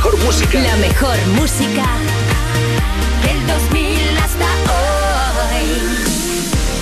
[0.00, 0.58] mejor música.
[0.60, 1.86] La mejor música
[3.22, 4.46] del 2000 hasta
[5.52, 5.66] hoy.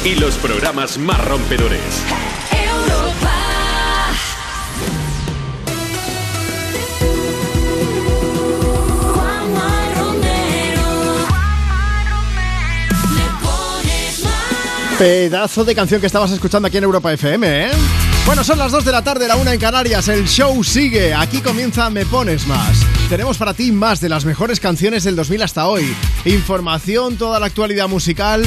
[0.05, 1.81] Y los programas más rompedores.
[2.53, 3.35] Europa.
[9.13, 10.89] Juanma Romero.
[13.17, 14.97] Le pones más.
[14.97, 17.71] Pedazo de canción que estabas escuchando aquí en Europa FM, ¿eh?
[18.25, 20.07] Bueno, son las 2 de la tarde, la 1 en Canarias.
[20.07, 21.15] El show sigue.
[21.15, 22.88] Aquí comienza Me Pones Más.
[23.09, 25.97] Tenemos para ti más de las mejores canciones del 2000 hasta hoy.
[26.27, 28.45] Información, toda la actualidad musical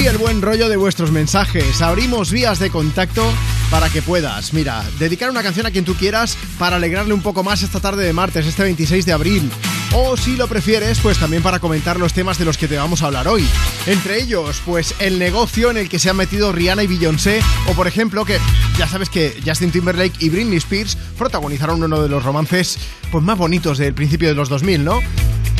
[0.00, 1.80] y el buen rollo de vuestros mensajes.
[1.80, 3.22] Abrimos vías de contacto
[3.70, 7.44] para que puedas, mira, dedicar una canción a quien tú quieras para alegrarle un poco
[7.44, 9.48] más esta tarde de martes, este 26 de abril.
[9.92, 13.02] O si lo prefieres, pues también para comentar los temas de los que te vamos
[13.02, 13.44] a hablar hoy.
[13.86, 17.74] Entre ellos, pues el negocio en el que se han metido Rihanna y Beyoncé, o
[17.74, 18.38] por ejemplo que
[18.78, 22.78] ya sabes que Justin Timberlake y Britney Spears protagonizaron uno de los romances
[23.10, 25.00] pues más bonitos del principio de los 2000, ¿no?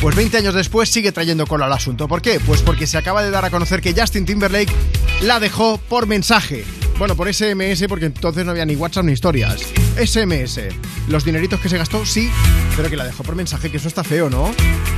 [0.01, 2.07] Pues 20 años después sigue trayendo cola al asunto.
[2.07, 2.39] ¿Por qué?
[2.39, 4.73] Pues porque se acaba de dar a conocer que Justin Timberlake
[5.21, 6.65] la dejó por mensaje.
[6.97, 9.61] Bueno, por SMS, porque entonces no había ni WhatsApp ni historias.
[9.97, 10.59] SMS.
[11.07, 12.29] Los dineritos que se gastó, sí,
[12.75, 14.53] pero que la dejó por mensaje, que eso está feo, ¿no?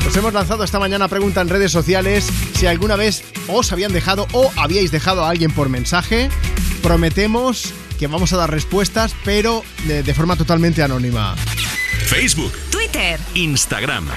[0.08, 4.28] Os hemos lanzado esta mañana pregunta en redes sociales si alguna vez os habían dejado
[4.34, 6.30] o habíais dejado a alguien por mensaje.
[6.82, 11.36] Prometemos que vamos a dar respuestas, pero de, de forma totalmente anónima.
[12.06, 13.20] Facebook, Twitter.
[13.34, 14.08] Instagram.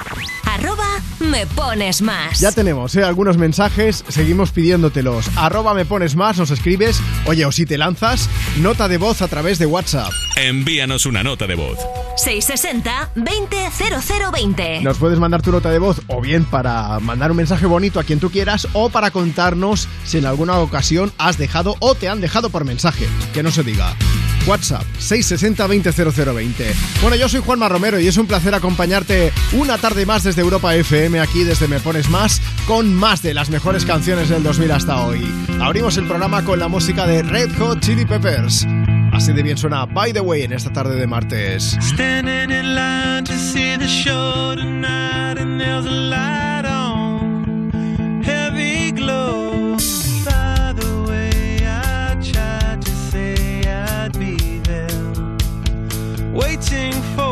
[1.20, 2.40] Me pones más.
[2.40, 3.02] Ya tenemos ¿eh?
[3.02, 5.30] algunos mensajes, seguimos pidiéndotelos.
[5.36, 8.28] Arroba me pones más, nos escribes, oye, o si te lanzas,
[8.58, 10.10] nota de voz a través de WhatsApp.
[10.36, 11.78] Envíanos una nota de voz.
[12.16, 14.82] 660-200020.
[14.82, 18.04] Nos puedes mandar tu nota de voz o bien para mandar un mensaje bonito a
[18.04, 22.20] quien tú quieras o para contarnos si en alguna ocasión has dejado o te han
[22.20, 23.06] dejado por mensaje.
[23.32, 23.94] Que no se diga.
[24.46, 26.74] WhatsApp 660-200020.
[27.02, 30.74] Bueno, yo soy Juanma Romero y es un placer acompañarte una tarde más desde Europa
[30.74, 35.04] FM, aquí desde Me Pones Más, con más de las mejores canciones del 2000 hasta
[35.04, 35.26] hoy.
[35.60, 38.66] Abrimos el programa con la música de Red Hot Chili Peppers.
[39.12, 41.78] Así de bien suena By the Way en esta tarde de martes.
[56.36, 57.25] Waiting for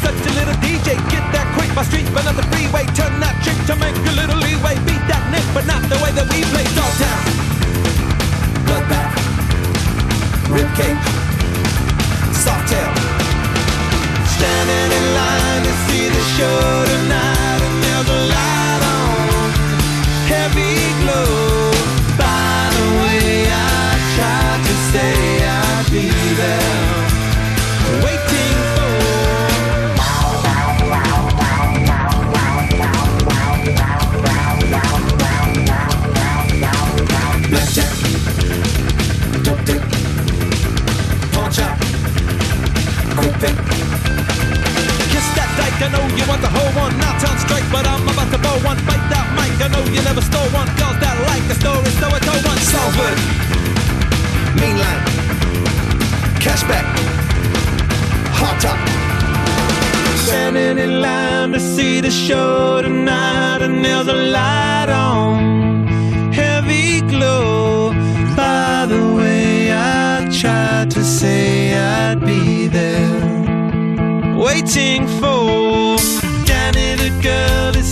[0.00, 0.96] that flick, she such a little DJ.
[1.10, 2.84] Get that quick by street, but not the freeway.
[2.94, 4.76] Turn that trick to make a little leeway.
[4.86, 6.64] Beat that nick, but not the way that we play.
[6.76, 7.22] Dog town,
[8.66, 9.12] bloodbath,
[10.50, 11.04] rib cage,
[12.32, 12.92] soft tail.
[14.42, 19.50] standing in line to see the show tonight, and there's a light on,
[20.26, 21.70] heavy glow.
[22.18, 25.14] By the way, I tried to say
[25.46, 26.08] I'd be
[26.40, 26.91] there,
[45.82, 46.92] I know you want the whole one.
[46.98, 48.78] Not turn straight, but I'm about to blow one.
[48.86, 50.68] Bite that mic, I know you never stole one.
[50.78, 52.58] Girls that like the story, so I told one.
[52.72, 53.18] Salford,
[54.60, 55.02] mean line,
[56.44, 56.86] cashback,
[58.38, 58.78] hot top.
[60.26, 67.92] Standing in line to see the show tonight, and there's a light on, heavy glow.
[68.36, 72.51] By the way, I tried to say I'd be
[74.52, 75.96] waiting for.
[76.44, 77.91] Danny the girl is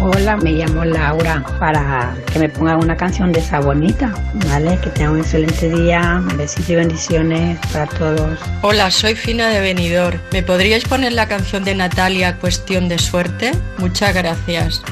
[0.00, 4.12] Hola, me llamo Laura para que me pongan una canción de esa bonita,
[4.48, 4.78] ¿vale?
[4.82, 8.38] Que tengan un excelente día, besitos y bendiciones para todos.
[8.62, 10.18] Hola, soy Fina de Benidorm.
[10.32, 13.52] ¿Me podríais poner la canción de Natalia Cuestión de Suerte?
[13.78, 14.82] Muchas gracias.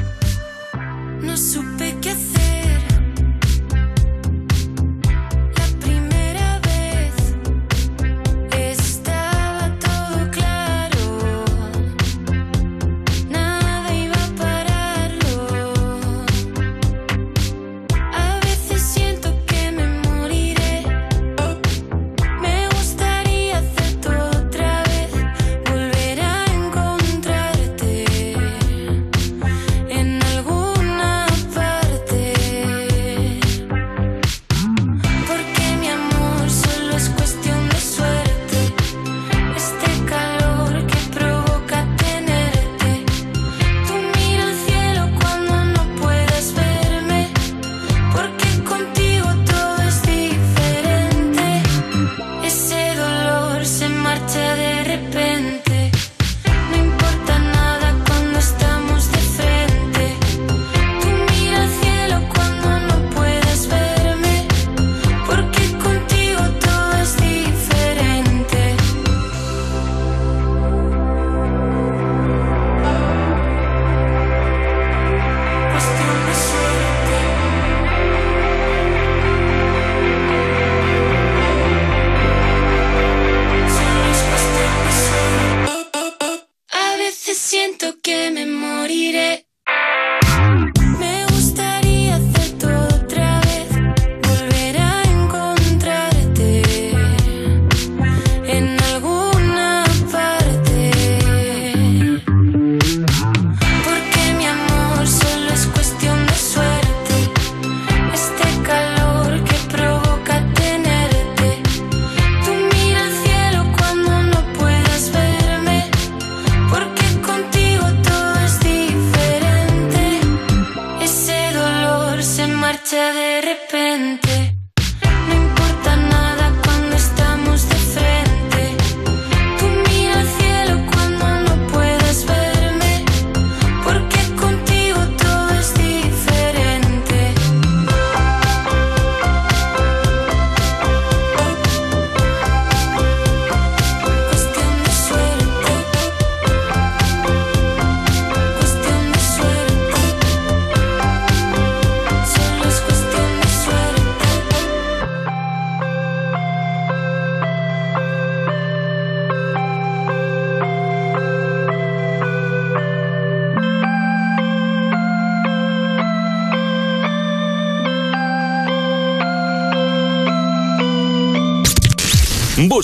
[1.21, 2.15] No supe qué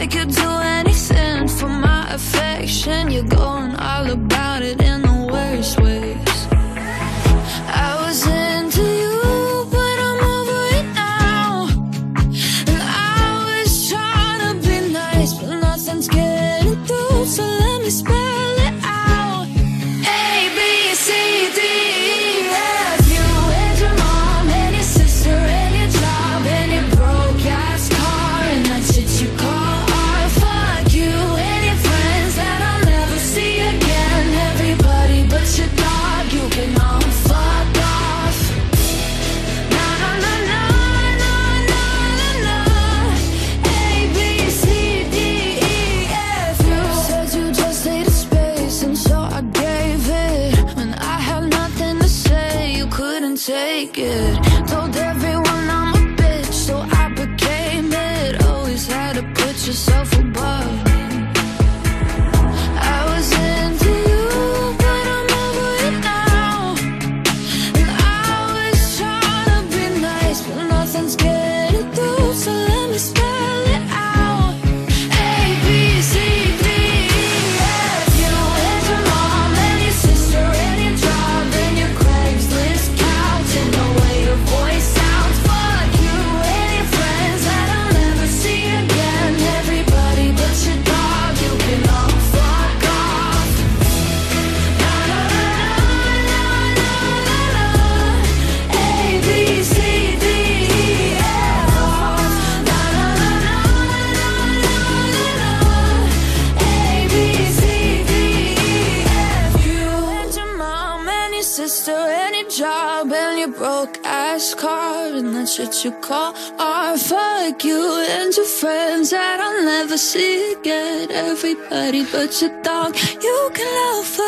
[0.00, 3.10] Like you'd do anything for my affection.
[3.10, 3.69] You're going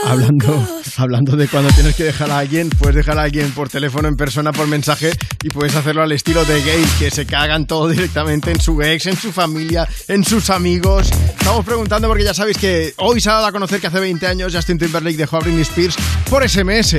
[0.04, 4.08] Hablando, hablando de cuando tienes que dejar a alguien, puedes dejar a alguien por teléfono,
[4.08, 7.88] en persona, por mensaje y puedes hacerlo al estilo de gay, que se cagan todo
[7.88, 11.10] directamente en su ex, en su familia, en sus amigos.
[11.38, 14.26] Estamos preguntando porque ya sabéis que hoy se ha dado a conocer que hace 20
[14.26, 15.96] años Justin Timberlake dejó a Britney Spears
[16.30, 16.96] por SMS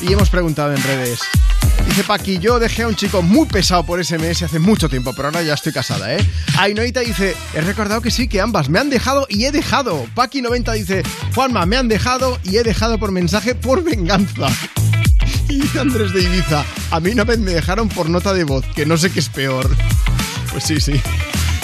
[0.00, 1.20] y hemos preguntado en redes.
[1.86, 5.28] Dice Paqui, yo dejé a un chico muy pesado por SMS hace mucho tiempo, pero
[5.28, 6.26] ahora ya estoy casada, ¿eh?
[6.58, 10.06] Ainoita dice, he recordado que sí, que ambas me han dejado y he dejado.
[10.14, 11.02] Paqui90 dice,
[11.34, 14.48] Juanma, me han dejado y he dejado por mensaje por venganza.
[15.48, 18.64] Y dice Andrés de Ibiza, a mí una vez me dejaron por nota de voz,
[18.74, 19.68] que no sé qué es peor.
[20.50, 21.00] Pues sí, sí.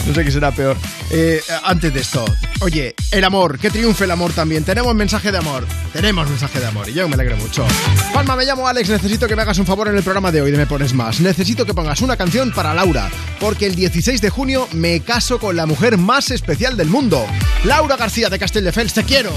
[0.07, 0.77] No sé qué será peor.
[1.11, 2.25] Eh, antes de esto,
[2.61, 4.65] oye, el amor, que triunfe el amor también.
[4.65, 5.67] Tenemos mensaje de amor.
[5.93, 7.67] Tenemos mensaje de amor y yo me alegro mucho.
[8.15, 8.89] Palma, me llamo Alex.
[8.89, 11.21] Necesito que me hagas un favor en el programa de hoy de Me Pones Más.
[11.21, 15.57] Necesito que pongas una canción para Laura, porque el 16 de junio me caso con
[15.57, 17.27] la mujer más especial del mundo.
[17.65, 19.33] Laura García de Castelldefels, te quiero.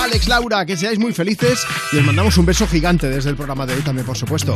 [0.00, 3.66] Alex, Laura, que seáis muy felices y os mandamos un beso gigante desde el programa
[3.66, 4.54] de hoy también, por supuesto.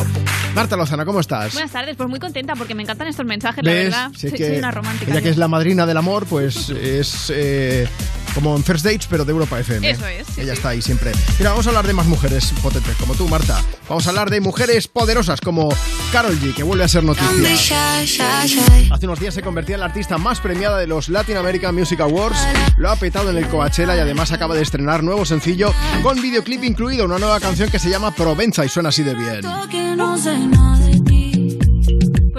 [0.54, 1.52] Marta Lozana, ¿cómo estás?
[1.52, 3.84] Buenas tardes, pues muy contenta porque me encantan estos mensajes, la ¿Ves?
[3.86, 4.10] verdad.
[4.16, 5.20] Soy, que soy una romántica.
[5.20, 7.88] que es la madrina del amor, pues es eh,
[8.34, 9.90] como en First Dates, pero de Europa FM.
[9.90, 10.58] Eso es, sí, ella sí.
[10.58, 11.12] está ahí siempre.
[11.38, 13.62] Mira, vamos a hablar de más mujeres potentes como tú, Marta.
[13.88, 15.70] Vamos a hablar de mujeres poderosas como
[16.12, 18.00] Carol G, que vuelve a ser noticia.
[18.00, 22.00] Hace unos días se convertía en la artista más premiada de los Latin American Music
[22.00, 22.38] Awards.
[22.76, 26.62] Lo ha petado en el Coachella y además acaba de estrenar nuevo sencillo con videoclip
[26.64, 29.40] incluido, una nueva canción que se llama Provenza y suena así de bien.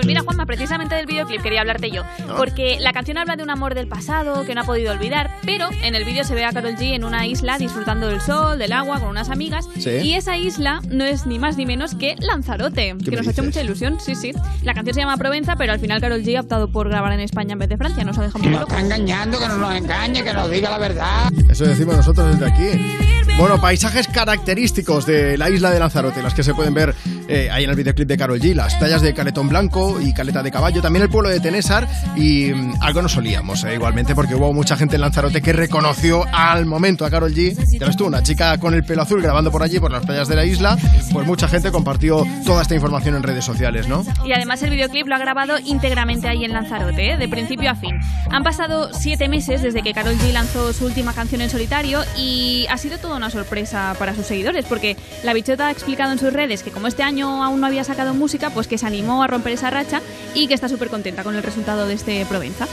[0.04, 2.04] Pues mira, Juanma, Ah, precisamente del videoclip quería hablarte yo.
[2.04, 2.36] Ah.
[2.36, 5.70] Porque la canción habla de un amor del pasado que no ha podido olvidar, pero
[5.82, 8.74] en el vídeo se ve a Carol G en una isla disfrutando del sol, del
[8.74, 9.70] agua, con unas amigas.
[9.80, 9.90] Sí.
[10.04, 13.32] Y esa isla no es ni más ni menos que Lanzarote, ¿Qué que nos ha
[13.32, 14.02] hecho mucha ilusión.
[14.02, 14.34] Sí, sí.
[14.64, 17.22] La canción se llama Provenza, pero al final Carol G ha optado por grabar en
[17.22, 18.04] España en vez de Francia.
[18.04, 20.78] Nos ha dejado muy Nos está engañando, que no nos engañe, que nos diga la
[20.78, 21.32] verdad.
[21.50, 22.98] Eso decimos nosotros desde aquí.
[23.38, 26.94] Bueno, paisajes característicos de la isla de Lanzarote, las que se pueden ver
[27.28, 30.44] eh, ahí en el videoclip de Carol G, las playas de Caletón Blanco y Caleta
[30.44, 34.36] de Caballo, también el pueblo de Tenésar y mm, algo nos solíamos, eh, igualmente, porque
[34.36, 38.06] hubo mucha gente en Lanzarote que reconoció al momento a Carol G, ya ves tú,
[38.06, 40.78] una chica con el pelo azul grabando por allí, por las playas de la isla,
[41.12, 44.06] pues mucha gente compartió toda esta información en redes sociales, ¿no?
[44.26, 47.18] Y además el videoclip lo ha grabado íntegramente ahí en Lanzarote, ¿eh?
[47.18, 48.00] de principio a fin.
[48.32, 52.66] Han pasado siete meses desde que Carol G lanzó su última canción en solitario y
[52.70, 56.34] ha sido toda una sorpresa para sus seguidores, porque la bichota ha explicado en sus
[56.34, 59.28] redes que como este año aún no había sacado música, pues que se animó a
[59.28, 60.02] romper esa racha
[60.34, 62.68] y que está súper contenta con el resultado de este Provenza.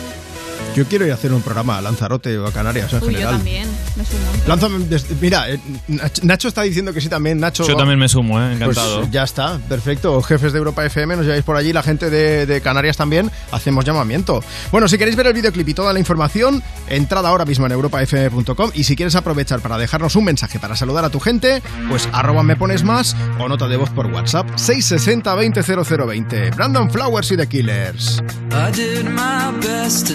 [0.77, 3.29] Yo quiero ir a hacer un programa a Lanzarote o a Canarias en Uy, yo
[3.29, 4.21] también, me sumo.
[4.47, 4.79] Lánzame
[5.21, 7.67] mira, eh, Nach- Nacho está diciendo que sí también, Nacho.
[7.67, 8.55] Yo también me sumo, ¿eh?
[8.55, 9.01] encantado.
[9.01, 10.23] Pues ya está, perfecto.
[10.23, 13.85] Jefes de Europa FM, nos lleváis por allí, la gente de, de Canarias también, hacemos
[13.85, 14.45] llamamiento.
[14.71, 18.71] Bueno, si queréis ver el videoclip y toda la información, entrad ahora mismo en europafm.com
[18.75, 22.43] y si quieres aprovechar para dejarnos un mensaje para saludar a tu gente, pues arroba
[22.45, 26.51] me pones más o nota de voz por WhatsApp 660 20 0020.
[26.53, 28.23] Brandon Flowers y The Killers.
[28.53, 30.15] I did my best to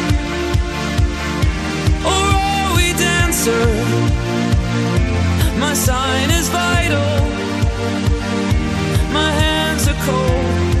[3.41, 3.65] We dancer?
[5.59, 7.29] My sign is vital.
[9.11, 10.75] My hands are cold.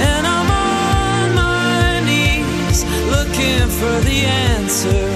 [0.00, 5.08] And I'm on my knees looking for the answer.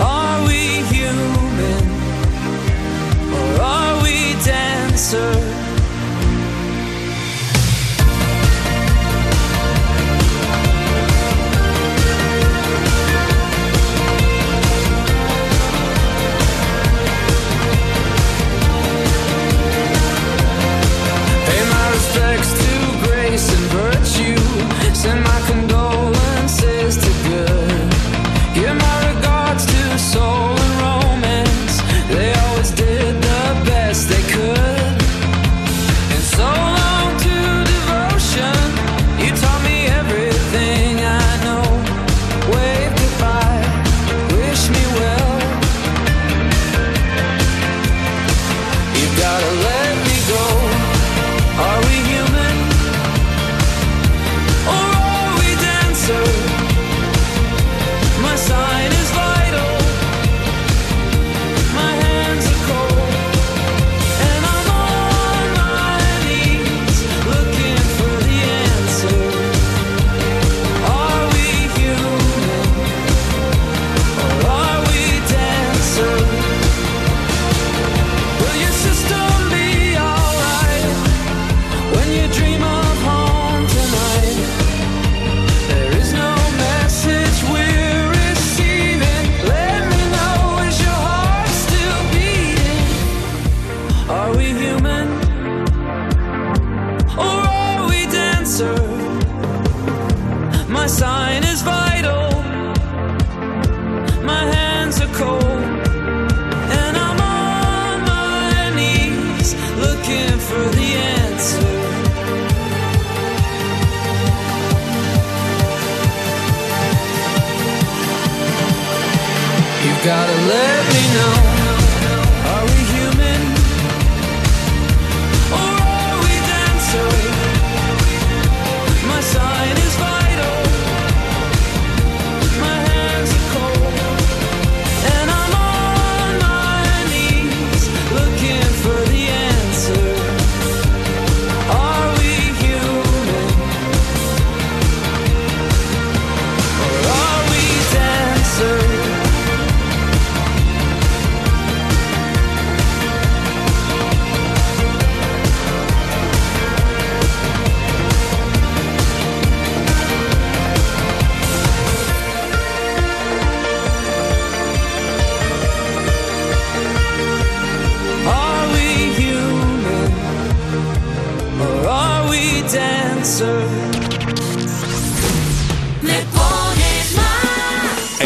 [0.00, 1.84] Are we human?
[3.32, 5.47] Or are we dancer?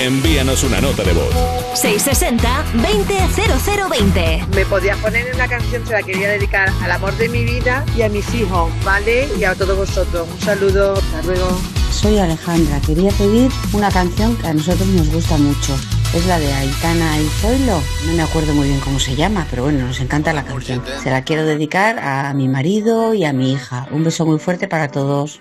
[0.05, 1.35] Envíanos una nota de voz.
[1.75, 4.47] 660-200020.
[4.55, 8.03] Me podías poner una canción, se la quería dedicar al amor de mi vida y
[8.03, 9.29] a mis hijos, ¿vale?
[9.39, 10.29] Y a todos vosotros.
[10.31, 11.49] Un saludo, hasta luego.
[11.91, 15.77] Soy Alejandra, quería pedir una canción que a nosotros nos gusta mucho.
[16.15, 17.81] Es la de Aitana y Zoilo.
[18.07, 20.83] No me acuerdo muy bien cómo se llama, pero bueno, nos encanta la canción.
[21.03, 23.87] Se la quiero dedicar a mi marido y a mi hija.
[23.91, 25.41] Un beso muy fuerte para todos.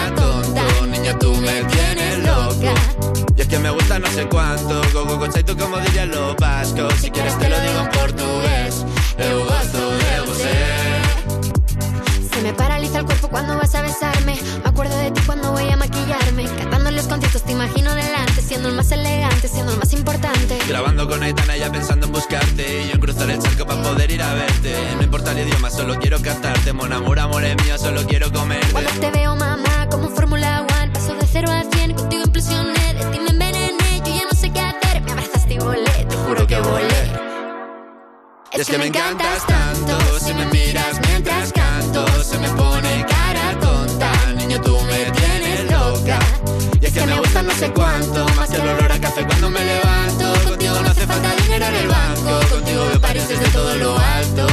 [3.35, 6.35] Y es que me gusta no sé cuánto, go go go tú como dirían los
[6.37, 6.93] vascos.
[6.95, 8.85] Si quieres te lo digo en portugués,
[9.17, 10.51] eu gosto de você.
[12.33, 14.37] Se me paraliza el cuerpo cuando vas a besarme.
[14.63, 16.45] Me acuerdo de ti cuando voy a maquillarme.
[16.57, 20.57] Cantando los conciertos te imagino delante, siendo el más elegante, siendo el más importante.
[20.67, 24.11] Grabando con Aitana ya pensando en buscarte Y yo en cruzar el charco para poder
[24.11, 27.77] ir a verte No importa el idioma, solo quiero cantarte Mon amor, amor es mío,
[27.77, 31.93] solo quiero comerte Cuando te veo, mamá, como Fórmula One, paso de cero a cien,
[31.93, 32.80] contigo impresioné,
[36.51, 37.03] que volé.
[38.51, 44.11] Es que me encantas tanto Si me miras mientras canto Se me pone cara tonta.
[44.35, 46.19] Niño, tú me tienes loca.
[46.81, 49.49] Y es que me gusta no sé cuánto Más que el olor a café cuando
[49.49, 50.25] me levanto.
[50.49, 54.45] Contigo no hace falta dinero en el banco Contigo veo París desde todo lo alto.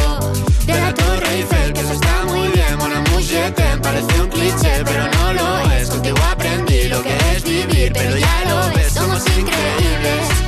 [0.67, 2.79] De la Torre Eiffel, que eso está muy bien.
[2.79, 7.17] Mon amour, je t'aime, parece un cliché Pero no lo es, contigo aprendí lo que
[7.35, 10.48] es vivir Pero ya lo ves, somos increíbles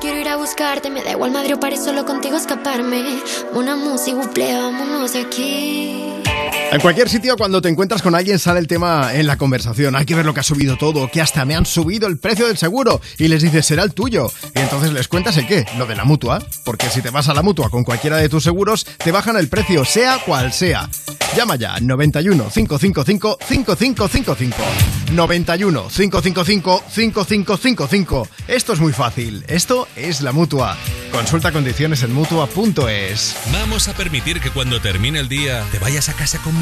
[0.00, 3.22] Quiero ir a buscarte, me da igual Madrid o solo contigo escaparme.
[3.54, 6.11] Una música, buple, vámonos aquí.
[6.72, 9.94] En cualquier sitio, cuando te encuentras con alguien, sale el tema en la conversación.
[9.94, 12.46] Hay que ver lo que ha subido todo, que hasta me han subido el precio
[12.46, 12.98] del seguro.
[13.18, 14.32] Y les dices, será el tuyo.
[14.54, 16.42] Y entonces les cuentas el qué, lo de la mutua.
[16.64, 19.48] Porque si te vas a la mutua con cualquiera de tus seguros, te bajan el
[19.48, 20.88] precio, sea cual sea.
[21.36, 24.56] Llama ya 91 555 5555.
[25.12, 28.28] 91 555 5555.
[28.48, 29.44] Esto es muy fácil.
[29.46, 30.78] Esto es la mutua.
[31.10, 33.36] Consulta condiciones en mutua.es.
[33.52, 36.61] ¿Vamos a permitir que cuando termine el día te vayas a casa con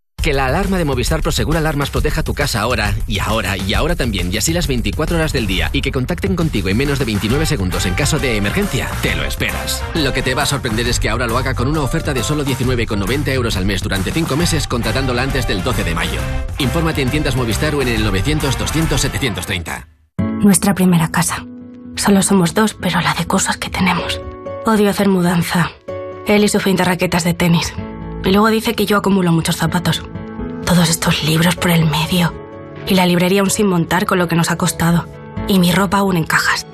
[0.21, 3.95] Que la alarma de Movistar Prosegur Alarmas proteja tu casa ahora, y ahora, y ahora
[3.95, 7.05] también, y así las 24 horas del día, y que contacten contigo en menos de
[7.05, 9.83] 29 segundos en caso de emergencia, te lo esperas.
[9.95, 12.21] Lo que te va a sorprender es que ahora lo haga con una oferta de
[12.21, 16.19] solo 19,90 euros al mes durante 5 meses, contratándola antes del 12 de mayo.
[16.59, 19.87] Infórmate en tiendas Movistar o en el 900-200-730.
[20.43, 21.47] Nuestra primera casa.
[21.95, 24.21] Solo somos dos, pero la de cosas que tenemos.
[24.67, 25.71] Odio hacer mudanza.
[26.27, 27.73] Él y su fin de raquetas de tenis.
[28.23, 30.03] Y luego dice que yo acumulo muchos zapatos.
[30.65, 32.33] Todos estos libros por el medio.
[32.87, 35.05] Y la librería aún sin montar con lo que nos ha costado.
[35.47, 36.65] Y mi ropa aún en cajas.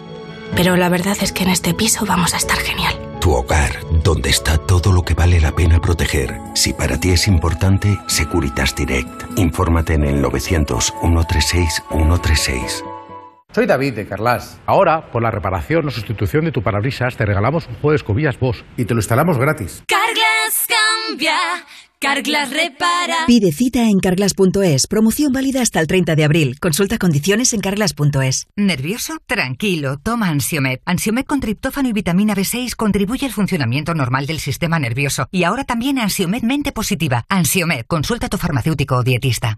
[0.55, 2.95] Pero la verdad es que en este piso vamos a estar genial.
[3.19, 6.39] Tu hogar, donde está todo lo que vale la pena proteger.
[6.53, 9.37] Si para ti es importante, Securitas Direct.
[9.37, 12.83] Infórmate en el 900 136 136.
[13.57, 14.61] Soy David de Carlas.
[14.67, 18.39] Ahora, por la reparación o sustitución de tu parabrisas, te regalamos un juego de escobillas
[18.39, 19.83] Bosch y te lo instalamos gratis.
[19.87, 20.67] Carglass
[21.07, 21.33] cambia,
[21.99, 23.25] Carglass repara.
[23.25, 24.85] Pide cita en carglass.es.
[24.85, 26.59] Promoción válida hasta el 30 de abril.
[26.59, 28.45] Consulta condiciones en carglass.es.
[28.55, 29.17] ¿Nervioso?
[29.25, 30.77] Tranquilo, toma Ansiomed.
[30.85, 35.29] Ansiomed con triptófano y vitamina B6 contribuye al funcionamiento normal del sistema nervioso.
[35.31, 37.25] Y ahora también Ansiomed mente positiva.
[37.27, 39.57] Ansiomed, consulta a tu farmacéutico o dietista.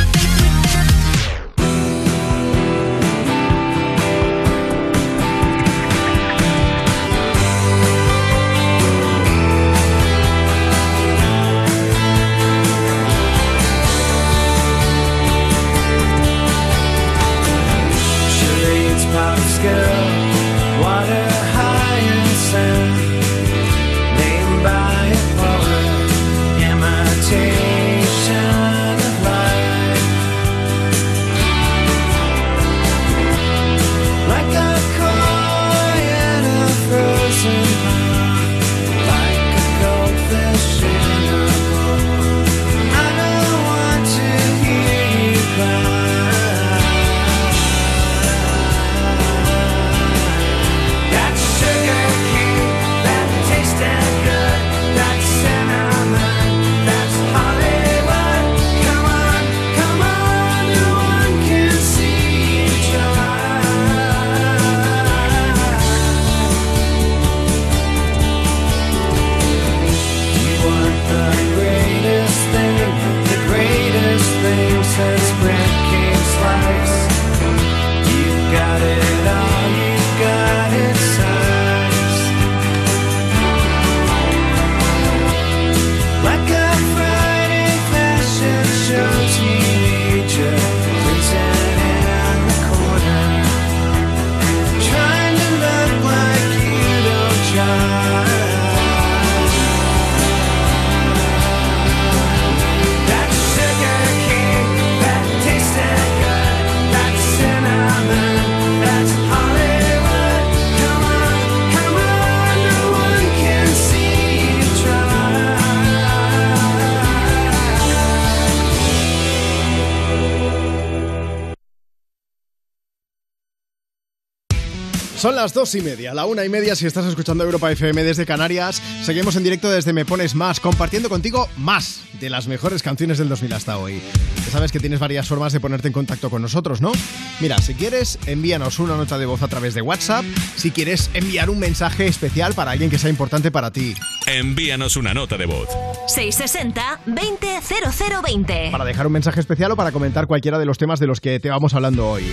[125.41, 128.79] Las dos y media, la una y media si estás escuchando Europa FM desde Canarias.
[129.01, 133.27] Seguimos en directo desde Me Pones Más, compartiendo contigo más de las mejores canciones del
[133.27, 134.03] 2000 hasta hoy.
[134.45, 136.91] Ya sabes que tienes varias formas de ponerte en contacto con nosotros, ¿no?
[137.39, 140.23] Mira, si quieres, envíanos una nota de voz a través de WhatsApp.
[140.55, 143.95] Si quieres enviar un mensaje especial para alguien que sea importante para ti.
[144.27, 145.69] Envíanos una nota de voz.
[146.15, 148.69] 660-200020.
[148.69, 151.39] Para dejar un mensaje especial o para comentar cualquiera de los temas de los que
[151.39, 152.31] te vamos hablando hoy.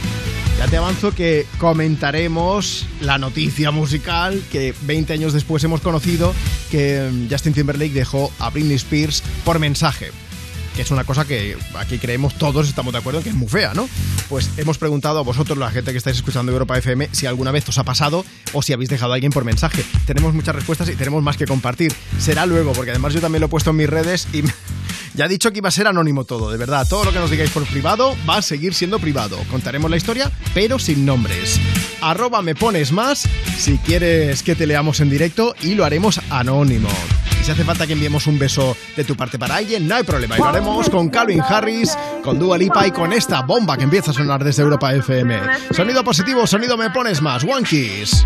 [0.58, 6.34] Ya te avanzo que comentaremos la noticia musical que 20 años después hemos conocido
[6.72, 10.10] que mm, Justin Timberlake dejó a Britney Spears por mensaje.
[10.74, 13.72] Que es una cosa que aquí creemos todos, estamos de acuerdo que es muy fea,
[13.72, 13.88] ¿no?
[14.28, 17.68] Pues hemos preguntado a vosotros, la gente que estáis escuchando Europa FM, si alguna vez
[17.68, 19.84] os ha pasado o si habéis dejado a alguien por mensaje.
[20.06, 21.92] Tenemos muchas respuestas y tenemos más que compartir.
[22.18, 24.42] Será luego, porque además yo también lo he puesto en mis redes y
[25.18, 26.86] ya he dicho que iba a ser anónimo todo, de verdad.
[26.88, 29.36] Todo lo que nos digáis por privado va a seguir siendo privado.
[29.50, 31.58] Contaremos la historia, pero sin nombres.
[32.00, 33.28] Arroba me pones más
[33.58, 36.88] si quieres que te leamos en directo y lo haremos anónimo.
[37.40, 40.04] Y si hace falta que enviemos un beso de tu parte para alguien, no hay
[40.04, 40.36] problema.
[40.36, 44.12] Y lo haremos con Calvin Harris, con Dua Lipa y con esta bomba que empieza
[44.12, 45.40] a sonar desde Europa FM.
[45.72, 47.42] Sonido positivo, sonido me pones más.
[47.42, 48.24] One Kiss.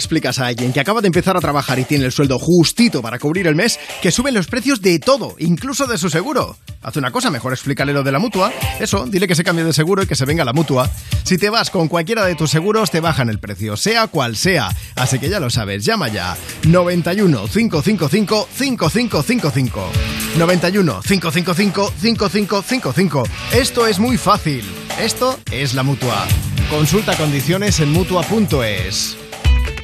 [0.00, 3.18] Explicas a alguien que acaba de empezar a trabajar y tiene el sueldo justito para
[3.18, 6.56] cubrir el mes, que suben los precios de todo, incluso de su seguro?
[6.82, 8.50] Haz una cosa, mejor explícale lo de la mutua.
[8.80, 10.90] Eso, dile que se cambie de seguro y que se venga la mutua.
[11.24, 14.70] Si te vas con cualquiera de tus seguros, te bajan el precio, sea cual sea.
[14.96, 16.36] Así que ya lo sabes, llama ya.
[16.64, 19.90] 91 555 5555.
[20.38, 23.22] 91 555 5555.
[23.52, 24.64] Esto es muy fácil.
[24.98, 26.26] Esto es la mutua.
[26.70, 29.19] Consulta condiciones en mutua.es.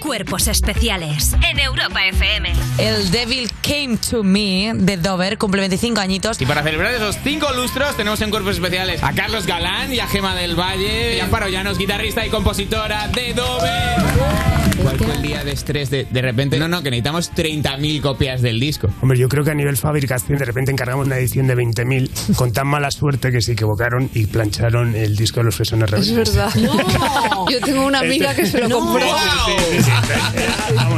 [0.07, 2.53] Cuerpos especiales en Europa FM.
[2.79, 6.41] El Devil Came to Me de Dover cumple 25 añitos.
[6.41, 10.07] Y para celebrar esos cinco lustros tenemos en cuerpos especiales a Carlos Galán y a
[10.07, 14.76] Gema del Valle y a Amparo Llanos, guitarrista y compositora de Dover.
[14.87, 16.59] ¿Cuál fue el día de estrés de, de repente?
[16.59, 18.89] No, no, que necesitamos 30.000 copias del disco.
[19.03, 22.53] Hombre, yo creo que a nivel fabricación de repente encargamos una edición de 20.000 con
[22.53, 26.35] tan mala suerte que se equivocaron y plancharon el disco de los Fresones Es Rebeldes.
[26.35, 26.53] verdad.
[27.51, 29.07] Yo tengo una amiga que se lo compró.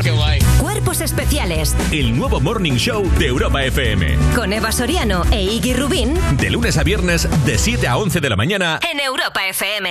[0.02, 0.38] Qué guay.
[0.60, 4.16] Cuerpos especiales El nuevo Morning Show de Europa FM.
[4.34, 8.28] con Eva Soriano e Iggy Rubín De lunes a viernes, de 7 a 11 de
[8.30, 8.80] la mañana.
[8.90, 9.90] en Europa FM.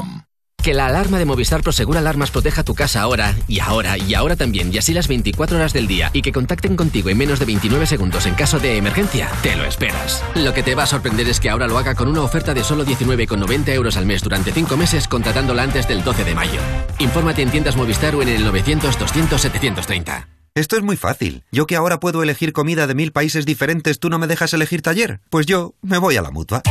[0.61, 4.35] Que la alarma de Movistar Prosegur Alarmas proteja tu casa ahora, y ahora, y ahora
[4.35, 7.45] también, y así las 24 horas del día, y que contacten contigo en menos de
[7.45, 10.23] 29 segundos en caso de emergencia, te lo esperas.
[10.35, 12.63] Lo que te va a sorprender es que ahora lo haga con una oferta de
[12.63, 16.59] solo 19,90 euros al mes durante 5 meses contratándola antes del 12 de mayo.
[16.99, 20.40] Infórmate en tiendas Movistar o en el 900-200-730.
[20.53, 21.45] Esto es muy fácil.
[21.53, 24.81] Yo que ahora puedo elegir comida de mil países diferentes, ¿tú no me dejas elegir
[24.81, 25.21] taller?
[25.29, 26.61] Pues yo me voy a la mutua.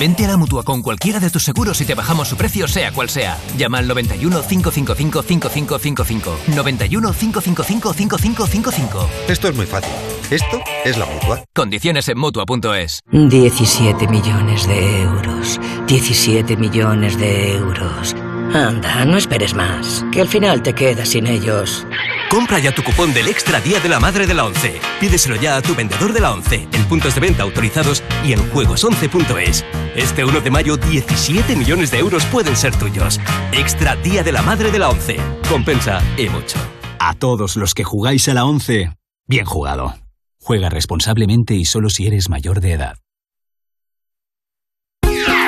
[0.00, 2.90] Vente a la mutua con cualquiera de tus seguros y te bajamos su precio, sea
[2.90, 3.38] cual sea.
[3.56, 6.38] Llama al 91 555 5555.
[6.48, 9.10] 91 555 5555.
[9.28, 9.92] Esto es muy fácil.
[10.28, 11.44] Esto es la mutua.
[11.54, 13.02] Condiciones en mutua.es.
[13.12, 15.60] 17 millones de euros.
[15.86, 18.16] 17 millones de euros.
[18.52, 21.86] Anda, no esperes más, que al final te quedas sin ellos.
[22.32, 24.80] Compra ya tu cupón del Extra Día de la Madre de la ONCE.
[24.98, 28.40] Pídeselo ya a tu vendedor de la ONCE, en puntos de venta autorizados y en
[28.50, 29.66] juegos11.es.
[29.94, 33.20] Este 1 de mayo, 17 millones de euros pueden ser tuyos.
[33.52, 35.20] Extra Día de la Madre de la ONCE.
[35.46, 36.56] Compensa y mucho.
[36.98, 39.94] A todos los que jugáis a la 11, bien jugado.
[40.40, 42.96] Juega responsablemente y solo si eres mayor de edad.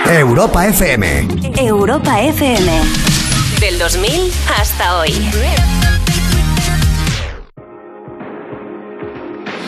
[0.07, 1.29] Europa FM.
[1.57, 2.73] Europa FM.
[3.59, 5.15] Del 2000 hasta hoy.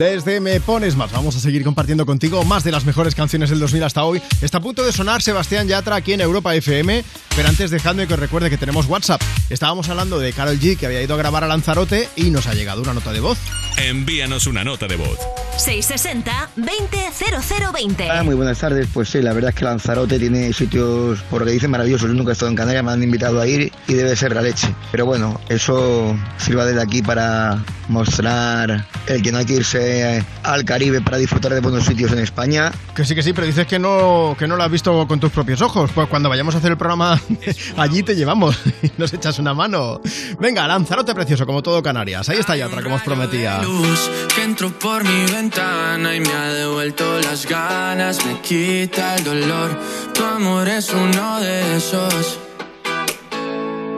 [0.00, 3.58] Desde Me Pones Más, vamos a seguir compartiendo contigo más de las mejores canciones del
[3.58, 4.22] 2000 hasta hoy.
[4.40, 7.02] Está a punto de sonar Sebastián Yatra aquí en Europa FM,
[7.34, 9.20] pero antes dejadme que os recuerde que tenemos WhatsApp.
[9.50, 12.54] Estábamos hablando de Carol G, que había ido a grabar a Lanzarote y nos ha
[12.54, 13.38] llegado una nota de voz.
[13.76, 15.18] Envíanos una nota de voz.
[15.56, 18.08] 660-200020.
[18.08, 18.86] Ah, muy buenas tardes.
[18.94, 22.08] Pues sí, la verdad es que Lanzarote tiene sitios, por lo que dicen, maravillosos.
[22.08, 24.42] Yo nunca he estado en Canarias, me han invitado a ir y debe ser la
[24.42, 24.72] leche.
[24.92, 29.87] Pero bueno, eso sirva desde aquí para mostrar el que no hay que irse
[30.42, 32.72] al Caribe para disfrutar de buenos sitios en España.
[32.94, 35.30] Que sí, que sí, pero dices que no, que no lo has visto con tus
[35.30, 35.90] propios ojos.
[35.94, 37.20] Pues cuando vayamos a hacer el programa
[37.76, 40.00] allí te llevamos y nos echas una mano.
[40.40, 42.28] Venga, Lanzarote precioso, como todo Canarias.
[42.28, 43.62] Ahí está Yatra, como os prometía.
[43.62, 49.24] luz que entró por mi ventana y me ha devuelto las ganas, me quita el
[49.24, 49.78] dolor.
[50.14, 52.38] Tu amor es uno de esos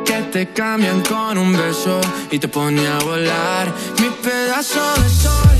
[0.05, 3.73] que te cambian con un beso y te pone a volar.
[4.01, 5.60] Mi pedazo de sol,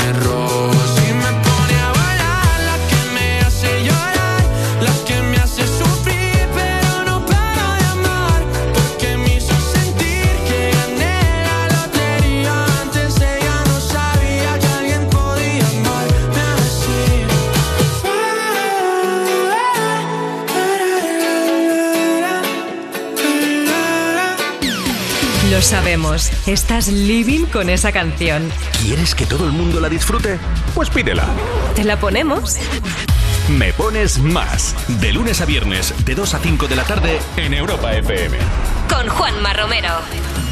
[26.11, 28.51] Estás living con esa canción.
[28.81, 30.37] ¿Quieres que todo el mundo la disfrute?
[30.75, 31.25] Pues pídela.
[31.73, 32.57] ¿Te la ponemos?
[33.47, 34.75] Me pones más.
[34.99, 38.37] De lunes a viernes, de 2 a 5 de la tarde, en Europa FM.
[38.89, 39.87] Con Juanma Romero.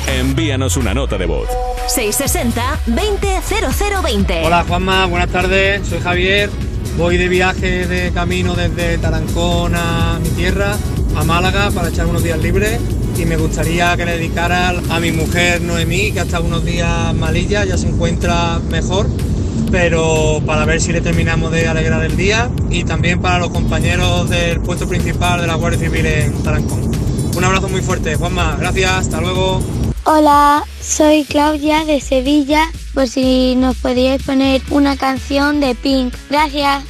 [0.08, 1.50] Envíanos una nota de voz.
[1.94, 4.46] 660-200020.
[4.46, 6.50] Hola Juanma, buenas tardes, soy Javier.
[6.96, 10.78] Voy de viaje de camino desde Tarancón a mi tierra,
[11.18, 12.80] a Málaga, para echar unos días libres.
[13.20, 17.14] Y me gustaría que le dedicara a mi mujer Noemí, que ha estado unos días
[17.16, 19.10] malilla, ya se encuentra mejor.
[19.72, 22.50] Pero para ver si le terminamos de alegrar el día.
[22.70, 26.90] Y también para los compañeros del puesto principal de la Guardia Civil en Tarancón.
[27.36, 28.56] Un abrazo muy fuerte, Juanma.
[28.58, 29.62] Gracias, hasta luego.
[30.06, 32.72] Hola, soy Claudia de Sevilla.
[32.94, 36.14] Por si nos podíais poner una canción de Pink.
[36.30, 36.86] Gracias.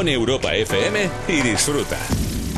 [0.00, 1.98] Pon Europa FM y disfruta.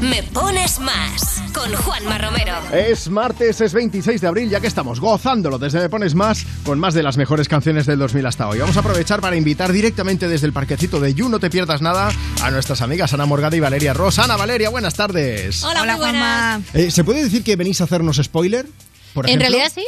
[0.01, 1.43] Me pones más.
[1.53, 2.55] Con Juanma Romero.
[2.73, 6.79] Es martes, es 26 de abril, ya que estamos gozándolo desde Me Pones Más con
[6.79, 8.59] más de las mejores canciones del 2000 hasta hoy.
[8.59, 12.11] Vamos a aprovechar para invitar directamente desde el parquecito de You, no te pierdas nada,
[12.43, 14.19] a nuestras amigas Ana Morgada y Valeria Ross.
[14.19, 15.63] Ana, Valeria, buenas tardes.
[15.63, 16.63] Hola, muy buenas.
[16.75, 18.67] Eh, ¿Se puede decir que venís a hacernos spoiler?
[19.15, 19.85] Por En realidad sí.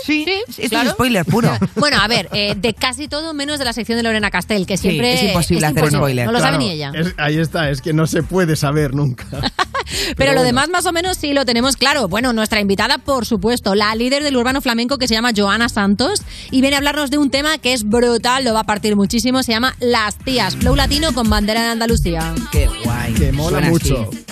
[0.69, 0.89] claro.
[0.89, 1.51] es spoiler puro.
[1.77, 4.77] Bueno, a ver, eh, de casi todo menos de la sección de Lorena Castel, que
[4.77, 6.27] siempre es imposible hacer spoiler.
[6.27, 6.93] No lo sabe ni ella.
[6.95, 9.27] es- ahí está, es que no se puede saber nunca.
[10.17, 10.43] Pero, lo bueno.
[10.43, 12.09] demás más o menos sí lo tenemos claro.
[12.09, 16.23] Bueno, nuestra invitada, por supuesto, la líder del urbano flamenco que se llama Joana Santos
[16.51, 19.43] y viene a hablarnos de un tema que es brutal, lo va a partir muchísimo,
[19.43, 22.35] se llama Las tías, flow latino con bandera de Andalucía.
[22.51, 23.13] Qué guay.
[23.15, 24.09] Que mola Suena mucho.
[24.11, 24.25] así.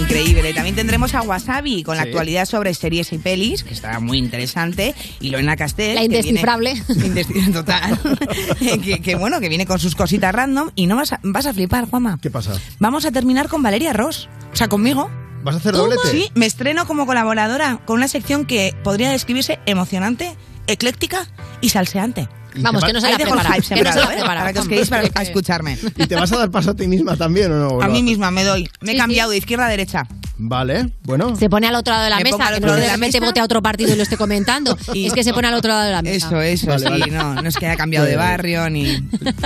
[0.00, 0.52] Increíble.
[0.54, 4.94] También tendremos a Wasabi con la actualidad sobre series y pelis, que estará muy interesante.
[5.20, 5.94] Y Lorena Castel.
[5.94, 6.70] La que viene- indescifrable.
[6.88, 7.98] Indescifrable total.
[8.82, 10.70] que, que bueno, que viene con sus cositas random.
[10.74, 12.18] Y no vas a, vas a flipar, Juanma.
[12.20, 12.52] ¿Qué pasa?
[12.78, 14.28] Vamos a terminar con Valeria Ross.
[14.52, 15.10] O sea, conmigo.
[15.44, 16.08] ¿Vas a hacer doblete?
[16.10, 20.36] Sí, me estreno como colaboradora con una sección que podría describirse emocionante,
[20.68, 21.26] ecléctica
[21.60, 22.28] y salseante.
[22.56, 23.54] Vamos, que no se la dejo el prepara.
[23.62, 24.14] hype Que no se la sembrado, ¿eh?
[24.16, 24.40] prepara.
[24.40, 25.78] Para que os quedéis para- a escucharme.
[25.96, 27.82] ¿Y te vas a dar paso a ti misma también o no?
[27.82, 28.68] A mí misma me doy.
[28.80, 30.06] Me he Sí, cambiado de izquierda a derecha.
[30.44, 31.36] Vale, bueno.
[31.36, 32.96] Se pone al otro lado de la Me mesa, al que otro no lado de
[32.98, 33.20] mesa.
[33.20, 34.76] vote a otro partido y lo esté comentando.
[34.94, 36.26] Es que se pone al otro lado de la mesa.
[36.26, 37.12] Eso, eso, Vale, sí, vale.
[37.12, 38.86] no, no es que haya cambiado de Pues- barrio ni...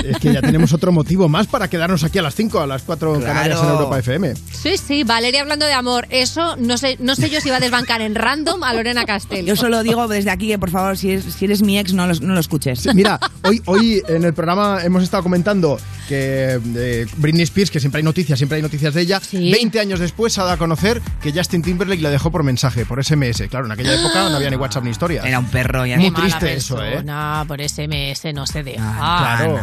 [0.05, 2.83] Es que ya tenemos otro motivo más para quedarnos aquí a las 5, a las
[2.83, 3.27] 4 Claro.
[3.27, 4.35] Canarias en Europa FM.
[4.53, 6.07] Sí, sí, Valeria hablando de amor.
[6.11, 9.45] Eso no sé, no sé yo si va a desbancar en random a Lorena Castell.
[9.45, 12.07] Yo solo digo desde aquí que por favor, si, es- si eres mi ex, no
[12.07, 12.87] lo, no lo escuches.
[12.97, 15.79] Sí, Mira, hoy, hoy en el programa hemos estado comentando
[16.09, 20.01] que eh, Britney Spears, que siempre hay noticias, siempre hay noticias de ella, 20 años
[20.01, 23.43] después se ha dado a conocer que Justin Timberlake le dejó por mensaje, por SMS.
[23.51, 25.23] Claro, en aquella época no había ni WhatsApp ni historia.
[25.25, 26.91] Era un perro y Muy triste eso, ¿eh?
[26.93, 28.95] persona, por SMS no se deja.
[28.97, 29.61] Claro.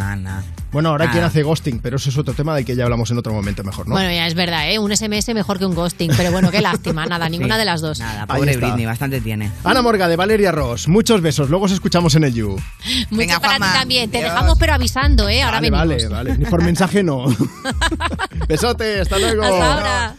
[0.73, 1.11] Bueno, ahora hay Ah.
[1.13, 3.63] quien hace ghosting, pero eso es otro tema del que ya hablamos en otro momento
[3.63, 3.93] mejor, ¿no?
[3.93, 4.79] Bueno, ya es verdad, ¿eh?
[4.79, 7.99] Un SMS mejor que un ghosting, pero bueno, qué lástima, nada, ninguna de las dos.
[7.99, 8.57] Nada, pobre.
[8.57, 9.51] Britney, bastante tiene.
[9.63, 12.55] Ana Morga de Valeria Ross, muchos besos, luego os escuchamos en el You.
[13.11, 14.09] Venga, para ti también.
[14.11, 15.41] Te dejamos, pero avisando, ¿eh?
[15.43, 16.11] Ahora vale, venimos.
[16.11, 16.37] vale, vale.
[16.37, 17.25] Ni por mensaje no.
[18.47, 19.43] Besote, hasta luego.
[19.43, 20.15] Hasta ahora.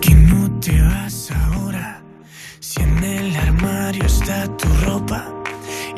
[0.00, 2.02] que no te vas ahora.
[2.60, 5.32] Si en el armario está tu ropa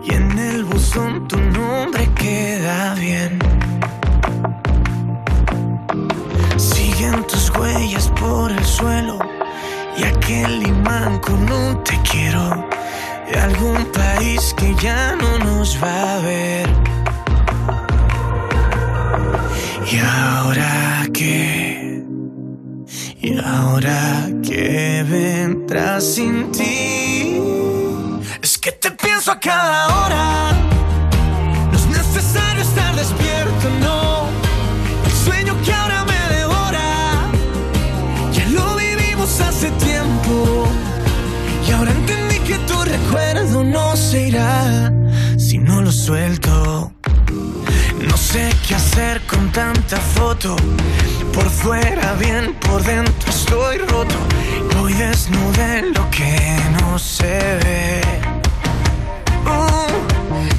[0.05, 3.39] y en el buzón tu nombre queda bien.
[6.57, 9.19] Siguen tus huellas por el suelo
[9.99, 12.69] y aquel imán con un te quiero
[13.31, 16.69] de algún país que ya no nos va a ver.
[19.93, 22.05] ¿Y ahora qué?
[23.21, 27.60] ¿Y ahora qué vendrá sin ti?
[28.61, 30.53] Que te pienso a cada hora.
[31.73, 34.29] No es necesario estar despierto, no.
[35.07, 37.31] El sueño que ahora me devora.
[38.33, 40.69] Ya lo vivimos hace tiempo.
[41.67, 44.93] Y ahora entendí que tu recuerdo no se irá
[45.39, 46.93] si no lo suelto.
[48.09, 50.55] No sé qué hacer con tanta foto.
[51.33, 54.17] Por fuera bien, por dentro estoy roto.
[54.77, 58.20] Voy desnudo en lo que no se ve.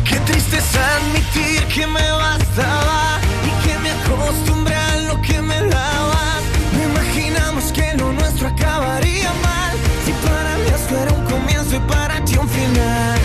[0.07, 5.59] Qué triste es admitir que me bastaba y que me acostumbré a lo que me
[5.61, 6.41] dabas.
[6.73, 9.73] No imaginamos que lo nuestro acabaría mal.
[10.05, 13.19] Si para mí esto era un comienzo y para ti un final.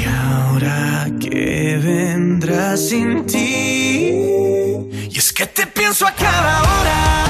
[0.00, 3.38] Y ahora que vendrá sin ti.
[5.10, 7.23] Y es que te pienso a cada hora.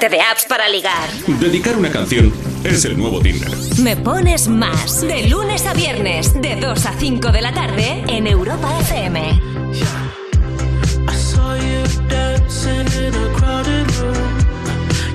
[0.00, 1.10] Déjate de apps para ligar.
[1.26, 2.32] Dedicar una canción
[2.64, 3.50] es el nuevo Tinder.
[3.82, 5.02] Me pones más.
[5.02, 9.20] De lunes a viernes, de 2 a 5 de la tarde, en Europa FM.
[9.20, 14.16] I saw you dancing in a crowded room.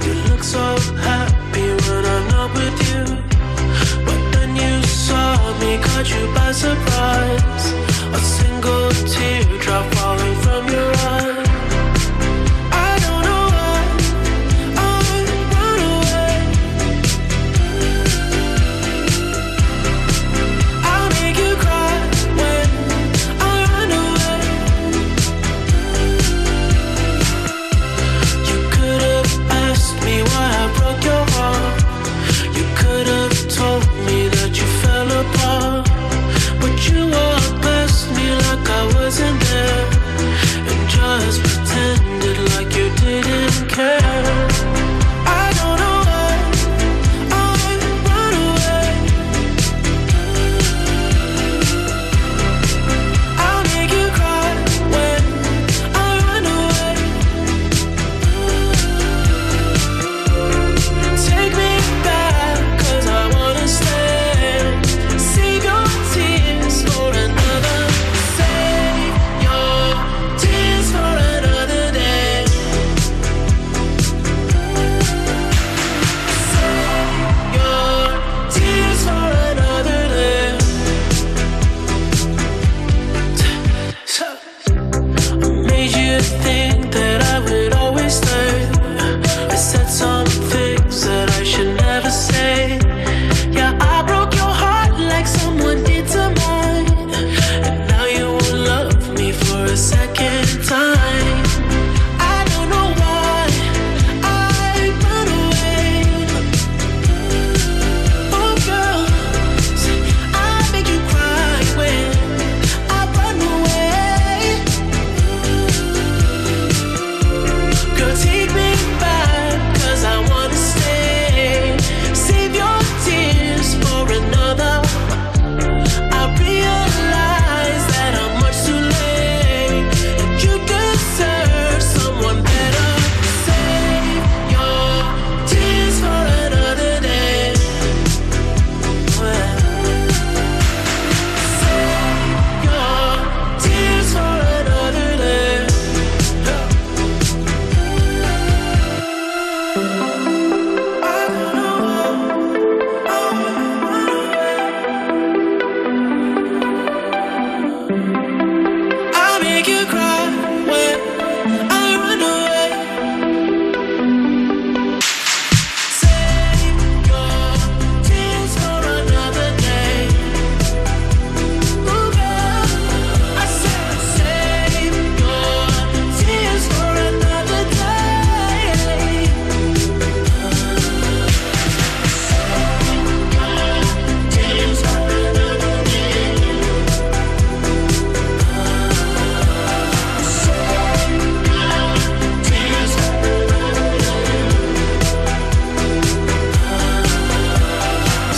[0.05, 3.17] You look so happy when I'm not with you.
[4.05, 7.73] But then you saw me, caught you by surprise.
[8.13, 9.94] A single teardrop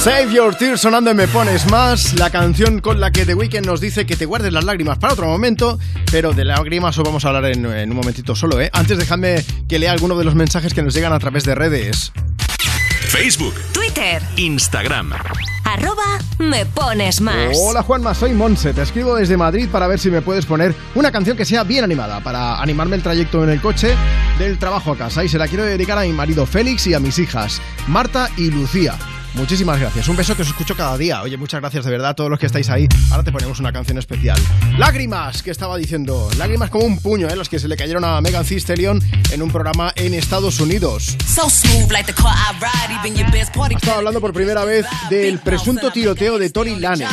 [0.08, 3.66] Save Your Tears sonando en Me Pones Más, la canción con la que The Weeknd
[3.66, 5.78] nos dice que te guardes las lágrimas para otro momento,
[6.10, 8.70] pero de lágrimas os vamos a hablar en, en un momentito solo, ¿eh?
[8.72, 12.14] Antes dejadme que lea alguno de los mensajes que nos llegan a través de redes.
[13.10, 15.12] Facebook, Twitter, Instagram.
[15.66, 17.58] arroba me pones más.
[17.60, 21.12] Hola Juanma, soy Monse, te escribo desde Madrid para ver si me puedes poner una
[21.12, 23.94] canción que sea bien animada, para animarme el trayecto en el coche
[24.40, 27.02] del trabajo a casa y se la quiero dedicar a mi marido Félix y a
[27.02, 28.96] mis hijas, Marta y Lucía.
[29.38, 30.08] Muchísimas gracias.
[30.08, 31.22] Un beso que os escucho cada día.
[31.22, 32.88] Oye, muchas gracias de verdad a todos los que estáis ahí.
[33.12, 34.38] Ahora te ponemos una canción especial.
[34.80, 36.28] Lágrimas, que estaba diciendo.
[36.38, 37.36] Lágrimas como un puño, ¿eh?
[37.36, 39.00] Los que se le cayeron a Megan Thee Stallion
[39.32, 41.16] en un programa en Estados Unidos.
[41.28, 43.76] So smooth like the car I ride, even your best party.
[43.76, 47.06] Estaba hablando por primera vez del presunto tiroteo de Tori Lane.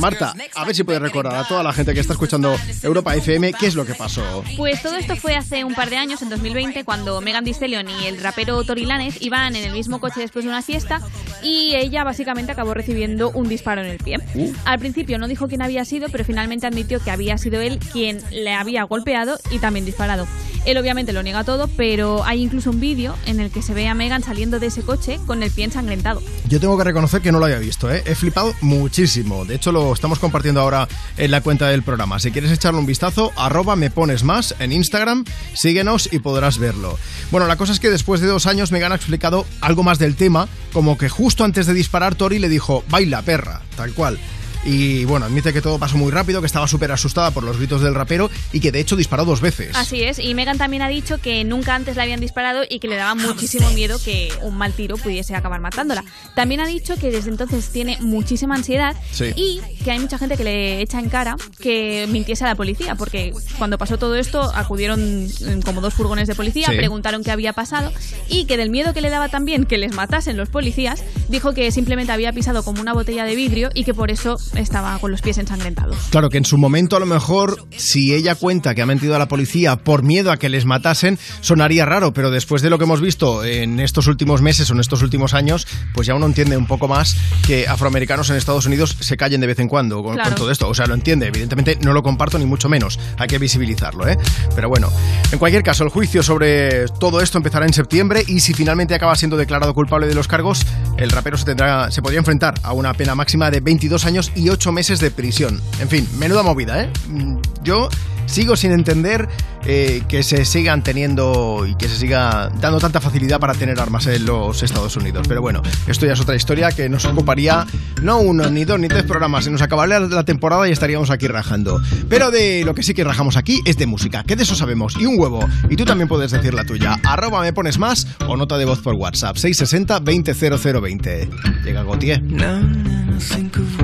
[0.00, 3.52] Marta, a ver si puedes recordar a toda la gente que está escuchando Europa FM
[3.52, 4.42] qué es lo que pasó.
[4.56, 7.88] Pues todo esto fue hace un par de años, en 2020, cuando Megan Thee Stallion
[7.88, 11.00] y el rapero Tory Lanez iban en el mismo coche después de una fiesta
[11.44, 14.16] y ella básicamente acabó recibiendo un disparo en el pie.
[14.34, 14.50] Uh.
[14.64, 18.20] Al principio no dijo quién había sido, pero finalmente admitió que había sido él quien
[18.30, 20.26] le había golpeado y también disparado.
[20.64, 23.86] Él obviamente lo niega todo, pero hay incluso un vídeo en el que se ve
[23.88, 26.22] a Megan saliendo de ese coche con el pie ensangrentado.
[26.48, 28.02] Yo tengo que reconocer que no lo había visto, ¿eh?
[28.06, 29.44] He flipado muchísimo.
[29.44, 32.18] De hecho, lo estamos compartiendo ahora en la cuenta del programa.
[32.18, 36.98] Si quieres echarle un vistazo, arroba me pones más en Instagram, síguenos y podrás verlo.
[37.30, 40.16] Bueno, la cosa es que después de dos años Megan ha explicado algo más del
[40.16, 44.18] tema, como que justo antes de disparar Tori le dijo, baila perra, tal cual.
[44.64, 47.82] Y bueno, admite que todo pasó muy rápido, que estaba súper asustada por los gritos
[47.82, 49.70] del rapero y que de hecho disparó dos veces.
[49.74, 52.88] Así es, y Megan también ha dicho que nunca antes le habían disparado y que
[52.88, 56.02] le daba muchísimo miedo que un mal tiro pudiese acabar matándola.
[56.34, 59.32] También ha dicho que desde entonces tiene muchísima ansiedad Sí.
[59.36, 62.94] y que hay mucha gente que le echa en cara que mintiese a la policía,
[62.94, 66.76] porque cuando pasó todo esto acudieron mm, como dos furgones de policía, Sí.
[66.76, 67.92] preguntaron qué había pasado
[68.28, 71.70] y que del miedo que le daba también que les matasen los policías, dijo que
[71.70, 75.22] simplemente había pisado como una botella de vidrio y que por eso estaba con los
[75.22, 75.96] pies ensangrentados.
[76.10, 79.18] Claro que en su momento a lo mejor si ella cuenta que ha mentido a
[79.18, 82.84] la policía por miedo a que les matasen sonaría raro, pero después de lo que
[82.84, 86.56] hemos visto en estos últimos meses o en estos últimos años, pues ya uno entiende
[86.56, 90.14] un poco más que afroamericanos en Estados Unidos se callen de vez en cuando con,
[90.14, 90.30] Claro.
[90.30, 90.68] con todo esto.
[90.68, 94.16] O sea, lo entiende, evidentemente no lo comparto ni mucho menos, hay que visibilizarlo, ¿eh?
[94.54, 94.90] Pero bueno,
[95.32, 99.14] en cualquier caso, el juicio sobre todo esto empezará en septiembre y si finalmente acaba
[99.16, 100.64] siendo declarado culpable de los cargos,
[100.96, 104.43] el rapero se tendrá se podría enfrentar a una pena máxima de 22 años y
[104.48, 105.60] 8 meses de prisión.
[105.80, 106.90] En fin, menuda movida, ¿eh?
[107.08, 107.88] Mm, Yo
[108.26, 109.28] sigo sin entender
[109.66, 114.06] eh, que se sigan teniendo y que se siga dando tanta facilidad para tener armas
[114.06, 115.26] en los Estados Unidos.
[115.28, 117.66] Pero bueno, esto ya es otra historia que nos ocuparía
[118.02, 119.44] no uno, ni dos, ni tres programas.
[119.44, 121.80] Se nos acabaría la temporada y estaríamos aquí rajando.
[122.08, 124.96] Pero de lo que sí que rajamos aquí es de música, que de eso sabemos.
[124.98, 125.46] Y un huevo.
[125.70, 126.98] Y tú también puedes decir la tuya.
[127.04, 129.36] Arroba me pones más o nota de voz por WhatsApp.
[129.36, 131.30] 660 200020.
[131.64, 132.22] Llega Gautier.
[132.22, 133.83] Now and then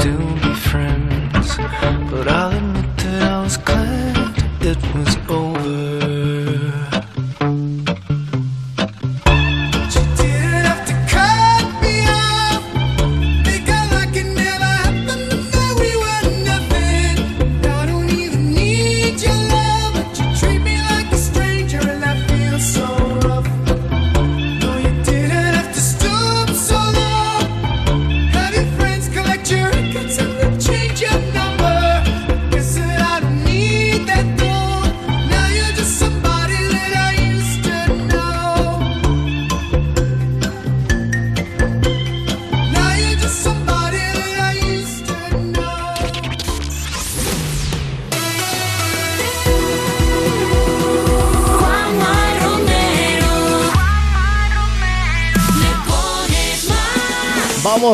[0.00, 1.56] still be friends.
[2.10, 2.55] But I'll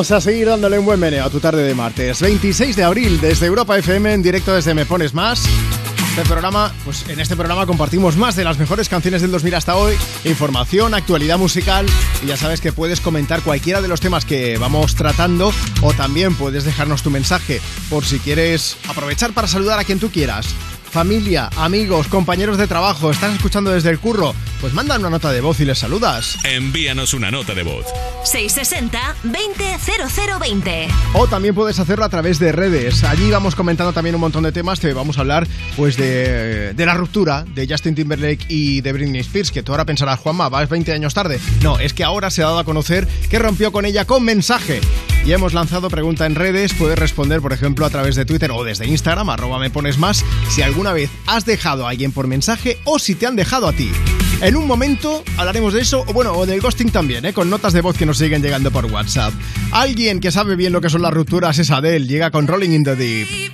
[0.03, 2.21] Vamos a seguir dándole un buen meneo a tu tarde de martes.
[2.21, 5.45] 26 de abril, desde Europa FM, en directo desde Me Pones Más.
[6.09, 9.77] Este programa, pues en este programa compartimos más de las mejores canciones del 2000 hasta
[9.77, 9.95] hoy,
[10.25, 11.87] información, actualidad musical
[12.21, 16.35] y ya sabes que puedes comentar cualquiera de los temas que vamos tratando o también
[16.35, 20.49] puedes dejarnos tu mensaje por si quieres aprovechar para saludar a quien tú quieras.
[20.91, 25.41] Familia, amigos, compañeros de trabajo, estás escuchando desde el curro, pues manda una nota de
[25.41, 26.39] voz y les saludas.
[26.45, 27.85] Envíanos una nota de voz.
[28.25, 30.87] 660-200020.
[31.15, 33.03] O también puedes hacerlo a través de redes.
[33.03, 34.79] Allí vamos comentando también un montón de temas.
[34.79, 39.23] Te vamos a hablar pues de, de la ruptura de Justin Timberlake y de Britney
[39.23, 39.51] Spears.
[39.51, 41.41] Que tú ahora pensarás, Juanma, vas 20 años tarde.
[41.63, 44.81] No, es que ahora se ha dado a conocer que rompió con ella con mensaje.
[45.27, 46.73] Y hemos lanzado pregunta en redes.
[46.73, 50.25] Puedes responder, por ejemplo, a través de Twitter o desde Instagram, arroba me pones más,
[50.51, 53.73] si alguna vez has dejado a alguien por mensaje o si te han dejado a
[53.73, 53.91] ti.
[54.43, 57.33] En un momento hablaremos de eso, o bueno, o del ghosting también, ¿eh?
[57.33, 59.33] con notas de voz que nos siguen llegando por WhatsApp.
[59.71, 62.83] Alguien que sabe bien lo que son las rupturas es Adele, llega con Rolling in
[62.83, 63.53] the Deep.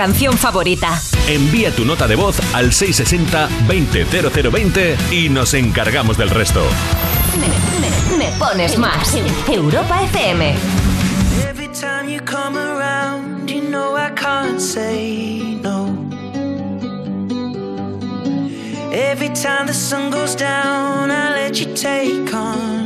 [0.00, 0.98] Canción favorita.
[1.28, 6.62] Envía tu nota de voz al 660-200020 y nos encargamos del resto.
[7.38, 7.48] Me,
[8.16, 9.14] me- me pones más.
[9.46, 10.54] Europa FM.
[11.46, 15.90] Every time you come around, you know I can't say no.
[18.90, 22.79] Every time the sun goes down, I let you take control.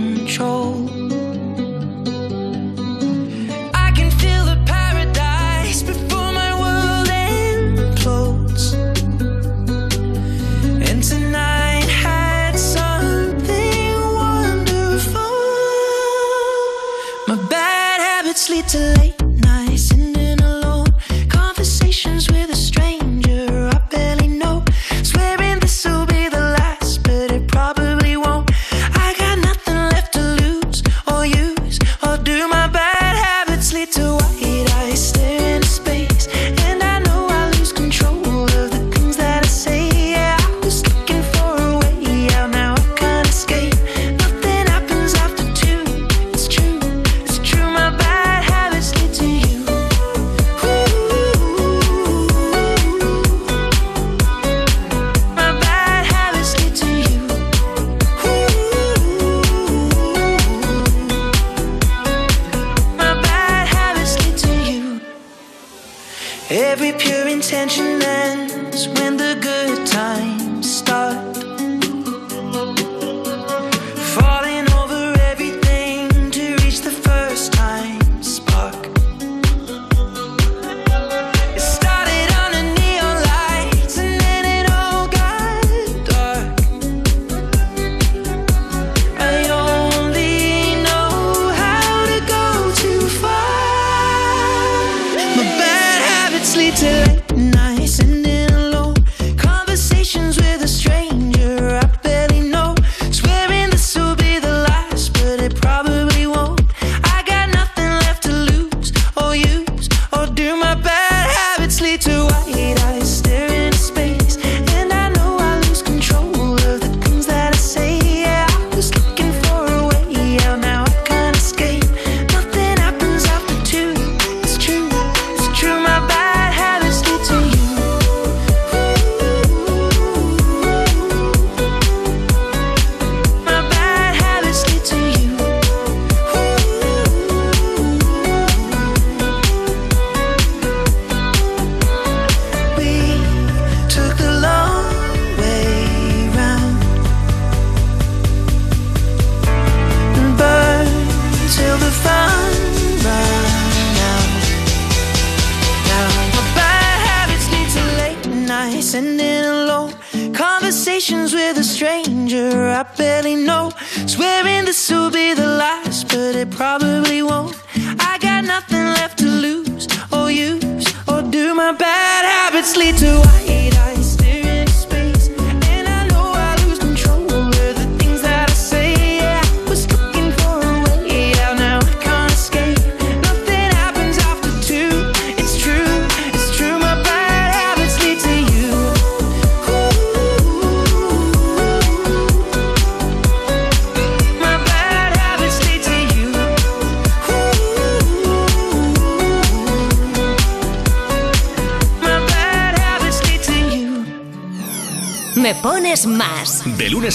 [69.94, 70.33] time.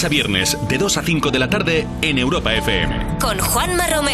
[0.00, 3.18] lunes a viernes, de 2 a 5 de la tarde, en Europa FM.
[3.20, 4.09] Con Juanma Romero.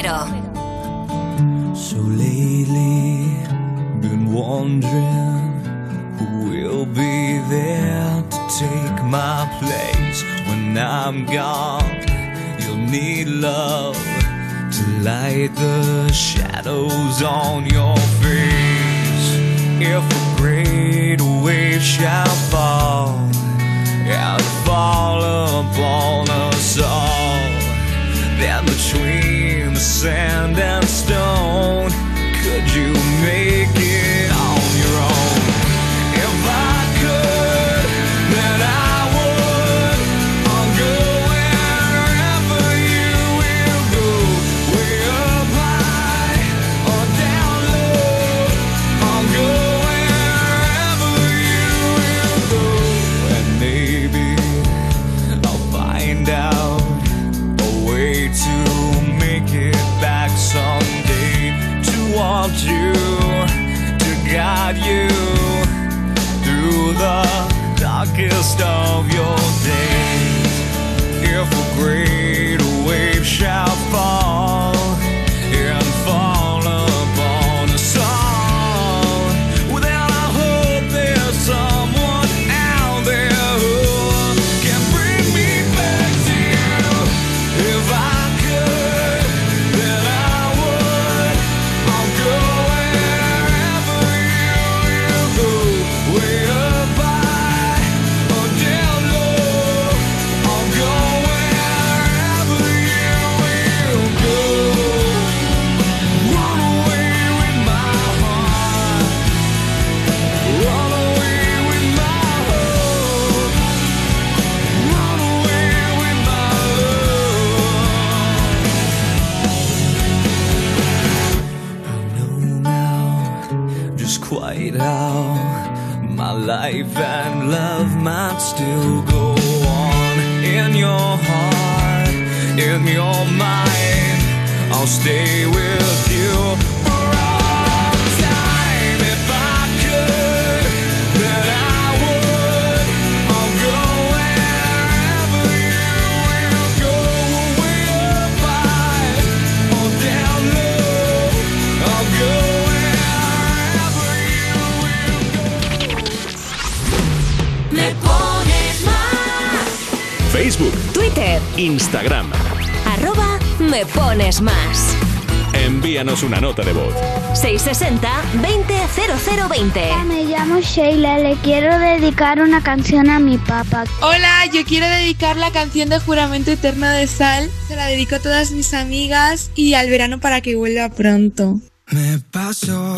[172.17, 173.85] dedicar una canción a mi papá.
[174.01, 177.51] Hola, yo quiero dedicar la canción de Juramento Eterno de Sal.
[177.69, 181.61] Se la dedico a todas mis amigas y al verano para que vuelva pronto.
[181.91, 182.97] Me paso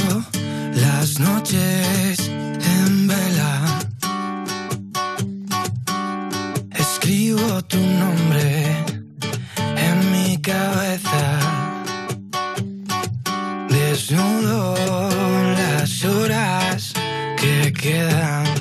[0.72, 3.80] las noches en vela.
[6.78, 8.66] Escribo tu nombre
[9.58, 11.40] en mi cabeza.
[13.68, 14.76] Desnudo
[15.56, 16.92] las horas
[17.36, 18.57] que quedan.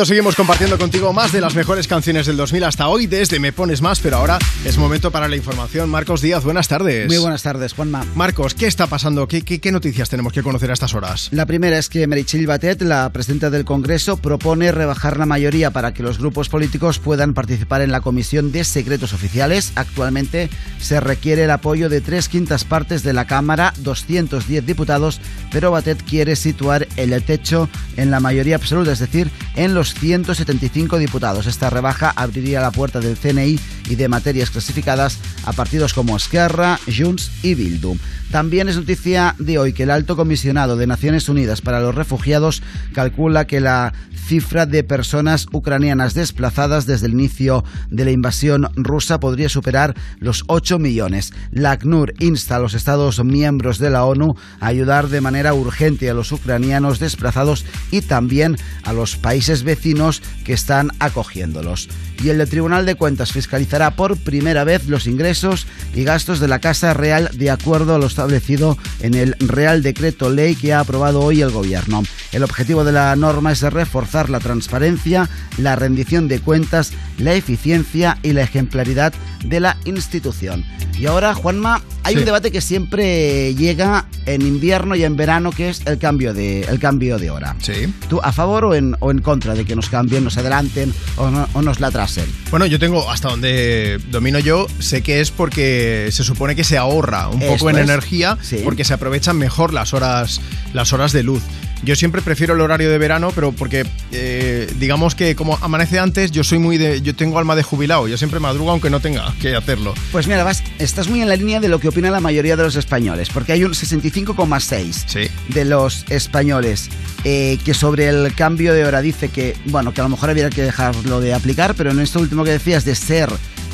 [0.00, 3.52] Momento seguimos compartiendo contigo más de las mejores canciones del 2000 hasta hoy desde Me
[3.52, 5.90] Pones Más, pero ahora es momento para la información.
[5.90, 7.06] Marcos Díaz, buenas tardes.
[7.06, 8.06] Muy buenas tardes, Juanma.
[8.14, 9.28] Marcos, ¿qué está pasando?
[9.28, 11.28] ¿Qué, qué, qué noticias tenemos que conocer a estas horas?
[11.32, 15.92] La primera es que Meritxell Batet, la presidenta del Congreso, propone rebajar la mayoría para
[15.92, 19.72] que los grupos políticos puedan participar en la Comisión de Secretos Oficiales.
[19.74, 20.48] Actualmente
[20.78, 25.20] se requiere el apoyo de tres quintas partes de la Cámara, 210 diputados,
[25.52, 27.68] pero Batet quiere situar el techo
[27.98, 31.46] en la mayoría absoluta, es decir, en los 175 diputados.
[31.46, 33.58] Esta rebaja abriría la puerta del CNI
[33.88, 37.96] y de materias clasificadas a partidos como Esquerra, Junts y Bildu.
[38.30, 42.62] También es noticia de hoy que el alto comisionado de Naciones Unidas para los Refugiados
[42.94, 43.92] calcula que la
[44.30, 50.44] cifra de personas ucranianas desplazadas desde el inicio de la invasión rusa podría superar los
[50.46, 51.32] 8 millones.
[51.50, 56.08] La ACNUR insta a los Estados miembros de la ONU a ayudar de manera urgente
[56.08, 61.88] a los ucranianos desplazados y también a los países vecinos que están acogiéndolos.
[62.22, 66.58] Y el Tribunal de Cuentas fiscalizará por primera vez los ingresos y gastos de la
[66.58, 71.20] Casa Real de acuerdo a lo establecido en el Real Decreto Ley que ha aprobado
[71.20, 72.02] hoy el Gobierno.
[72.32, 78.18] El objetivo de la norma es reforzar la transparencia, la rendición de cuentas, la eficiencia
[78.22, 79.12] y la ejemplaridad
[79.44, 80.64] de la institución.
[80.98, 82.18] Y ahora, Juanma, hay Sí.
[82.20, 86.62] un debate que siempre llega en invierno y en verano, que es el cambio de,
[86.62, 87.56] el cambio de hora.
[87.60, 87.92] Sí.
[88.08, 91.30] ¿Tú a favor o en, o en contra de que nos cambien, nos adelanten o,
[91.30, 92.24] no- o nos la atrasen?
[92.50, 96.76] Bueno, yo tengo, hasta donde domino yo, sé que es porque se supone que se
[96.78, 97.84] ahorra un Esto poco en es.
[97.84, 100.40] energía porque se aprovechan mejor las horas,
[100.72, 101.42] las horas de luz.
[101.82, 106.30] Yo siempre prefiero el horario de verano, pero porque eh, digamos que como amanece antes,
[106.30, 109.34] yo soy muy de, yo tengo alma de jubilado, yo siempre madrugo aunque no tenga
[109.40, 109.94] que hacerlo.
[110.12, 112.64] Pues mira, vas, estás muy en la línea de lo que opina la mayoría de
[112.64, 116.90] los españoles, porque hay un 65,6 de los españoles
[117.24, 120.50] eh, que sobre el cambio de hora dice que, bueno, que a lo mejor habría
[120.50, 123.30] que dejarlo de aplicar, pero en esto último que decías de ser,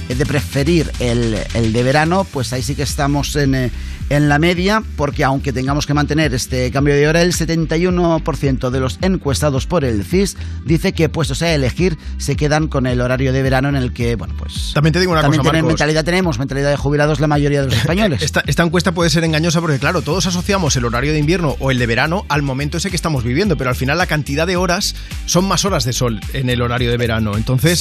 [0.08, 3.70] eh, de preferir el, el de verano, pues ahí sí que estamos en,
[4.10, 8.80] en la media, porque aunque tengamos que mantener este cambio de hora, el 71% de
[8.80, 13.32] los encuestados por el CIS dice que puestos a elegir se quedan con el horario
[13.32, 14.72] de verano en el que, bueno, pues...
[14.74, 15.68] También te digo una También cosa, Marcos.
[15.68, 18.22] mentalidad tenemos, mentalidad de jubilados la mayoría de los españoles.
[18.22, 21.70] Esta, esta encuesta puede ser engañosa porque, claro, todos asociamos el horario de invierno o
[21.70, 24.56] el de verano al momento ese que estamos viviendo, pero al final la cantidad de
[24.56, 24.94] horas
[25.26, 27.36] son más horas de sol en el horario de verano.
[27.36, 27.78] Entonces,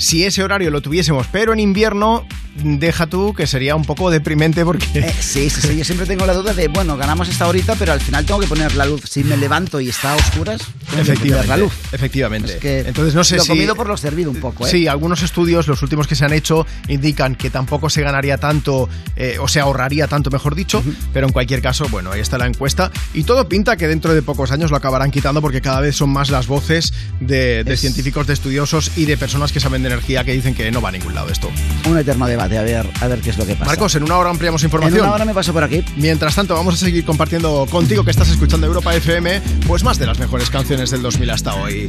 [0.00, 2.26] si ese horario lo tuviésemos, pero en invierno,
[2.62, 4.86] deja tú que sería un poco deprimente porque...
[4.94, 7.92] Eh, sí, sí, sí, yo siempre tengo la duda de, bueno, ganamos esta horita, pero
[7.92, 9.02] al final tengo que poner la luz.
[9.08, 11.72] Si me levanto y está a oscuras, tengo que poner la luz.
[11.92, 12.54] Efectivamente.
[12.54, 13.48] Es que Entonces no sé lo si...
[13.50, 14.70] comido por lo servido un poco, ¿eh?
[14.70, 18.88] Sí, algunos estudios, los últimos que se han hecho, indican que tampoco se ganaría tanto,
[19.16, 20.82] eh, o se ahorraría tanto, mejor dicho,
[21.12, 22.90] pero en cualquier caso, bueno, ahí está la encuesta.
[23.14, 26.10] Y todo pinta que dentro de pocos años lo acabarán quitando porque cada vez son
[26.10, 29.89] más las voces de, de Es- científicos, de estudiosos y de personas que saben de
[29.90, 31.50] energía que dicen que no va a ningún lado esto.
[31.88, 33.66] Un eterno debate, a ver, a ver qué es lo que pasa.
[33.66, 35.00] Marcos, en una hora ampliamos información.
[35.00, 35.84] En una hora me paso por aquí.
[35.96, 40.06] Mientras tanto, vamos a seguir compartiendo contigo que estás escuchando Europa FM, pues más de
[40.06, 41.86] las mejores canciones del 2000 hasta hoy.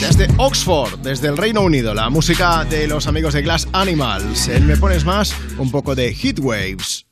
[0.00, 4.48] Desde Oxford, desde el Reino Unido, la música de los amigos de Glass Animals.
[4.48, 7.06] En Me Pones Más, un poco de Heat Waves.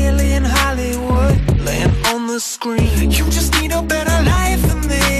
[0.00, 3.10] Reflections in Hollywood, laying on the screen.
[3.10, 5.19] You just need a better life than this.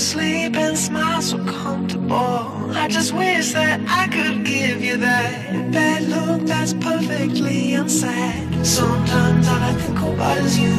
[0.00, 2.72] Sleep and smile so comfortable.
[2.74, 8.64] I just wish that I could give you that bad look that's perfectly unsaid.
[8.64, 10.74] Sometimes all I think about is you.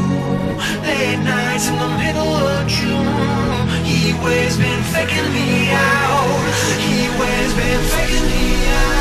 [0.87, 3.67] Late nights in the middle of June.
[3.85, 6.41] He waves been faking me out.
[6.81, 9.00] He waves been faking me out.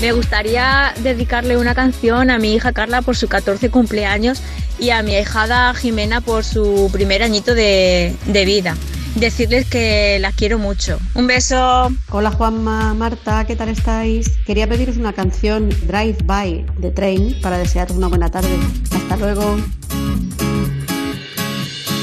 [0.00, 4.42] Me gustaría dedicarle una canción a mi hija Carla por su 14 cumpleaños
[4.78, 8.76] y a mi ahijada Jimena por su primer añito de, de vida.
[9.14, 10.98] Decirles que las quiero mucho.
[11.14, 11.90] Un beso.
[12.10, 14.28] Hola Juanma, Marta, ¿qué tal estáis?
[14.44, 18.54] Quería pediros una canción Drive By de Train para desearos una buena tarde.
[18.94, 19.56] Hasta luego.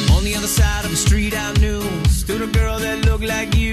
[0.09, 3.55] On the other side of the street I knew Stood a girl that looked like
[3.55, 3.72] you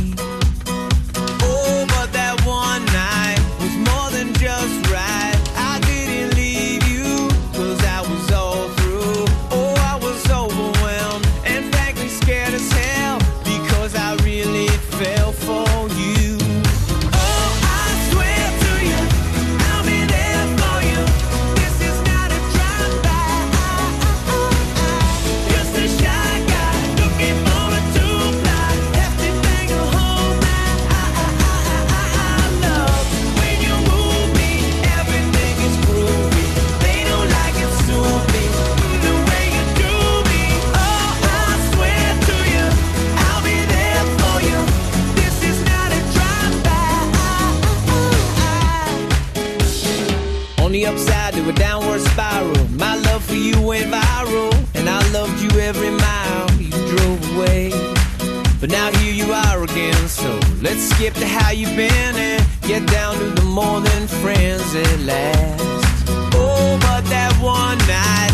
[60.11, 63.45] so let's skip to how you've been and get down to the
[63.81, 66.05] than friends at last.
[66.35, 68.30] Oh, but that one night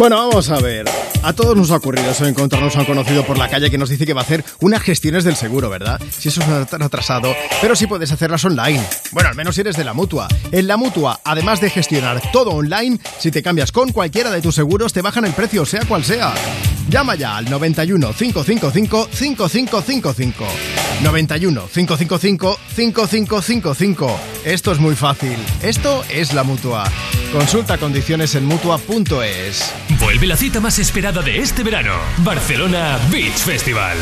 [0.00, 0.86] Bueno, vamos a ver.
[1.22, 3.90] A todos nos ha ocurrido eso encontrarnos a un conocido por la calle que nos
[3.90, 6.00] dice que va a hacer unas gestiones del seguro, ¿verdad?
[6.08, 8.82] Si eso es tan atrasado, pero sí puedes hacerlas online.
[9.12, 10.26] Bueno, al menos si eres de la mutua.
[10.52, 14.54] En la mutua, además de gestionar todo online, si te cambias con cualquiera de tus
[14.54, 16.32] seguros, te bajan el precio, sea cual sea.
[16.88, 20.44] Llama ya al 91 555 5555.
[21.02, 24.20] 91 555 5555.
[24.44, 25.36] Esto es muy fácil.
[25.62, 26.84] Esto es la mutua.
[27.32, 29.72] Consulta condiciones en mutua.es.
[30.00, 33.96] Vuelve la cita más esperada de este verano, Barcelona Beach Festival.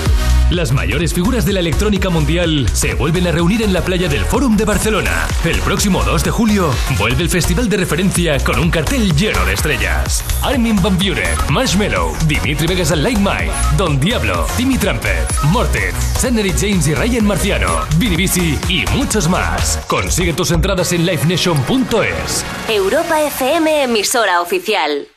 [0.51, 4.25] Las mayores figuras de la electrónica mundial se vuelven a reunir en la playa del
[4.25, 5.27] Fórum de Barcelona.
[5.45, 9.53] El próximo 2 de julio vuelve el festival de referencia con un cartel lleno de
[9.53, 10.25] estrellas.
[10.43, 16.87] Armin Van Buren, Marshmello, Dimitri Vegas Like Mike, Don Diablo, Timmy Trumpet, Morten, Sannery James
[16.87, 19.81] y Ryan Marciano, Vinny Bisi y muchos más.
[19.89, 22.45] Consigue tus entradas en livenation.es.
[22.69, 25.09] Europa FM, emisora oficial.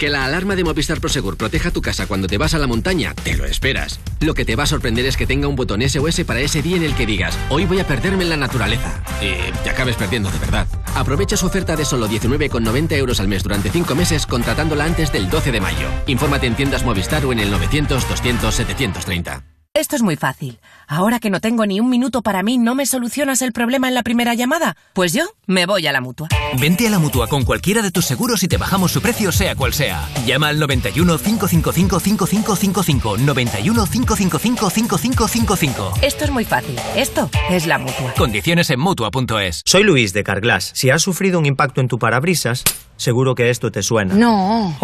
[0.00, 3.12] Que la alarma de Movistar Prosegur proteja tu casa cuando te vas a la montaña,
[3.12, 4.00] te lo esperas.
[4.20, 6.78] Lo que te va a sorprender es que tenga un botón SOS para ese día
[6.78, 9.04] en el que digas, hoy voy a perderme en la naturaleza.
[9.20, 10.66] Y te acabes perdiendo de verdad.
[10.94, 15.28] Aprovecha su oferta de solo 19,90 euros al mes durante 5 meses contratándola antes del
[15.28, 15.88] 12 de mayo.
[16.06, 19.49] Infórmate en tiendas Movistar o en el 900 200 730.
[19.72, 20.58] Esto es muy fácil.
[20.88, 23.94] Ahora que no tengo ni un minuto para mí, ¿no me solucionas el problema en
[23.94, 24.76] la primera llamada?
[24.94, 26.26] Pues yo me voy a la mutua.
[26.58, 29.54] Vente a la mutua con cualquiera de tus seguros y te bajamos su precio, sea
[29.54, 30.08] cual sea.
[30.26, 33.18] Llama al 91 555 5555.
[33.18, 35.92] 91 555 5555.
[36.02, 36.74] Esto es muy fácil.
[36.96, 38.12] Esto es la mutua.
[38.18, 39.62] Condiciones en mutua.es.
[39.64, 40.72] Soy Luis de Carglass.
[40.74, 42.64] Si has sufrido un impacto en tu parabrisas,
[42.96, 44.14] seguro que esto te suena.
[44.14, 44.76] No.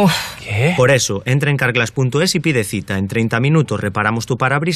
[0.44, 0.74] ¿Qué?
[0.76, 2.98] Por eso, entra en carglass.es y pide cita.
[2.98, 4.75] En 30 minutos reparamos tu parabrisas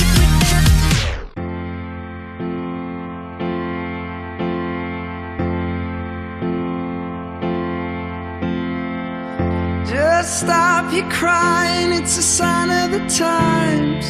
[10.23, 14.05] Stop your crying, it's a sign of the times.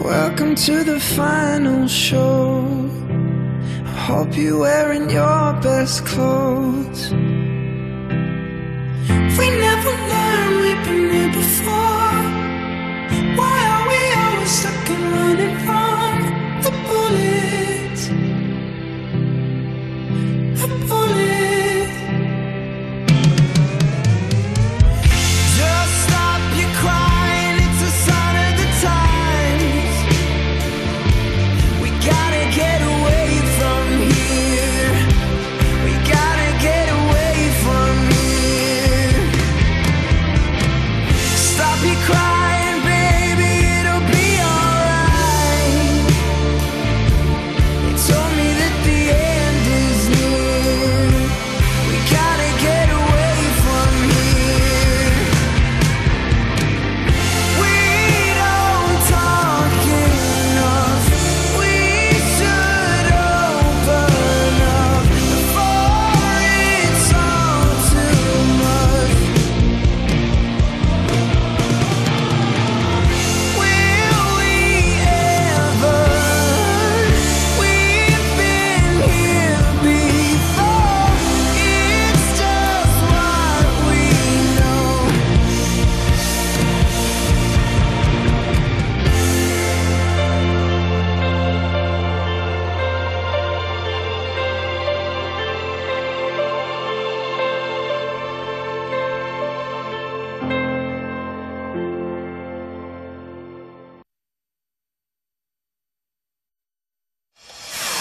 [0.00, 2.64] Welcome to the final show.
[3.84, 7.10] I hope you're wearing your best clothes.
[9.38, 12.22] We never learned we've been here before.
[13.38, 16.12] Why are we always stuck and running from
[16.62, 18.02] the bullets?
[20.60, 21.40] The bullets.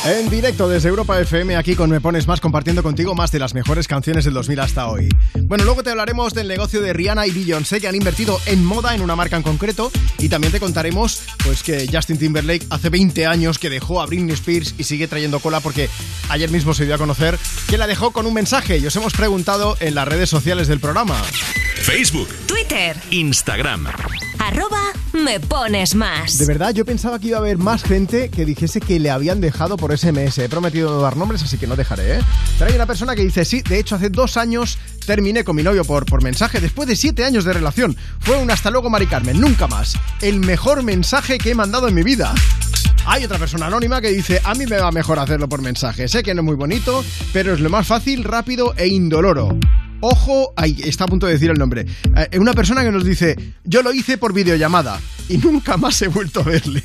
[0.09, 3.53] En directo desde Europa FM, aquí con Me Pones Más, compartiendo contigo más de las
[3.53, 5.07] mejores canciones del 2000 hasta hoy.
[5.43, 8.95] Bueno, luego te hablaremos del negocio de Rihanna y Beyoncé que han invertido en moda
[8.95, 13.27] en una marca en concreto y también te contaremos pues que Justin Timberlake hace 20
[13.27, 15.89] años que dejó a Britney Spears y sigue trayendo cola porque
[16.29, 17.37] ayer mismo se dio a conocer
[17.67, 20.79] que la dejó con un mensaje y os hemos preguntado en las redes sociales del
[20.79, 21.21] programa.
[21.83, 23.87] Facebook, Twitter, Instagram.
[24.39, 24.81] Arroba
[25.13, 26.37] me pones más.
[26.37, 29.41] De verdad, yo pensaba que iba a haber más gente que dijese que le habían
[29.41, 30.37] dejado por SMS.
[30.39, 32.21] He prometido dar nombres, así que no dejaré, ¿eh?
[32.57, 35.63] Pero hay una persona que dice, sí, de hecho hace dos años terminé con mi
[35.63, 37.95] novio por, por mensaje después de siete años de relación.
[38.19, 39.95] Fue un hasta luego, Mari Carmen, nunca más.
[40.21, 42.33] El mejor mensaje que he mandado en mi vida.
[43.05, 46.07] Hay otra persona anónima que dice, a mí me va mejor hacerlo por mensaje.
[46.07, 47.03] Sé que no es muy bonito,
[47.33, 49.57] pero es lo más fácil, rápido e indoloro.
[50.01, 51.85] Ojo, ahí está a punto de decir el nombre.
[52.15, 56.07] Eh, una persona que nos dice, yo lo hice por videollamada y nunca más he
[56.07, 56.83] vuelto a verle.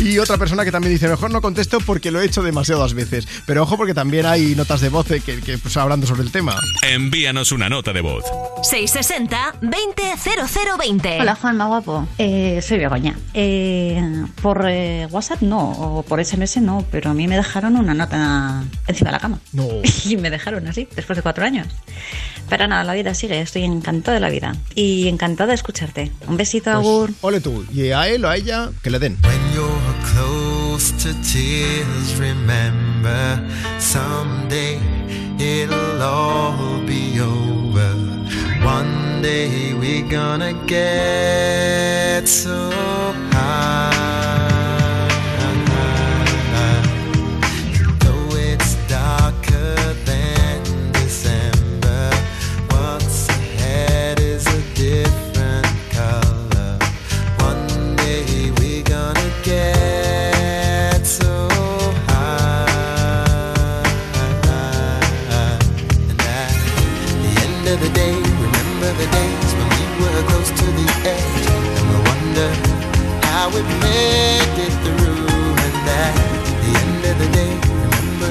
[0.00, 3.28] Y otra persona que también dice, mejor no contesto porque lo he hecho demasiadas veces.
[3.44, 6.56] Pero ojo porque también hay notas de voz que, que pues, hablando sobre el tema.
[6.80, 8.24] Envíanos una nota de voz.
[8.62, 11.20] 660-200020.
[11.20, 13.18] Hola Juanma guapo, eh, soy Begoña.
[13.34, 17.92] Eh, por eh, WhatsApp no, o por SMS no, pero a mí me dejaron una
[17.92, 19.38] nota encima de la cama.
[19.52, 19.68] No.
[20.06, 21.66] Y me dejaron así, después de cuatro años.
[22.48, 24.56] Pero nada, la vida sigue, estoy encantada de la vida.
[24.74, 26.10] Y encantada de escucharte.
[26.26, 27.10] Un besito, Agur.
[27.20, 29.18] Ole tú, y a él o a ella, que le den.
[30.04, 33.48] Close to tears, remember
[33.78, 34.80] someday
[35.38, 37.94] it'll all be over.
[38.64, 42.70] One day we're gonna get so
[43.32, 44.79] high.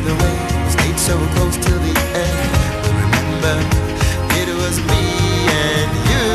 [0.02, 1.94] The way we stayed so close to the
[2.24, 2.52] end.
[2.84, 3.56] But remember,
[4.40, 5.04] it was me
[5.68, 6.28] and you,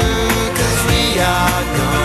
[0.55, 2.04] 'cause we are gonna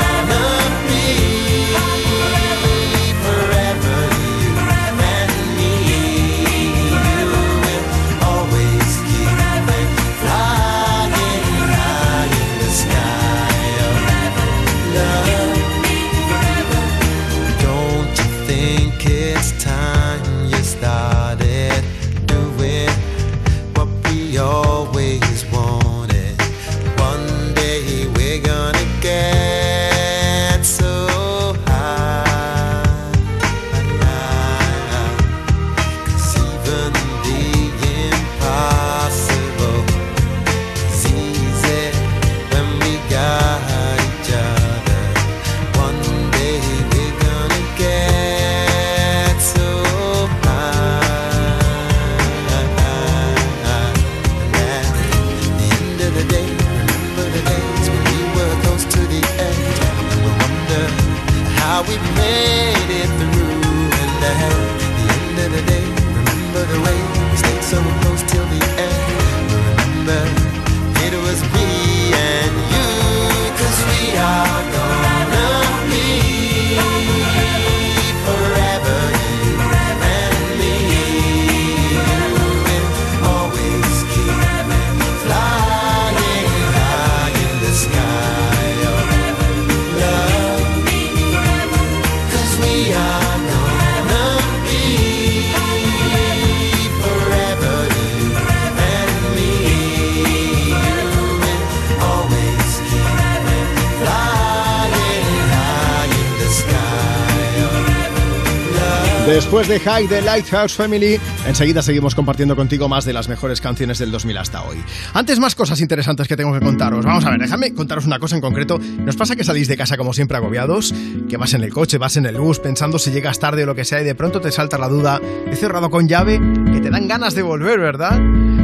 [109.49, 113.97] Después de High the Lighthouse Family, enseguida seguimos compartiendo contigo más de las mejores canciones
[113.97, 114.77] del 2000 hasta hoy.
[115.15, 117.03] Antes más cosas interesantes que tengo que contaros.
[117.03, 118.77] Vamos a ver, déjame contaros una cosa en concreto.
[118.99, 120.93] ¿Nos pasa que salís de casa como siempre agobiados?
[121.27, 123.73] Que vas en el coche, vas en el bus pensando si llegas tarde o lo
[123.73, 125.19] que sea y de pronto te salta la duda,
[125.51, 126.39] ¿he cerrado con llave?
[126.71, 128.21] Que te dan ganas de volver, ¿verdad?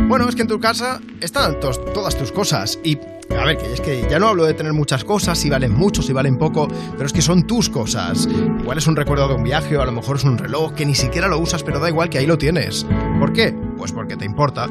[0.08, 3.00] Bueno, es que en tu casa están todas tus cosas y
[3.30, 6.02] a ver, que es que ya no hablo de tener muchas cosas, si valen mucho,
[6.02, 8.28] si valen poco, pero es que son tus cosas.
[8.60, 10.86] Igual es un recuerdo de un viaje o a lo mejor es un reloj que
[10.86, 12.86] ni siquiera lo usas, pero da igual que ahí lo tienes.
[13.20, 13.54] ¿Por qué?
[13.78, 14.68] Pues porque te importa.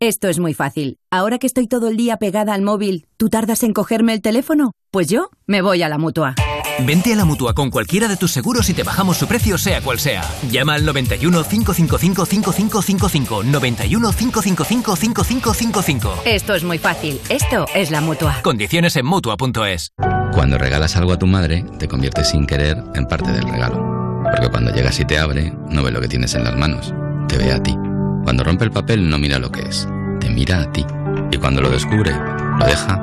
[0.00, 0.98] Esto es muy fácil.
[1.10, 4.72] Ahora que estoy todo el día pegada al móvil, ¿tú tardas en cogerme el teléfono?
[4.90, 6.34] Pues yo me voy a la mutua.
[6.80, 9.80] Vente a la mutua con cualquiera de tus seguros y te bajamos su precio, sea
[9.80, 10.22] cual sea.
[10.50, 13.42] Llama al 91 555 5555.
[13.44, 16.22] 91 555 5555.
[16.24, 17.20] Esto es muy fácil.
[17.28, 18.40] Esto es la mutua.
[18.42, 19.92] Condiciones en mutua.es.
[20.32, 23.92] Cuando regalas algo a tu madre, te conviertes sin querer en parte del regalo.
[24.32, 26.94] Porque cuando llegas y te abre, no ve lo que tienes en las manos,
[27.28, 27.76] te ve a ti.
[28.24, 29.86] Cuando rompe el papel, no mira lo que es,
[30.20, 30.86] te mira a ti.
[31.30, 32.12] Y cuando lo descubre,
[32.58, 32.96] lo deja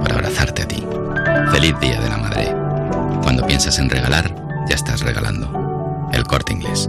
[0.00, 0.82] para abrazarte a ti.
[1.50, 2.65] Feliz Día de la Madre.
[3.36, 4.34] Cuando piensas en regalar,
[4.66, 6.08] ya estás regalando.
[6.10, 6.88] El corte inglés.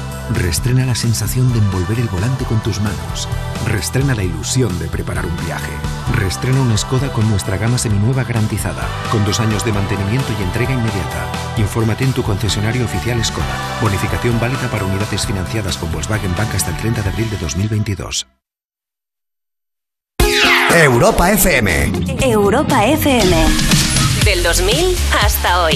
[0.33, 3.27] Restrena la sensación de envolver el volante con tus manos.
[3.67, 5.71] Restrena la ilusión de preparar un viaje.
[6.15, 10.71] Restrena una Skoda con nuestra gama seminueva garantizada, con dos años de mantenimiento y entrega
[10.71, 11.27] inmediata.
[11.57, 13.79] Infórmate en tu concesionario oficial Skoda.
[13.81, 18.27] Bonificación válida para unidades financiadas con Volkswagen Bank hasta el 30 de abril de 2022.
[20.73, 21.91] Europa FM.
[22.21, 23.45] Europa FM.
[24.23, 25.75] Del 2000 hasta hoy.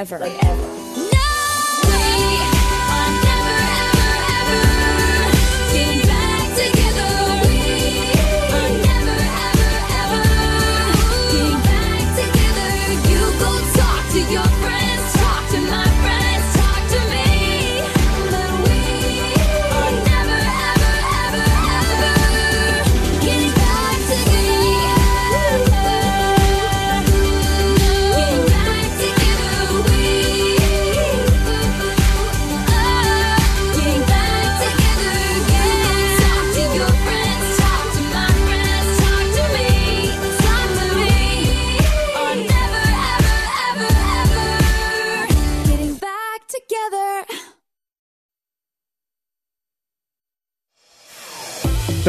[0.00, 0.59] ever, like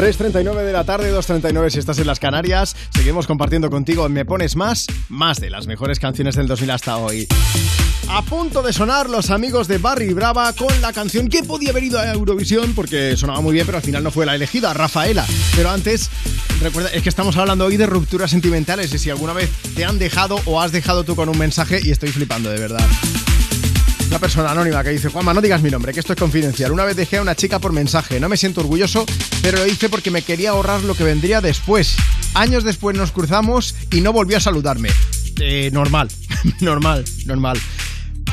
[0.02, 2.74] 3.39 de la tarde, 2.39 si estás en las Canarias.
[2.90, 7.28] Seguimos compartiendo contigo Me Pones Más, más de las mejores canciones del 2000 hasta hoy.
[8.08, 11.84] A punto de sonar los amigos de Barry Brava con la canción que podía haber
[11.84, 15.24] ido a Eurovisión porque sonaba muy bien, pero al final no fue la elegida, Rafaela.
[15.54, 16.10] Pero antes,
[16.60, 20.00] recuerda, es que estamos hablando hoy de rupturas sentimentales y si alguna vez te han
[20.00, 22.88] dejado o has dejado tú con un mensaje y estoy flipando de verdad.
[24.12, 26.70] Una persona anónima que dice, Juanma, no digas mi nombre, que esto es confidencial.
[26.70, 29.06] Una vez dejé a una chica por mensaje, no me siento orgulloso,
[29.42, 31.96] pero lo hice porque me quería ahorrar lo que vendría después.
[32.34, 34.90] Años después nos cruzamos y no volvió a saludarme.
[35.40, 36.08] Eh, normal,
[36.60, 37.58] normal, normal.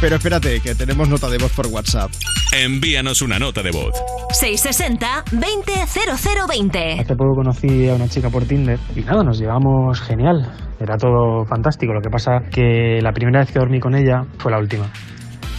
[0.01, 2.11] Pero espérate, que tenemos nota de voz por WhatsApp.
[2.51, 3.93] Envíanos una nota de voz.
[4.41, 6.99] 660-200020.
[6.99, 10.51] Hace poco conocí a una chica por Tinder y nada, nos llevamos genial.
[10.77, 11.93] Era todo fantástico.
[11.93, 14.91] Lo que pasa que la primera vez que dormí con ella fue la última.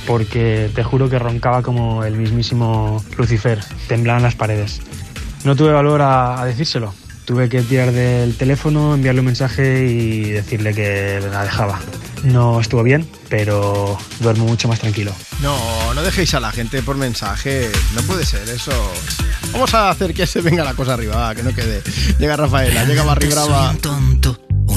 [0.07, 3.61] Porque te juro que roncaba como el mismísimo Lucifer.
[3.89, 4.81] Temblaban las paredes.
[5.45, 6.95] No tuve valor a, a decírselo.
[7.25, 11.79] Tuve que tirar del teléfono, enviarle un mensaje y decirle que la dejaba.
[12.25, 15.13] No estuvo bien, pero duermo mucho más tranquilo.
[15.41, 17.71] No, no dejéis a la gente por mensajes.
[17.95, 18.73] No puede ser eso.
[19.53, 21.83] Vamos a hacer que se venga la cosa arriba, que no quede.
[22.19, 23.67] Llega Rafaela, llega Barry Brava.
[23.67, 24.40] Soy un tonto,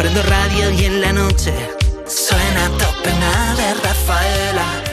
[0.00, 1.52] prendo radio y en la noche
[2.06, 2.70] suena
[3.04, 4.89] una de Rafaela.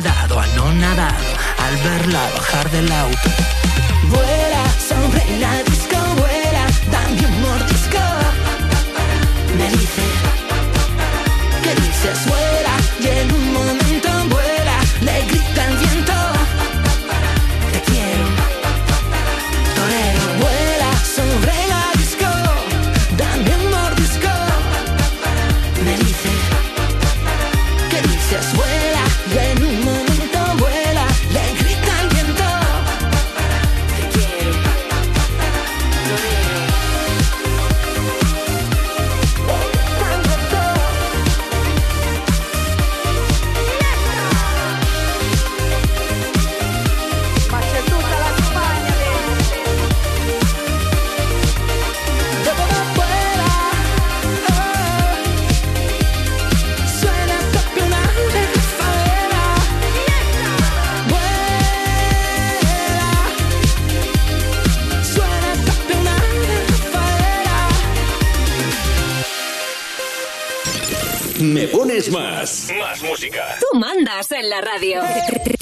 [0.00, 1.24] Quedado anonadado
[1.58, 3.30] al verla bajar del auto.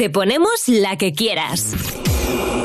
[0.07, 1.75] Te- ponemos la que quieras.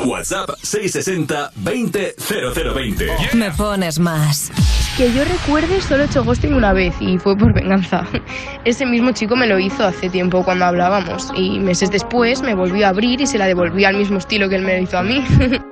[0.04, 3.06] WhatsApp 660 20 0020.
[3.34, 4.52] Me pones más.
[4.96, 8.06] Que yo recuerde, solo he hecho ghosting una vez y fue por venganza.
[8.64, 12.86] Ese mismo chico me lo hizo hace tiempo cuando hablábamos y meses después me volvió
[12.86, 15.02] a abrir y se la devolví al mismo estilo que él me lo hizo a
[15.02, 15.24] mí.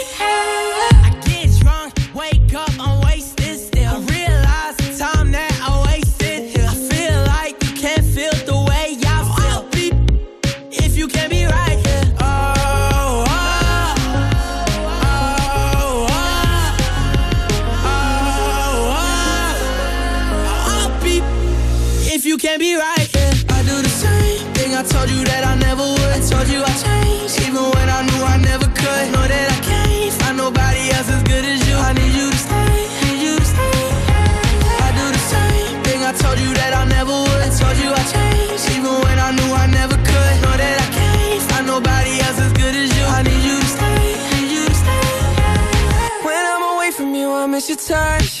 [47.71, 48.40] your touch.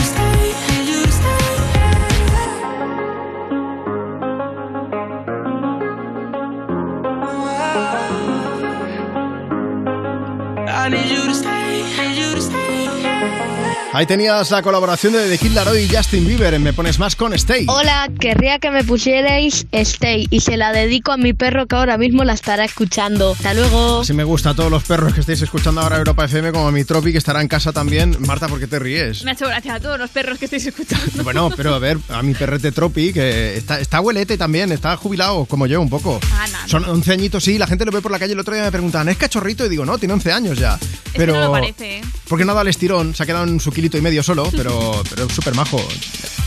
[13.93, 17.17] Ahí tenías la colaboración de The Kid Laroi y Justin Bieber en Me Pones Más
[17.17, 17.65] con Stay.
[17.67, 21.97] Hola, querría que me pusierais Stay y se la dedico a mi perro que ahora
[21.97, 23.33] mismo la estará escuchando.
[23.33, 23.99] Hasta luego.
[23.99, 26.71] Así me gusta a todos los perros que estáis escuchando ahora Europa FM, como a
[26.71, 28.15] mi Tropi que estará en casa también.
[28.19, 29.25] Marta, ¿por qué te ríes?
[29.25, 31.23] Me ha hecho gracia a todos los perros que estáis escuchando.
[31.25, 35.43] Bueno, pero a ver, a mi perrete Tropi, que está, está abuelete también, está jubilado,
[35.43, 36.21] como yo, un poco.
[36.31, 36.67] Ah, no, no.
[36.69, 38.31] Son 11 añitos, sí, la gente lo ve por la calle.
[38.31, 39.65] El otro día me preguntaban, ¿es cachorrito?
[39.65, 40.79] Y digo, no, tiene 11 años ya.
[41.13, 42.01] Pero, no lo parece, ¿eh?
[42.29, 45.01] Porque no da el estirón, se ha quedado en su kilito y medio solo, pero,
[45.09, 45.81] pero es súper majo.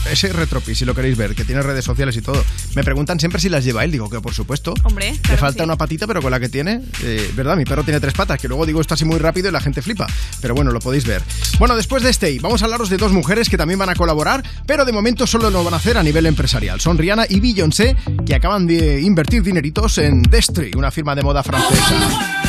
[0.09, 2.41] Ese Retropi, si lo queréis ver, que tiene redes sociales y todo.
[2.75, 4.73] Me preguntan siempre si las lleva él, digo que por supuesto.
[4.83, 5.65] Hombre, Le claro falta que sí.
[5.65, 7.57] una patita, pero con la que tiene, eh, ¿verdad?
[7.57, 9.81] Mi perro tiene tres patas, que luego digo esto así muy rápido y la gente
[9.81, 10.07] flipa.
[10.39, 11.21] Pero bueno, lo podéis ver.
[11.59, 14.43] Bueno, después de Stay, vamos a hablaros de dos mujeres que también van a colaborar,
[14.65, 16.79] pero de momento solo lo van a hacer a nivel empresarial.
[16.79, 21.43] Son Rihanna y Beyoncé, que acaban de invertir dineritos en Destry, una firma de moda
[21.43, 22.44] francesa.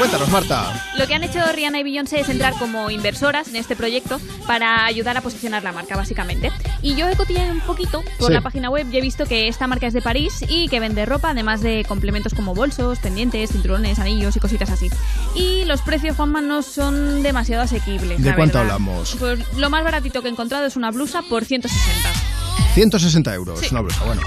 [0.00, 0.82] Cuéntanos, Marta.
[0.96, 4.86] Lo que han hecho Rihanna y Beyoncé es entrar como inversoras en este proyecto para
[4.86, 6.50] ayudar a posicionar la marca, básicamente.
[6.80, 8.32] Y yo he cotillado un poquito por Sí.
[8.32, 11.04] la página web y he visto que esta marca es de París y que vende
[11.04, 14.88] ropa, además de complementos como bolsos, pendientes, cinturones, anillos y cositas así.
[15.34, 18.22] Y los precios, Juanma, no son demasiado asequibles.
[18.22, 18.74] ¿De cuánto verdad.
[18.76, 19.16] hablamos?
[19.18, 22.08] Pues lo más baratito que he encontrado es una blusa por 160.
[22.74, 23.66] 160 euros, Sí.
[23.70, 24.22] una blusa, bueno.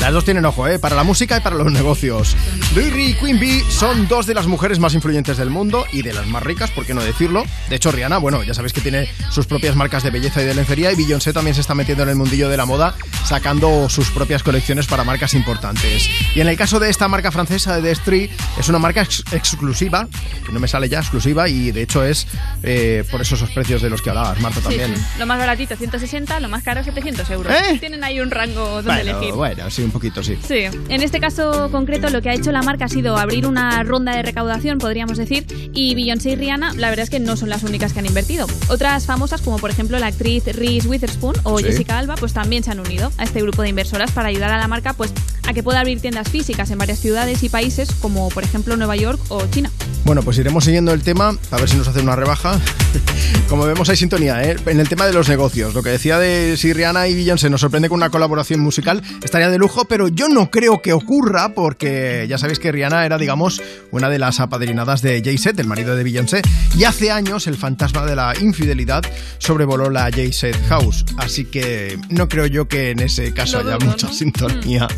[0.00, 0.80] Las dos tienen ojo, ¿eh?
[0.80, 2.36] Para la música y para los negocios.
[2.74, 6.12] Riri y Queen Bee son dos de las mujeres más influyentes del mundo y de
[6.12, 7.44] las más ricas, ¿por qué no decirlo?
[7.70, 10.54] De hecho, Rihanna, bueno, ya sabéis que tiene sus propias marcas de belleza y de
[10.56, 14.10] lencería y Beyoncé también se está metiendo en el mundillo de la moda, sacando sus
[14.10, 16.08] propias colecciones para marcas importantes.
[16.34, 18.28] Y en el caso de esta marca francesa de Destry,
[18.58, 20.08] es una marca ex- exclusiva,
[20.44, 22.26] que no me sale ya, exclusiva, y de hecho es
[22.64, 24.96] eh, por eso esos precios de los que hablabas, Marta, Sí, también.
[24.96, 25.02] sí.
[25.20, 27.52] Lo más baratito 160, lo más caro 700 euros.
[27.54, 27.76] ¿Eh?
[27.78, 29.34] Tienen ahí un rango donde Bueno, elegir.
[29.34, 30.36] bueno, sí, un poquito, sí.
[30.46, 33.82] Sí, en este caso concreto lo que ha hecho la marca ha sido abrir una
[33.82, 37.48] ronda de recaudación, podríamos decir, y Beyoncé y Rihanna, la verdad es que no son
[37.48, 38.46] las únicas que han invertido.
[38.68, 41.64] Otras famosas, como por ejemplo la actriz Reese Witherspoon o Sí.
[41.64, 44.58] Jessica Alba, pues también se han unido a este grupo de inversoras para ayudar a
[44.58, 45.12] la marca pues
[45.46, 48.96] a que pueda abrir tiendas físicas en varias ciudades y países, como por ejemplo Nueva
[48.96, 49.70] York o China.
[50.04, 52.58] Bueno, pues iremos siguiendo el tema, a ver si nos hace una rebaja.
[53.48, 54.56] Como vemos, hay sintonía ¿eh?
[54.66, 55.74] en el tema de los negocios.
[55.74, 59.48] Lo que decía de si Rihanna y Beyoncé nos sorprende con una colaboración musical, estaría
[59.50, 63.60] de lujo, pero yo no creo que ocurra porque ya sabéis que Rihanna era, digamos,
[63.90, 66.42] una de las apadrinadas de Jay-Z, el marido de Beyoncé,
[66.76, 69.02] y hace años el fantasma de la infidelidad
[69.38, 71.04] sobrevoló la Jay-Z House.
[71.16, 74.12] Así que no creo yo que en ese caso haya mucha ¿no?
[74.12, 74.88] sintonía.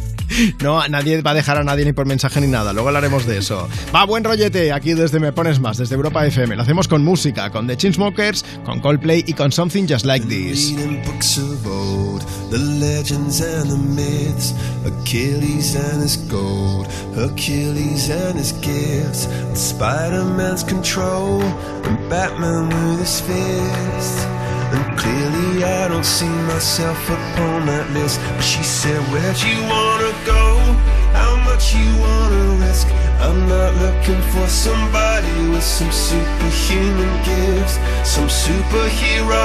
[0.62, 2.72] No, nadie va a dejar a nadie ni por mensaje ni nada.
[2.72, 3.68] Luego hablaremos de eso.
[3.94, 6.56] Va, buen rollete aquí desde Me Pones Más, desde Europa FM.
[6.56, 10.74] Lo hacemos con música, con The Chainsmokers, con Coldplay y con Something Just Like This.
[14.85, 16.86] And Achilles and his gold,
[17.16, 19.28] Achilles and his gifts,
[19.59, 24.24] Spider Man's control, and Batman with his fists.
[24.74, 28.20] And clearly, I don't see myself upon that list.
[28.35, 30.45] But she said, Where'd you wanna go?
[31.15, 32.89] How much you wanna risk?
[33.24, 39.45] I'm not looking for somebody with some superhuman gifts, some superhero,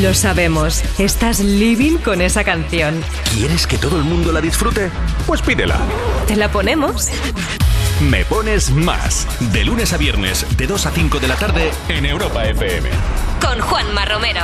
[0.00, 2.98] Lo sabemos, estás living con esa canción.
[3.34, 4.90] ¿Quieres que todo el mundo la disfrute?
[5.26, 5.76] Pues pídela.
[6.26, 7.08] ¿Te la ponemos?
[8.08, 9.26] Me pones más.
[9.52, 12.88] De lunes a viernes, de 2 a 5 de la tarde, en Europa FM.
[13.42, 14.40] Con Juanma Romero.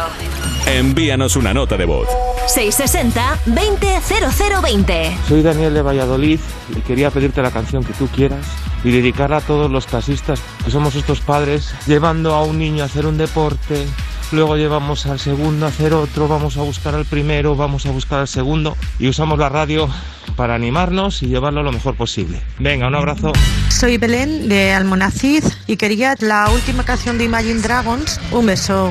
[0.67, 2.07] Envíanos una nota de voz.
[2.55, 5.17] 660-200020.
[5.27, 6.39] Soy Daniel de Valladolid
[6.77, 8.45] y quería pedirte la canción que tú quieras
[8.85, 12.87] y dedicarla a todos los taxistas que somos estos padres llevando a un niño a
[12.87, 13.87] hacer un deporte,
[14.33, 18.21] luego llevamos al segundo a hacer otro, vamos a buscar al primero, vamos a buscar
[18.21, 19.89] al segundo y usamos la radio
[20.37, 22.41] para animarnos y llevarlo lo mejor posible.
[22.59, 23.33] Venga, un abrazo.
[23.71, 28.21] Soy Belén de Almonacid y quería la última canción de Imagine Dragons.
[28.33, 28.91] Un beso.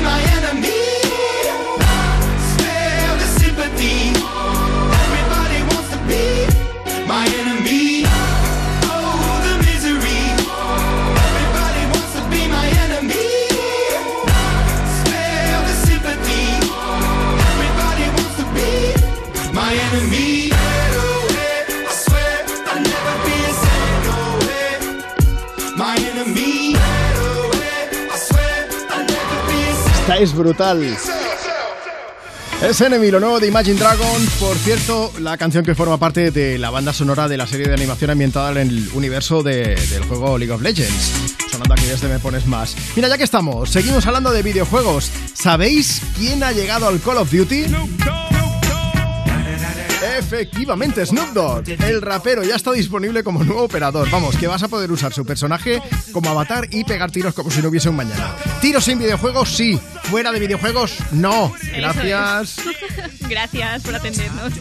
[0.00, 0.37] my
[30.18, 30.96] es brutal.
[32.62, 34.30] Es Enemy, lo nuevo de Imagine Dragons.
[34.40, 37.74] Por cierto, la canción que forma parte de la banda sonora de la serie de
[37.74, 41.12] animación ambientada en el universo de- del juego League of Legends.
[41.50, 42.74] Sonando aquí desde Me Pones Más.
[42.96, 45.10] Mira, ya que estamos, seguimos hablando de videojuegos.
[45.34, 47.66] ¿Sabéis quién ha llegado al Call of Duty?
[50.18, 54.10] Efectivamente, Snoop Dogg, el rapero, ya está disponible como nuevo operador.
[54.10, 55.80] Vamos, que vas a poder usar su personaje
[56.12, 58.34] como avatar y pegar tiros como si no hubiese un mañana.
[58.60, 59.78] Tiros en videojuegos, sí.
[60.04, 61.52] Fuera de videojuegos, no.
[61.74, 62.56] Gracias.
[63.28, 64.54] Gracias por atendernos.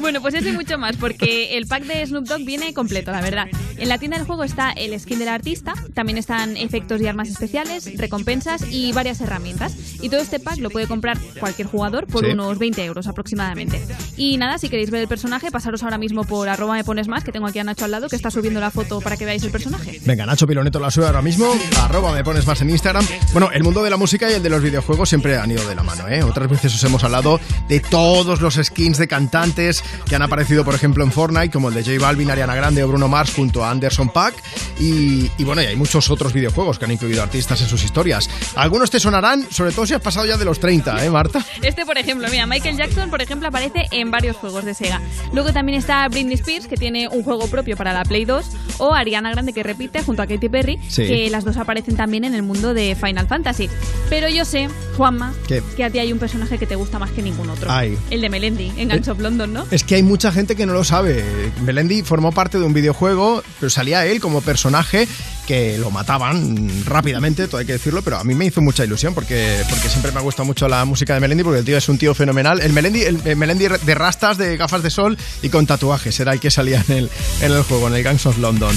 [0.00, 3.20] Bueno, pues eso y mucho más, porque el pack de Snoop Dogg viene completo, la
[3.20, 3.46] verdad.
[3.76, 7.28] En la tienda del juego está el skin del artista, también están efectos y armas
[7.28, 9.74] especiales, recompensas y varias herramientas.
[10.02, 12.32] Y todo este pack lo puede comprar cualquier jugador por Sí.
[12.32, 13.80] unos 20 euros aproximadamente.
[14.16, 17.22] Y nada, si queréis ver el personaje, pasaros ahora mismo por arroba me pones más,
[17.24, 19.42] que tengo aquí a Nacho al lado, que está subiendo la foto para que veáis
[19.44, 20.00] el personaje.
[20.04, 21.52] Venga, Nacho Piloneto la sube ahora mismo.
[21.80, 23.06] Arroba me pones más en Instagram.
[23.32, 25.74] Bueno, el mundo de la música y el de los videojuegos siempre han ido de
[25.74, 26.22] la mano, ¿eh?
[26.22, 30.74] Otras veces os hemos hablado de todos los skins de cantantes que han aparecido, por
[30.74, 33.70] ejemplo, en Fortnite, como el de J Balvin, Ariana Grande o Bruno Mars junto a
[33.70, 34.34] Anderson Paak.
[34.78, 38.28] Y, y bueno, y hay muchos otros videojuegos que han incluido artistas en sus historias.
[38.56, 41.44] Algunos te sonarán, sobre todo si has pasado ya de los 30, ¿eh, Marta?
[41.62, 45.00] Este, por ejemplo, mira, Michael Jackson, por ejemplo, aparece en varios juegos de Sega.
[45.32, 48.46] Luego también está Britney Spears, que tiene un juego propio para la Play 2,
[48.78, 51.06] o Ariana Grande, que repite junto a Katy Perry, Sí.
[51.06, 53.68] que las dos aparecen también en el mundo de Final Fantasy.
[54.08, 55.62] Pero yo sé, Juanma, ¿Qué?
[55.76, 57.70] que a ti hay un personaje que te gusta más que ningún otro.
[57.70, 57.96] Ay.
[58.10, 59.66] El de Melendi, en Gancho of London, ¿no?
[59.70, 61.24] Es que hay mucha gente que no lo sabe.
[61.62, 65.06] Melendi formó parte de un videojuego, pero salía él como personaje
[65.50, 69.14] que lo mataban rápidamente, todo hay que decirlo, pero a mí me hizo mucha ilusión
[69.14, 71.88] porque, porque siempre me ha gustado mucho la música de Melendi, porque el tío es
[71.88, 72.60] un tío fenomenal.
[72.60, 76.32] El Melendi, el, el Melendi de rastas, de gafas de sol y con tatuajes, era
[76.32, 77.10] el que salía en el,
[77.40, 78.72] en el juego, en el Gangs of London.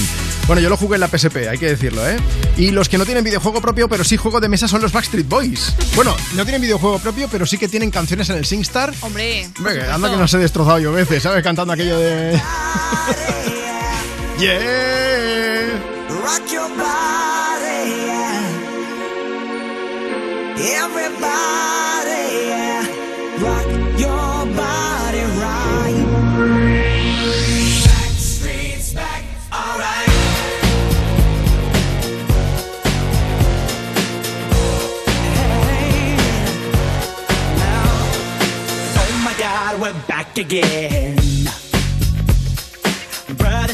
[0.48, 2.16] Bueno, yo lo jugué en la PSP, hay que decirlo, ¿eh?
[2.56, 5.28] Y los que no tienen videojuego propio, pero sí juego de mesa, son los Backstreet
[5.28, 5.76] Boys.
[5.94, 8.92] Bueno, no tienen videojuego propio, pero sí que tienen canciones en el SingStar.
[9.02, 11.44] Hombre, Venga, anda que nos he destrozado yo veces, ¿sabes?
[11.44, 12.32] Cantando aquello de...
[14.40, 15.93] yeah.
[16.24, 18.72] Rock your body, yeah.
[20.80, 22.86] Everybody, yeah.
[23.44, 23.66] Rock
[24.00, 26.04] your body right.
[27.84, 29.22] Back streets back,
[29.52, 30.08] alright.
[35.36, 36.16] Hey,
[37.58, 37.86] now,
[38.96, 40.93] oh my God, we're back again.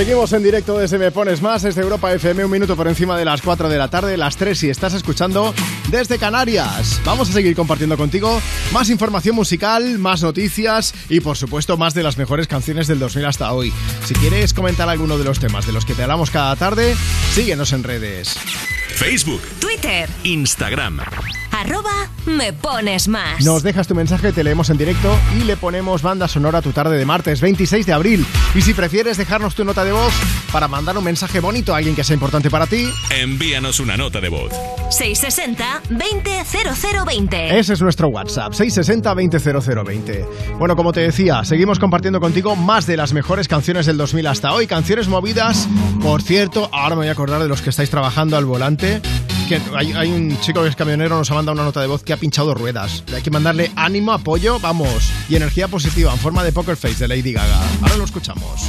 [0.00, 3.26] Seguimos en directo desde Me Pones Más, desde Europa FM, un minuto por encima de
[3.26, 5.54] las 4 de la tarde, las 3 si estás escuchando
[5.90, 7.02] desde Canarias.
[7.04, 8.40] Vamos a seguir compartiendo contigo
[8.72, 13.26] más información musical, más noticias y por supuesto más de las mejores canciones del 2000
[13.26, 13.74] hasta hoy.
[14.06, 16.96] Si quieres comentar alguno de los temas de los que te hablamos cada tarde,
[17.34, 18.38] síguenos en redes.
[18.94, 21.00] Facebook, Twitter, Instagram.
[21.60, 23.44] Arroba me pones más.
[23.44, 26.72] Nos dejas tu mensaje, te leemos en directo y le ponemos banda sonora a tu
[26.72, 28.26] tarde de martes 26 de abril.
[28.54, 30.12] Y si prefieres dejarnos tu nota de voz
[30.52, 34.20] para mandar un mensaje bonito a alguien que sea importante para ti, Envíanos una nota
[34.20, 34.52] de voz.
[34.90, 37.58] 660 200020.
[37.58, 40.26] Ese es nuestro WhatsApp, 660-200020.
[40.58, 44.52] Bueno, como te decía, seguimos compartiendo contigo más de las mejores canciones del 2000 hasta
[44.52, 45.68] hoy, canciones movidas.
[46.02, 49.00] Por cierto, ahora me voy a acordar de los que estáis trabajando al volante.
[49.76, 52.16] Hay un chico que es camionero, nos ha mandado una nota de voz que ha
[52.16, 53.02] pinchado ruedas.
[53.14, 57.08] Hay que mandarle ánimo, apoyo, vamos, y energía positiva en forma de Poker Face de
[57.08, 57.60] Lady Gaga.
[57.82, 58.68] Ahora lo escuchamos.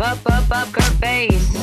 [0.00, 1.56] up, up pop, poker face.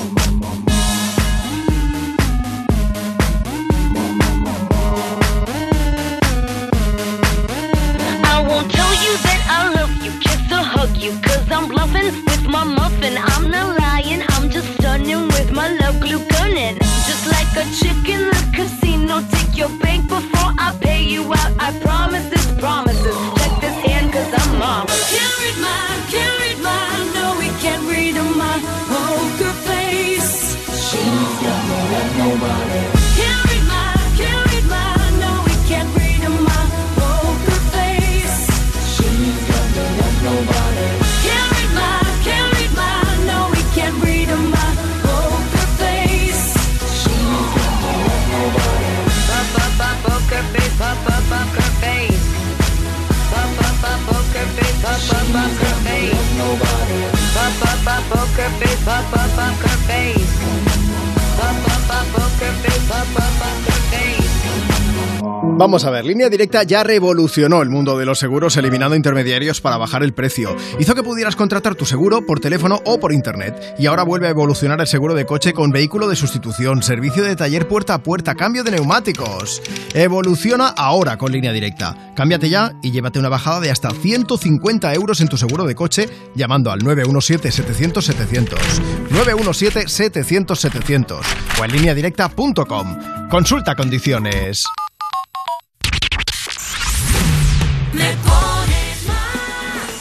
[8.23, 12.05] I won't tell you that I love you, kiss or hug you, cause I'm bluffing
[12.25, 13.17] with my muffin.
[13.17, 16.77] I'm not lying, I'm just stunning with my love glue gunning.
[17.07, 20.75] Just like a chick in the casino, take your bank before I
[56.13, 56.99] love, nobody.
[58.85, 60.22] Pop, pop, pop, poker face,
[62.33, 63.72] pop, poker face, pop, pop, poker face.
[65.55, 69.77] Vamos a ver, Línea Directa ya revolucionó el mundo de los seguros eliminando intermediarios para
[69.77, 70.55] bajar el precio.
[70.79, 73.75] Hizo que pudieras contratar tu seguro por teléfono o por internet.
[73.77, 77.35] Y ahora vuelve a evolucionar el seguro de coche con vehículo de sustitución, servicio de
[77.35, 79.61] taller puerta a puerta, cambio de neumáticos.
[79.93, 82.13] Evoluciona ahora con Línea Directa.
[82.15, 86.09] Cámbiate ya y llévate una bajada de hasta 150 euros en tu seguro de coche
[86.33, 88.57] llamando al 917-700-700.
[89.11, 91.19] 917-700-700
[91.59, 92.97] o en lineadirecta.com.
[93.29, 94.63] Consulta condiciones.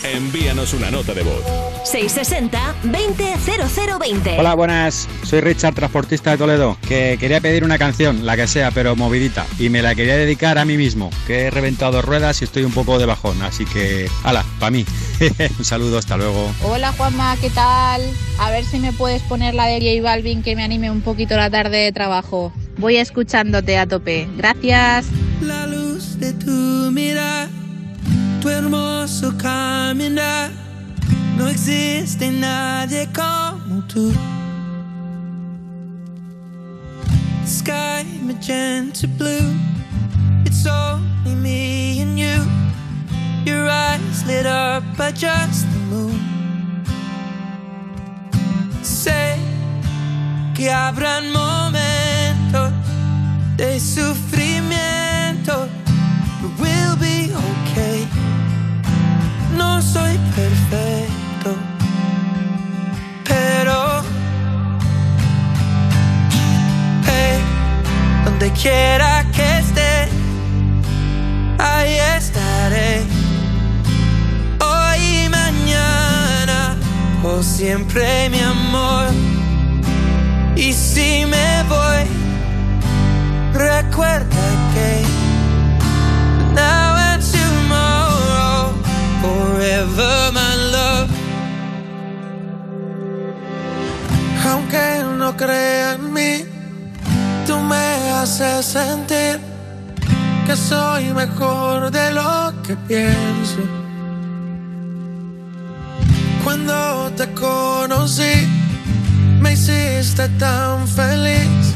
[0.05, 1.43] Envíanos una nota de voz.
[1.85, 4.39] 660-200020.
[4.39, 5.09] Hola, buenas.
[5.25, 9.47] Soy Richard, transportista de Toledo, que quería pedir una canción, la que sea, pero movidita.
[9.59, 12.73] Y me la quería dedicar a mí mismo, que he reventado ruedas y estoy un
[12.73, 13.43] poco de bajón.
[13.43, 14.85] Así que, ala, para mí.
[15.59, 16.53] un saludo, hasta luego.
[16.63, 18.03] Hola Juanma, ¿qué tal?
[18.39, 21.37] A ver si me puedes poner la de J Balvin que me anime un poquito
[21.37, 22.53] la tarde de trabajo.
[22.79, 24.29] Voy escuchándote a tope.
[24.37, 25.07] Gracias.
[25.41, 26.51] la luz de tu
[26.93, 27.49] mirar,
[28.43, 30.51] tu hermoso caminar.
[31.39, 34.13] No existe nadie como tú.
[37.47, 39.55] Sky magenta blue,
[40.45, 42.43] it's only me and you.
[43.45, 46.21] Your eyes lit up by just the moon.
[48.83, 49.37] Sé
[50.55, 52.73] que habrán momentos
[53.57, 55.69] de sufrimiento,
[56.41, 58.22] but we'll be okay.
[59.63, 61.51] No soy perfecto,
[63.25, 64.03] pero
[67.07, 67.39] hey,
[68.25, 70.09] donde quiera que esté,
[71.59, 73.03] ahí estaré.
[74.61, 76.77] Hoy y mañana,
[77.23, 79.07] por siempre mi amor.
[80.57, 82.05] Y si me voy,
[83.55, 84.45] recuerda
[84.75, 85.22] que
[89.83, 91.11] forever my love.
[94.47, 96.45] Aunque no crea en mí,
[97.47, 99.41] tú me haces sentir
[100.47, 103.63] que soy mejor de lo que pienso.
[106.45, 108.35] Cuando te conocí,
[109.41, 111.75] me hiciste tan feliz,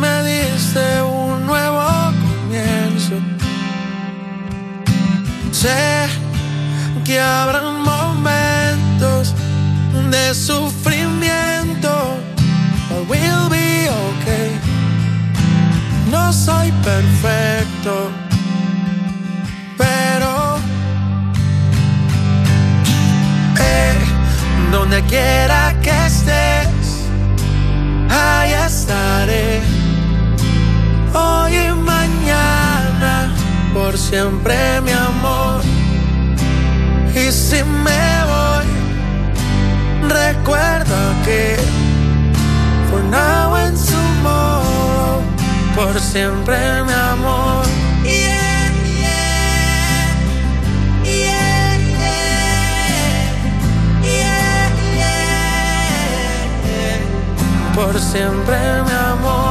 [0.00, 1.84] me diste un nuevo
[2.24, 3.16] comienzo.
[7.06, 9.32] Que habrán momentos
[10.10, 12.18] de sufrimiento,
[12.88, 14.50] but we'll be okay.
[16.10, 18.10] No soy perfecto,
[19.78, 20.56] pero
[23.60, 23.94] eh,
[24.72, 27.06] donde quiera que estés,
[28.10, 29.60] ahí estaré.
[31.14, 33.32] Hoy y mañana,
[33.72, 35.55] por siempre mi amor.
[37.26, 38.66] Y si me voy,
[40.08, 41.56] recuerda que
[42.88, 45.20] for now and tomorrow,
[45.74, 47.66] por siempre mi amor.
[48.04, 48.70] Yeah,
[49.02, 49.42] yeah,
[51.02, 51.42] yeah,
[57.74, 59.45] Por siempre mi amor.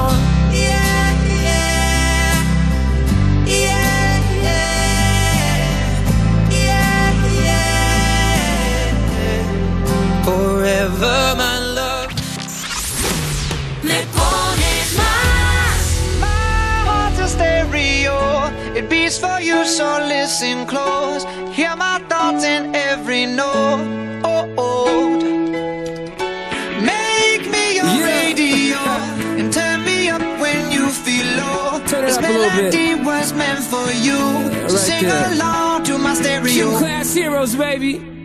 [10.26, 12.10] Forever my love.
[13.84, 16.20] Me pones más.
[16.20, 18.18] My heart's a stereo.
[18.76, 21.26] It beats for you, so listen close.
[21.54, 23.86] Hear my thoughts in every note.
[24.24, 25.10] Oh, oh.
[26.82, 28.80] Make me your radio
[29.40, 31.86] and turn me up when you feel low.
[31.86, 34.18] Turn it this up a melody was meant for you.
[34.70, 35.34] so right sing there.
[35.34, 36.72] along to my stereo.
[36.72, 38.15] Two class heroes, baby.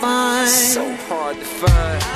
[0.00, 0.50] find.
[0.50, 2.15] So hard to find.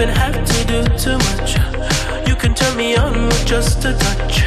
[0.00, 1.56] Even have to do too much.
[2.28, 4.44] You can turn me on with just a touch,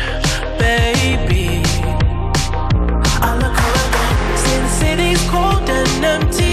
[0.58, 1.62] baby.
[3.20, 6.51] I look around since city's cold and empty.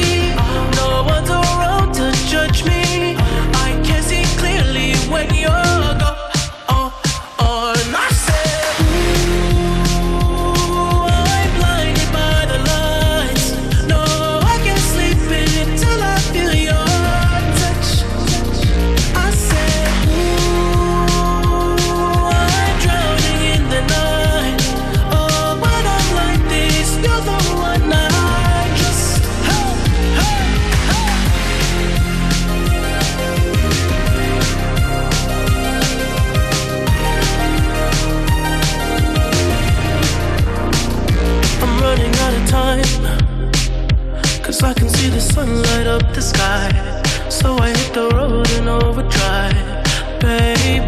[47.92, 50.87] The road in overdrive, baby.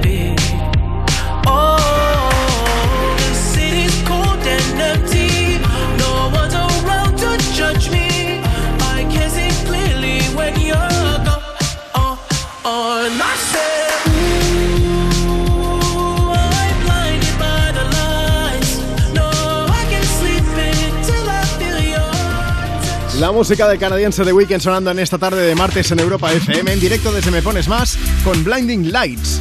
[23.41, 26.79] Música del canadiense The Weeknd sonando en esta tarde de martes en Europa FM en
[26.79, 29.41] directo desde Me Pones Más con Blinding Lights.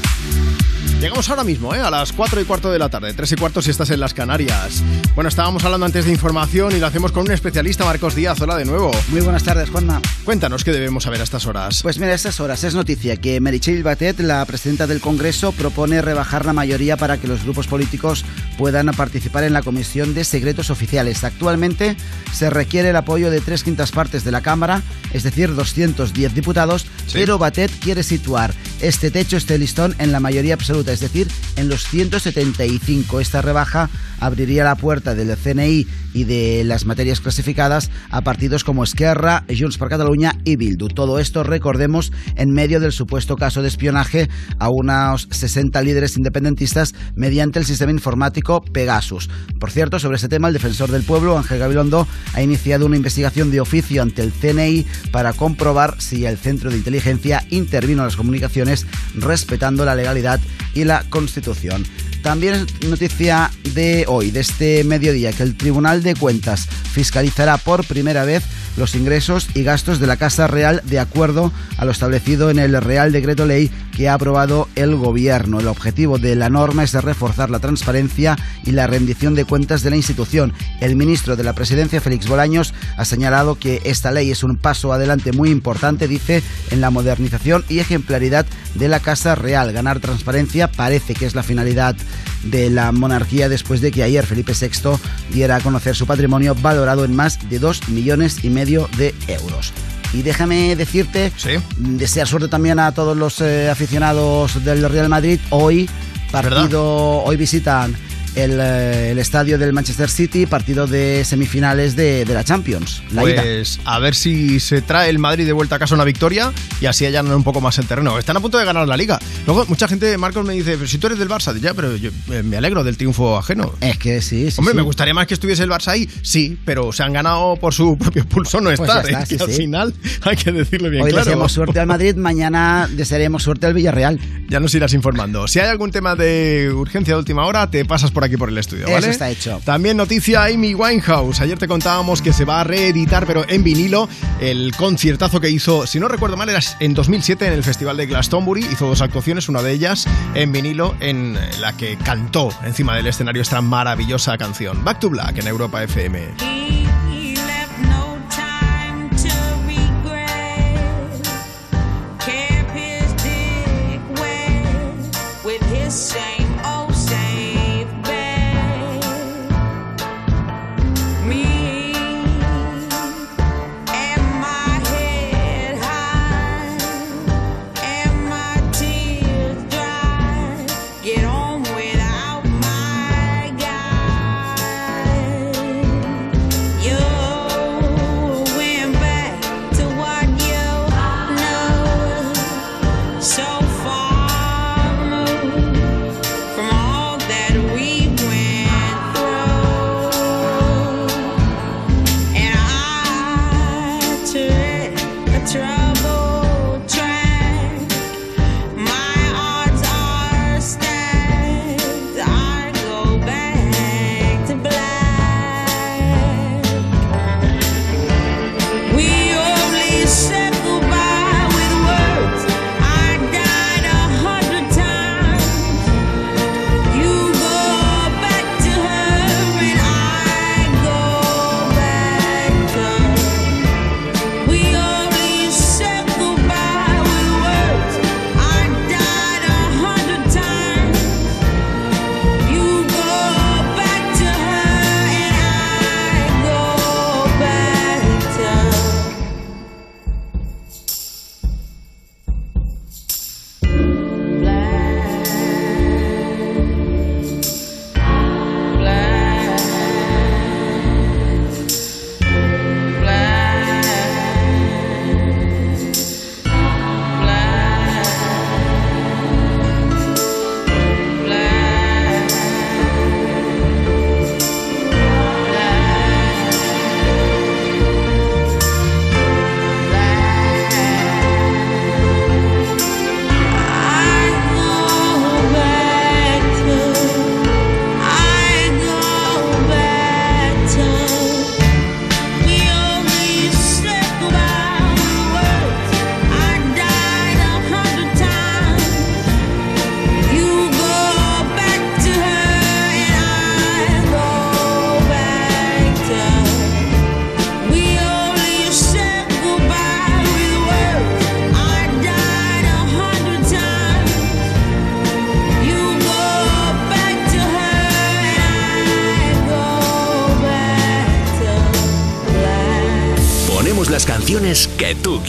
[0.99, 1.79] Llegamos ahora mismo, ¿eh?
[1.79, 4.13] a las 4 y cuarto de la tarde, 3 y cuarto si estás en las
[4.13, 4.83] Canarias.
[5.15, 8.41] Bueno, estábamos hablando antes de información y lo hacemos con un especialista, Marcos Díaz.
[8.41, 8.91] Hola de nuevo.
[9.07, 10.01] Muy buenas tardes, Juanma.
[10.25, 11.79] Cuéntanos qué debemos saber a estas horas.
[11.83, 16.01] Pues mira, a estas horas es noticia que Meritxell Batet, la presidenta del Congreso, propone
[16.01, 18.25] rebajar la mayoría para que los grupos políticos
[18.57, 21.23] puedan participar en la Comisión de Secretos Oficiales.
[21.23, 21.95] Actualmente
[22.33, 24.81] se requiere el apoyo de tres quintas partes de la Cámara,
[25.13, 30.53] es decir, 210 diputados, pero Batet quiere situar este techo, este listón, en la mayoría
[30.53, 33.19] absoluta, es decir, en los 175.
[33.19, 33.89] Esta rebaja
[34.19, 39.77] abriría la puerta del CNI y de las materias clasificadas a partidos como Esquerra, Junts
[39.77, 40.87] per Catalunya y Bildu.
[40.87, 46.93] Todo esto, recordemos, en medio del supuesto caso de espionaje a unos 60 líderes independentistas
[47.15, 49.29] mediante el sistema informático Pegasus.
[49.59, 53.51] Por cierto, sobre este tema, el defensor del pueblo, Ángel Gabilondo, ha iniciado una investigación
[53.51, 58.15] de oficio ante el CNI para comprobar si el centro de inteligencia intervino en las
[58.15, 58.85] comunicaciones
[59.15, 60.39] respetando la legalidad
[60.79, 61.85] y la Constitución.
[62.23, 67.85] También es noticia de hoy, de este mediodía, que el Tribunal de Cuentas fiscalizará por
[67.85, 68.43] primera vez
[68.77, 72.81] los ingresos y gastos de la Casa Real de acuerdo a lo establecido en el
[72.81, 75.59] Real Decreto Ley que ha aprobado el Gobierno.
[75.59, 79.83] El objetivo de la norma es de reforzar la transparencia y la rendición de cuentas
[79.83, 80.53] de la institución.
[80.79, 84.93] El ministro de la Presidencia, Félix Bolaños, ha señalado que esta ley es un paso
[84.93, 88.45] adelante muy importante, dice, en la modernización y ejemplaridad
[88.75, 89.73] de la Casa Real.
[89.73, 91.97] Ganar transparencia parece que es la finalidad
[92.45, 94.97] de la monarquía después de que ayer Felipe VI
[95.33, 99.73] diera a conocer su patrimonio valorado en más de 2 millones y medio de euros.
[100.13, 101.31] Y déjame decirte,
[101.77, 105.39] desear suerte también a todos los eh, aficionados del Real Madrid.
[105.51, 105.89] Hoy,
[106.31, 107.95] partido, hoy visitan
[108.35, 113.01] el, eh, el estadio del Manchester City, partido de semifinales de, de la Champions.
[113.13, 113.41] La ida.
[113.41, 116.51] Pues a ver si se trae el Madrid de vuelta a casa una victoria
[116.81, 118.17] y así allanan un poco más el terreno.
[118.19, 119.19] Están a punto de ganar la liga.
[119.45, 122.11] Luego, mucha gente, Marcos me dice, pero si tú eres del Barça, ya, pero yo
[122.31, 123.73] eh, me alegro del triunfo ajeno.
[123.81, 124.55] Es que sí, sí.
[124.59, 124.77] Hombre, sí.
[124.77, 127.97] me gustaría más que estuviese el Barça ahí, sí, pero se han ganado por su
[127.97, 129.05] propio pulso no Pues estar.
[129.05, 129.25] está, ¿eh?
[129.27, 131.25] sí, que al final hay que decirle bien Hoy claro.
[131.25, 134.19] deseamos suerte al Madrid, mañana desearemos suerte al Villarreal.
[134.49, 135.47] Ya nos irás informando.
[135.47, 138.57] Si hay algún tema de urgencia de última hora, te pasas por aquí por el
[138.57, 138.99] estudio, ¿vale?
[138.99, 139.61] Eso está hecho.
[139.63, 141.41] También noticia Amy Winehouse.
[141.41, 145.87] Ayer te contábamos que se va a reeditar, pero en vinilo, el conciertazo que hizo,
[145.87, 148.65] si no recuerdo mal, era en 2007 en el Festival de Glastonbury.
[148.65, 153.41] Hizo dos actuaciones, una de ellas en vinilo, en la que cantó encima del escenario
[153.41, 154.83] esta maravillosa canción.
[154.83, 157.08] Back to Black en Europa FM.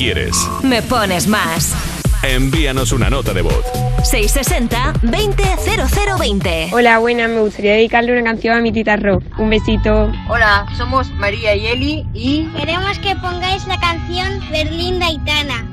[0.01, 0.35] Quieres.
[0.63, 1.75] Me pones más.
[2.23, 3.63] Envíanos una nota de voz.
[4.11, 6.73] 660-200020.
[6.73, 9.19] Hola, buenas, me gustaría dedicarle una canción a mi tita Ro.
[9.37, 10.11] Un besito.
[10.31, 15.69] Hola, somos María y Eli y Queremos que pongáis la canción Berlín Daitana.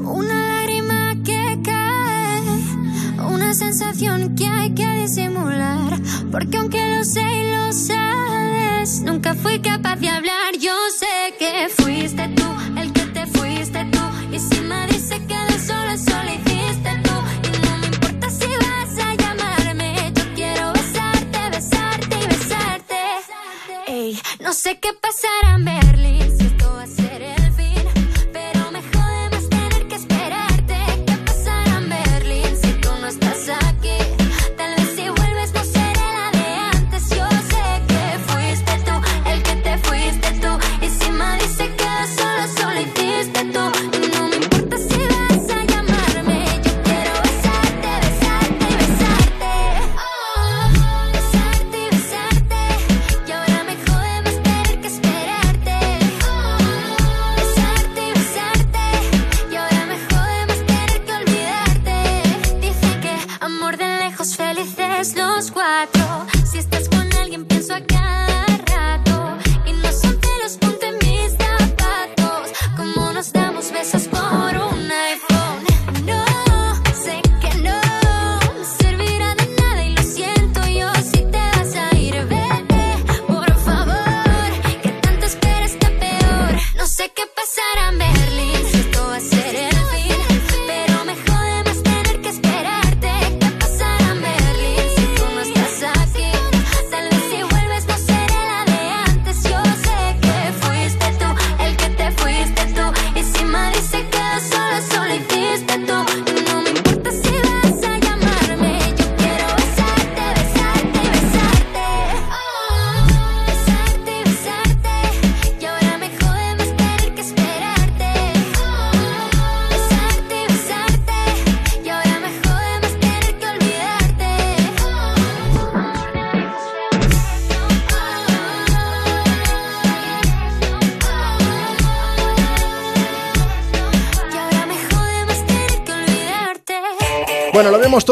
[0.00, 2.40] Una lágrima que cae,
[3.28, 6.00] una sensación que hay que disimular.
[6.32, 10.56] Porque aunque lo sé y lo sabes, nunca fui capaz de hablar.
[10.58, 10.72] Yo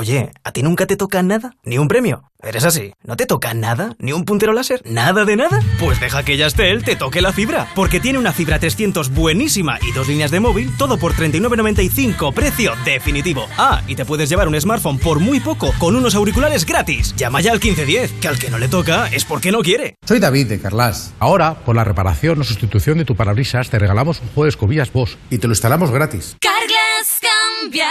[0.00, 1.56] Oye, ¿a ti nunca te toca nada?
[1.64, 2.22] ¿Ni un premio?
[2.40, 2.92] ¿Eres así?
[3.02, 3.96] ¿No te toca nada?
[3.98, 4.80] ¿Ni un puntero láser?
[4.84, 5.58] ¿Nada de nada?
[5.80, 9.90] Pues deja que Yastel te toque la fibra, porque tiene una fibra 300 buenísima y
[9.90, 13.48] dos líneas de móvil, todo por 39.95, precio definitivo.
[13.58, 17.12] Ah, y te puedes llevar un smartphone por muy poco, con unos auriculares gratis.
[17.16, 19.96] Llama ya al 1510, que al que no le toca es porque no quiere.
[20.06, 21.12] Soy David de Carlas.
[21.18, 24.92] Ahora, por la reparación o sustitución de tu parabrisas, te regalamos un juego de escobillas
[24.92, 26.36] Bosch y te lo instalamos gratis.
[26.40, 27.90] Carglass cambia,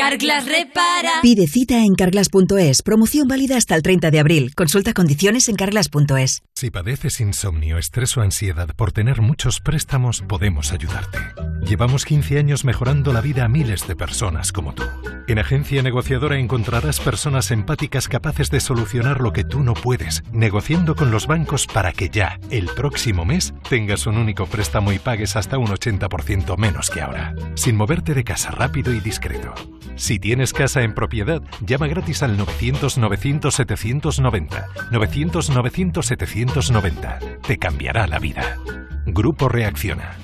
[0.00, 1.20] Carglass repara.
[1.20, 2.80] Pide cita en carglass.es.
[2.80, 4.54] Promoción válida hasta el 30 de abril.
[4.54, 6.42] Consulta condiciones en carglass.es.
[6.54, 11.18] Si padeces insomnio, estrés o ansiedad por tener muchos préstamos, podemos ayudarte.
[11.66, 14.84] Llevamos 15 años mejorando la vida a miles de personas como tú.
[15.28, 20.96] En Agencia Negociadora encontrarás personas empáticas capaces de solucionar lo que tú no puedes, negociando
[20.96, 25.36] con los bancos para que ya, el próximo mes, tengas un único préstamo y pagues
[25.36, 29.54] hasta un 80% menos que ahora, sin moverte de casa rápido y discreto.
[30.00, 34.64] Si tienes casa en propiedad, llama gratis al 900-900-790.
[34.90, 37.42] 900-900-790.
[37.46, 38.56] Te cambiará la vida.
[39.04, 40.16] Grupo Reacciona.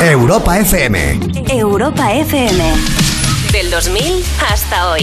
[0.00, 1.18] Europa FM.
[1.50, 2.64] Europa FM.
[3.50, 5.02] Del 2000 hasta hoy.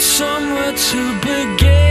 [0.00, 1.87] somewhere to begin.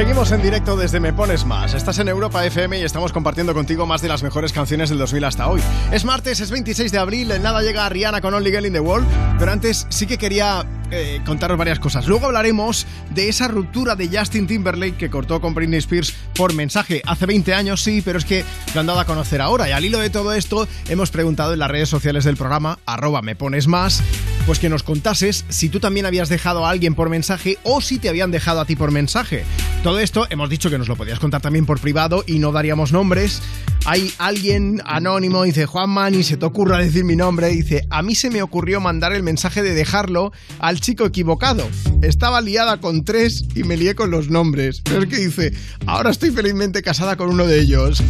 [0.00, 1.74] Seguimos en directo desde Me Pones Más.
[1.74, 5.24] Estás en Europa FM y estamos compartiendo contigo más de las mejores canciones del 2000
[5.24, 5.60] hasta hoy.
[5.92, 8.80] Es martes, es 26 de abril, en nada llega Rihanna con Only Girl in the
[8.80, 9.06] World,
[9.38, 12.06] pero antes sí que quería eh, contaros varias cosas.
[12.06, 17.02] Luego hablaremos de esa ruptura de Justin Timberlake que cortó con Britney Spears por mensaje
[17.06, 18.44] hace 20 años, sí, pero es que
[18.74, 19.68] lo han dado a conocer ahora.
[19.68, 23.22] Y al hilo de todo esto, hemos preguntado en las redes sociales del programa, arroba
[23.22, 24.02] me pones más,
[24.46, 27.98] pues que nos contases si tú también habías dejado a alguien por mensaje o si
[27.98, 29.44] te habían dejado a ti por mensaje.
[29.82, 32.92] Todo esto hemos dicho que nos lo podías contar también por privado y no daríamos
[32.92, 33.42] nombres.
[33.86, 38.14] Hay alguien anónimo, dice Juanma, ni se te ocurra decir mi nombre, dice, a mí
[38.14, 41.68] se me ocurrió mandar el mensaje de dejarlo al chico equivocado.
[42.02, 44.80] Estaba liada con tres y me lié con los nombres.
[44.82, 45.52] Pero es que dice,
[45.86, 48.02] ahora estoy felizmente casada con uno de ellos.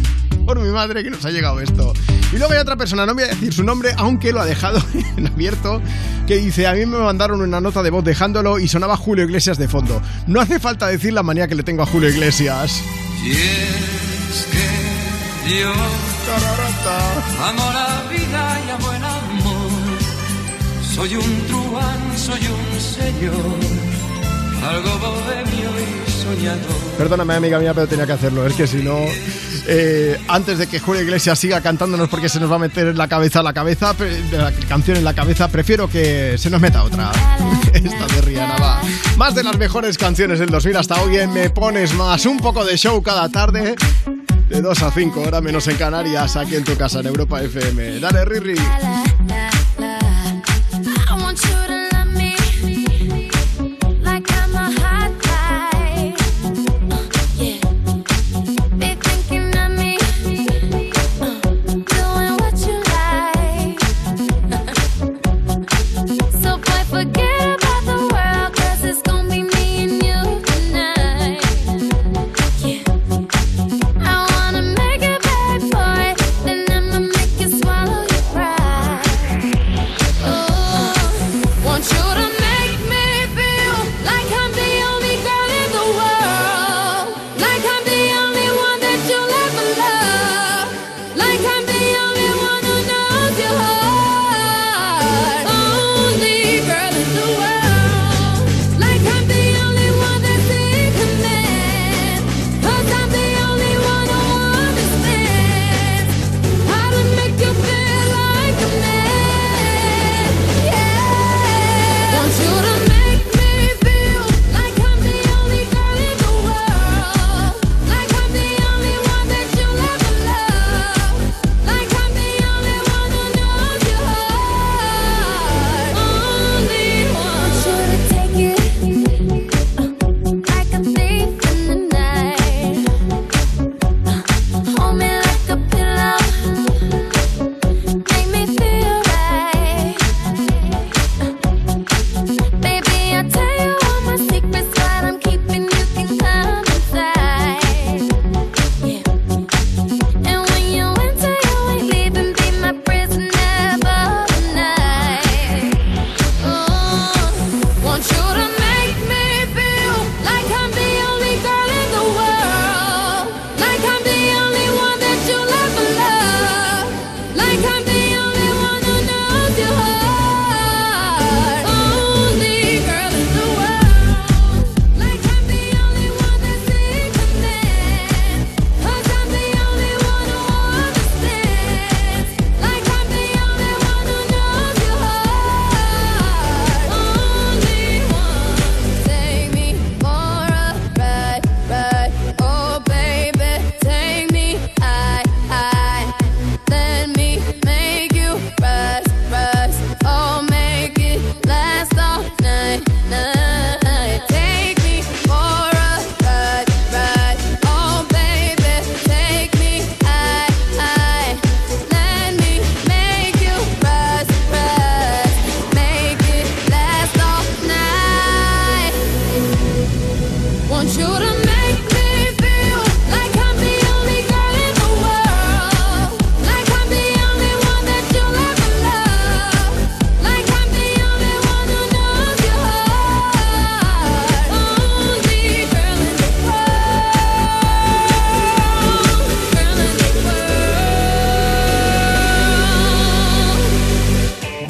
[0.45, 1.93] Por mi madre que nos ha llegado esto.
[2.33, 4.81] Y luego hay otra persona, no voy a decir su nombre, aunque lo ha dejado
[5.17, 5.81] en abierto,
[6.27, 9.57] que dice, a mí me mandaron una nota de voz dejándolo y sonaba Julio Iglesias
[9.57, 10.01] de fondo.
[10.27, 12.81] No hace falta decir la manía que le tengo a Julio Iglesias.
[13.23, 15.73] Y es que yo
[17.43, 19.30] amo la vida y amo el amor.
[20.93, 23.33] Soy un truán, soy un señor,
[24.61, 26.81] algo bohemio y soñador.
[26.97, 28.45] Perdóname, amiga mía, pero tenía que hacerlo.
[28.45, 28.97] Es que si no,
[29.67, 32.97] eh, antes de que Julio Iglesias siga cantándonos porque se nos va a meter en
[32.97, 33.95] la cabeza la cabeza,
[34.31, 37.11] la canción en la cabeza, prefiero que se nos meta otra.
[37.73, 38.81] Esta de Rihanna va.
[39.17, 42.25] Más de las mejores canciones del 2000 hasta hoy en Me Pones Más.
[42.25, 43.75] Un poco de show cada tarde.
[44.49, 48.01] De 2 a 5, hora menos en Canarias, aquí en tu casa, en Europa FM.
[48.01, 48.55] Dale, Riri.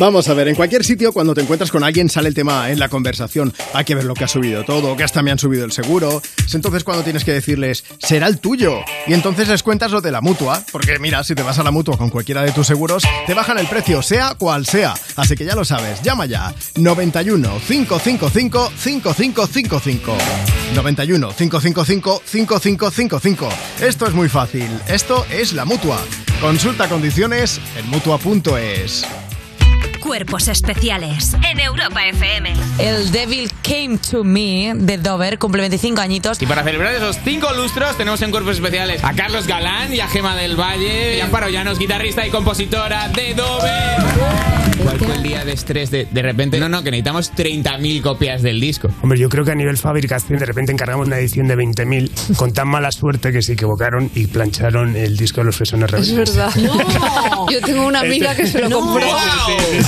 [0.01, 2.79] Vamos a ver, en cualquier sitio cuando te encuentras con alguien sale el tema en
[2.79, 3.53] la conversación.
[3.71, 6.23] Hay que ver lo que ha subido todo, que hasta me han subido el seguro.
[6.43, 8.79] Es entonces cuando tienes que decirles, será el tuyo.
[9.05, 11.69] Y entonces les cuentas lo de la mutua, porque mira, si te vas a la
[11.69, 14.95] mutua con cualquiera de tus seguros, te bajan el precio, sea cual sea.
[15.17, 16.51] Así que ya lo sabes, llama ya.
[16.77, 20.17] 91 555 5555.
[20.73, 23.49] 91 555 5555.
[23.81, 24.67] Esto es muy fácil.
[24.87, 25.99] Esto es la mutua.
[26.41, 29.05] Consulta condiciones en mutua.es.
[30.01, 32.53] Cuerpos especiales en Europa FM.
[32.79, 36.41] El Devil Came to Me de Dover cumple 25 añitos.
[36.41, 40.07] Y para celebrar esos cinco lustros tenemos en cuerpos especiales a Carlos Galán y a
[40.07, 44.01] Gema del Valle, y Amparo Llanos, guitarrista y compositora de Dover.
[44.83, 46.59] ¿Cuál fue el día de estrés de, de repente?
[46.59, 48.89] No, no, que necesitamos 30.000 copias del disco.
[49.03, 52.51] Hombre, yo creo que a nivel fabricación de repente encargamos una edición de 20.000 con
[52.51, 56.35] tan mala suerte que se equivocaron y plancharon el disco de los Fresones Es Rebeldes.
[56.35, 56.51] verdad.
[57.51, 59.05] Yo tengo una amiga que se lo compró.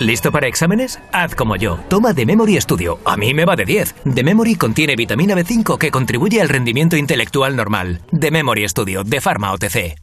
[0.00, 1.00] ¿Listo para exámenes?
[1.12, 1.80] Haz como yo.
[1.88, 3.00] Toma The Memory Studio.
[3.04, 3.94] A mí me va de 10.
[4.14, 8.00] The Memory contiene vitamina B5 que contribuye al rendimiento intelectual normal.
[8.18, 9.96] The Memory Studio, de Pharma OTC.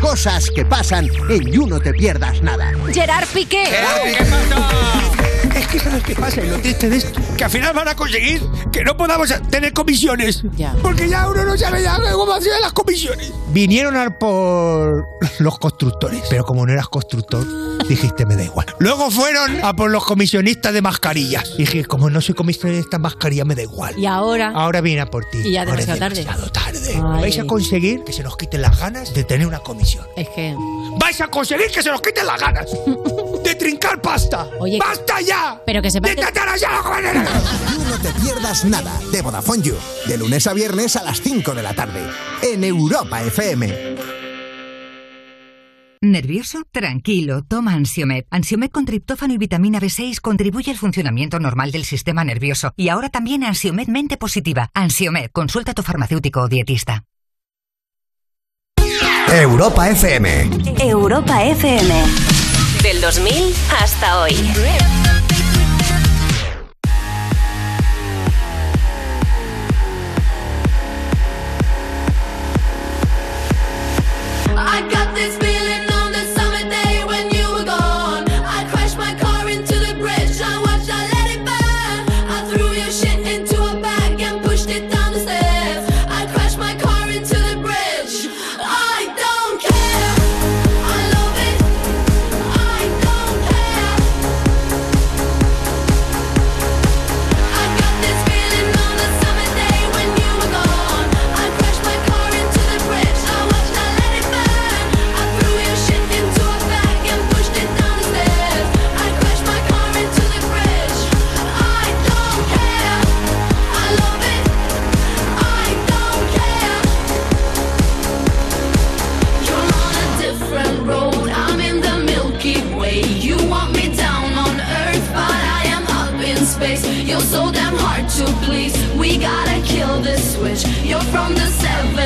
[0.00, 2.72] Cosas que pasan en You No Te Pierdas Nada.
[2.92, 3.64] Gerard Piqué.
[5.66, 8.40] Es que sabes qué pasa lo triste de esto, que al final van a conseguir
[8.72, 10.42] que no podamos tener comisiones.
[10.80, 13.32] Porque ya uno no sabe ya cómo hacer las comisiones.
[13.48, 15.08] Vinieron a por
[15.40, 17.44] los constructores, pero como no eras constructor,
[17.88, 18.66] dijiste me da igual.
[18.78, 21.50] Luego fueron a por los comisionistas de mascarillas.
[21.54, 23.98] Y dije, como no soy comisionista de mascarilla, me da igual.
[23.98, 24.52] Y ahora.
[24.54, 25.38] Ahora viene a por ti.
[25.44, 26.20] Y ya Ahora es demasiado tarde.
[26.22, 26.92] demasiado tarde.
[27.16, 27.20] Ay.
[27.22, 30.06] Vais a conseguir que se nos quiten las ganas de tener una comisión.
[30.16, 30.54] Es que.
[30.98, 32.66] Vais a conseguir que se nos quiten las ganas
[33.66, 34.48] trincar pasta.
[34.60, 34.78] Oye.
[34.78, 35.60] ¡Basta ya!
[35.66, 36.14] Pero que ¡De que-!
[36.14, 36.22] You
[37.90, 39.74] No Te Pierdas Nada de Vodafone You.
[40.06, 42.00] De lunes a viernes a las 5 de la tarde.
[42.42, 43.96] En Europa FM.
[46.00, 46.62] ¿Nervioso?
[46.70, 48.24] Tranquilo, toma Ansiomed.
[48.30, 52.72] Ansiomed con triptófano y vitamina B6 contribuye al funcionamiento normal del sistema nervioso.
[52.76, 54.70] Y ahora también Ansiomed Mente Positiva.
[54.74, 57.04] Ansiomed, consulta a tu farmacéutico o dietista.
[59.28, 60.50] Europa FM.
[60.78, 62.35] Europa FM.
[62.86, 64.36] Del 2000 hasta hoy.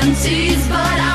[0.00, 1.09] discrepancies, but I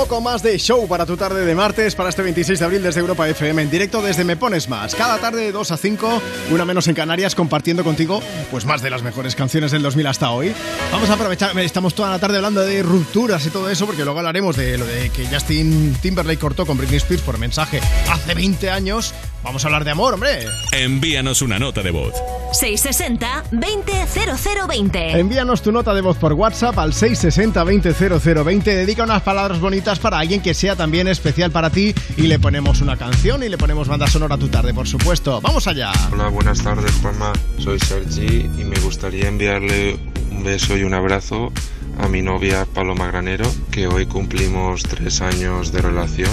[0.00, 3.00] poco más de show para tu tarde de martes, para este 26 de abril desde
[3.00, 4.94] Europa FM, en directo desde Me Pones Más.
[4.94, 6.22] Cada tarde de 2 a 5,
[6.52, 10.30] una menos en Canarias, compartiendo contigo pues más de las mejores canciones del 2000 hasta
[10.30, 10.54] hoy.
[10.90, 14.20] Vamos a aprovechar, estamos toda la tarde hablando de rupturas y todo eso, porque luego
[14.20, 18.70] hablaremos de lo de que Justin Timberlake cortó con Britney Spears por mensaje hace 20
[18.70, 19.12] años.
[19.42, 20.46] Vamos a hablar de amor, hombre.
[20.72, 22.14] Envíanos una nota de voz.
[22.52, 25.16] 660-200020.
[25.16, 28.62] Envíanos tu nota de voz por WhatsApp al 660-200020.
[28.62, 32.80] Dedica unas palabras bonitas para alguien que sea también especial para ti y le ponemos
[32.80, 35.40] una canción y le ponemos banda sonora a tu tarde, por supuesto.
[35.40, 35.92] ¡Vamos allá!
[36.12, 37.32] Hola, buenas tardes, Juanma.
[37.58, 39.98] Soy Sergi y me gustaría enviarle
[40.30, 41.52] un beso y un abrazo
[41.98, 46.30] a mi novia Paloma Granero, que hoy cumplimos tres años de relación.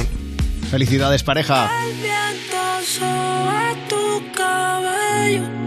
[0.70, 1.70] Felicidades, pareja.
[1.84, 5.67] El viento sobre tu cabello.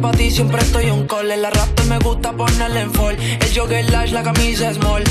[0.00, 1.30] Sabe que pa' ti siempre estoy un call.
[1.30, 3.16] El arrastre me gusta ponerle en fall.
[3.18, 5.04] El jogger lash, la camisa small.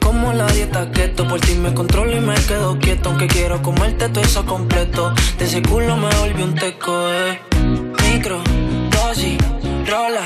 [0.00, 3.10] Como la dieta keto, por ti me controlo y me quedo quieto.
[3.10, 5.12] Aunque quiero comerte todo eso completo.
[5.38, 7.40] De ese culo me volví un teco, eh.
[8.02, 8.40] Micro,
[8.90, 9.38] dosis,
[9.86, 10.24] rola,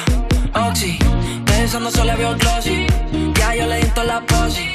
[0.69, 0.99] oxi.
[1.45, 2.87] Pensando solo veo glossy.
[3.35, 4.71] Ya yo le di la posi.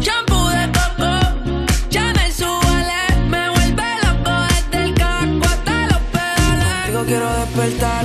[0.00, 5.02] Shampoo de coco, Chanel suele, me vuelve loco desde el
[5.42, 6.74] hasta los pedales.
[6.84, 8.04] Contigo quiero despertar,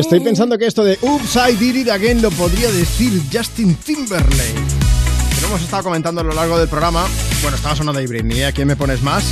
[0.00, 4.54] Estoy pensando que esto de Oops, I again lo podría decir Justin Timberlake.
[5.34, 7.06] Que lo hemos estado comentando a lo largo del programa.
[7.42, 8.46] Bueno, estaba sonando de Britney, ¿eh?
[8.46, 9.24] ¿a quién me pones más?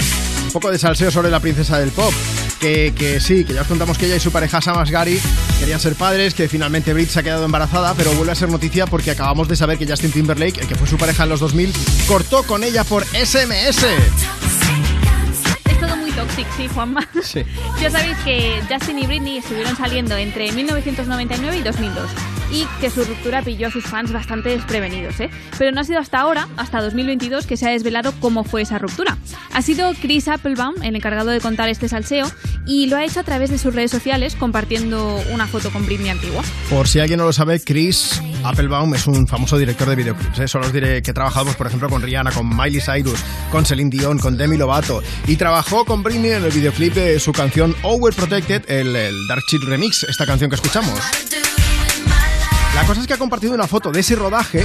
[0.44, 2.12] Un poco de salseo sobre la princesa del pop.
[2.60, 5.18] Que, que sí, que ya os contamos que ella y su pareja Sam Asghari
[5.58, 8.86] querían ser padres, que finalmente Brit se ha quedado embarazada, pero vuelve a ser noticia
[8.86, 11.72] porque acabamos de saber que Justin Timberlake, el que fue su pareja en los 2000,
[12.06, 13.86] cortó con ella por SMS.
[16.28, 17.07] Tóxico, sí, Juanma.
[17.23, 17.44] Sí.
[17.81, 23.04] Ya sabéis que Justin y Britney estuvieron saliendo entre 1999 y 2002 y que su
[23.04, 25.30] ruptura pilló a sus fans bastante desprevenidos, ¿eh?
[25.58, 28.78] Pero no ha sido hasta ahora, hasta 2022, que se ha desvelado cómo fue esa
[28.78, 29.18] ruptura.
[29.52, 32.30] Ha sido Chris Applebaum el encargado de contar este salseo
[32.66, 36.10] y lo ha hecho a través de sus redes sociales compartiendo una foto con Britney
[36.10, 36.42] antigua.
[36.70, 40.38] Por si alguien no lo sabe, Chris Applebaum es un famoso director de videoclips.
[40.38, 40.48] ¿eh?
[40.48, 43.18] Solo os diré que trabajamos, por ejemplo, con Rihanna, con Miley Cyrus,
[43.50, 45.02] con Celine Dion, con Demi Lovato.
[45.26, 49.62] Y trabajó con Britney en el videoclip de su canción Overprotected, el, el Dark Chill
[49.66, 50.98] Remix, esta canción que escuchamos.
[52.78, 54.65] La cosa es que ha compartido una foto de ese rodaje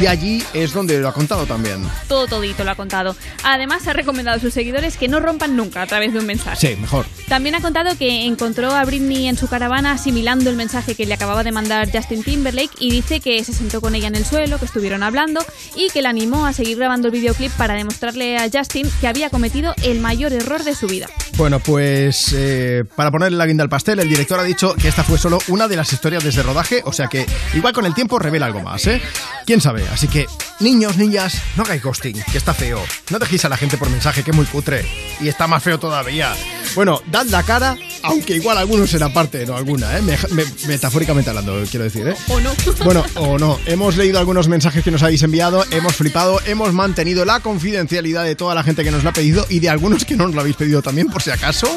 [0.00, 1.82] y allí es donde lo ha contado también.
[2.08, 3.16] Todo todito lo ha contado.
[3.42, 6.56] Además, ha recomendado a sus seguidores que no rompan nunca a través de un mensaje.
[6.56, 7.06] Sí, mejor.
[7.28, 11.14] También ha contado que encontró a Britney en su caravana asimilando el mensaje que le
[11.14, 14.58] acababa de mandar Justin Timberlake y dice que se sentó con ella en el suelo,
[14.58, 18.48] que estuvieron hablando y que la animó a seguir grabando el videoclip para demostrarle a
[18.52, 21.08] Justin que había cometido el mayor error de su vida.
[21.36, 25.02] Bueno, pues eh, para ponerle la guinda al pastel, el director ha dicho que esta
[25.02, 28.18] fue solo una de las historias desde rodaje, o sea que igual con el tiempo
[28.18, 29.00] revela algo más, ¿eh?
[29.46, 29.83] ¿Quién sabe?
[29.92, 30.26] Así que,
[30.60, 32.80] niños, niñas, no hagáis ghosting, que está feo.
[33.10, 34.84] No dejéis a la gente por mensaje, que es muy cutre.
[35.20, 36.34] Y está más feo todavía.
[36.74, 40.02] Bueno, dad la cara, aunque igual algunos será parte, no alguna, ¿eh?
[40.02, 42.16] Me- me- metafóricamente hablando, quiero decir, ¿eh?
[42.28, 42.50] ¿O no?
[42.84, 43.58] Bueno, o no.
[43.66, 48.34] Hemos leído algunos mensajes que nos habéis enviado, hemos flipado, hemos mantenido la confidencialidad de
[48.34, 50.40] toda la gente que nos la ha pedido y de algunos que no nos lo
[50.40, 51.68] habéis pedido también, por si acaso,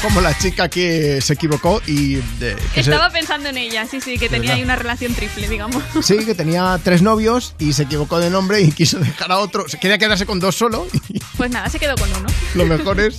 [0.00, 4.00] como la chica que se equivocó y de, que se- Estaba pensando en ella, sí,
[4.00, 5.82] sí, que tenía ahí una relación triple, digamos.
[6.02, 9.66] Sí, que tenía tres novios y se equivocó de nombre y quiso dejar a otro.
[9.68, 12.26] Se quería quedarse con dos solo y Pues nada, se quedó con uno.
[12.54, 13.18] lo mejor es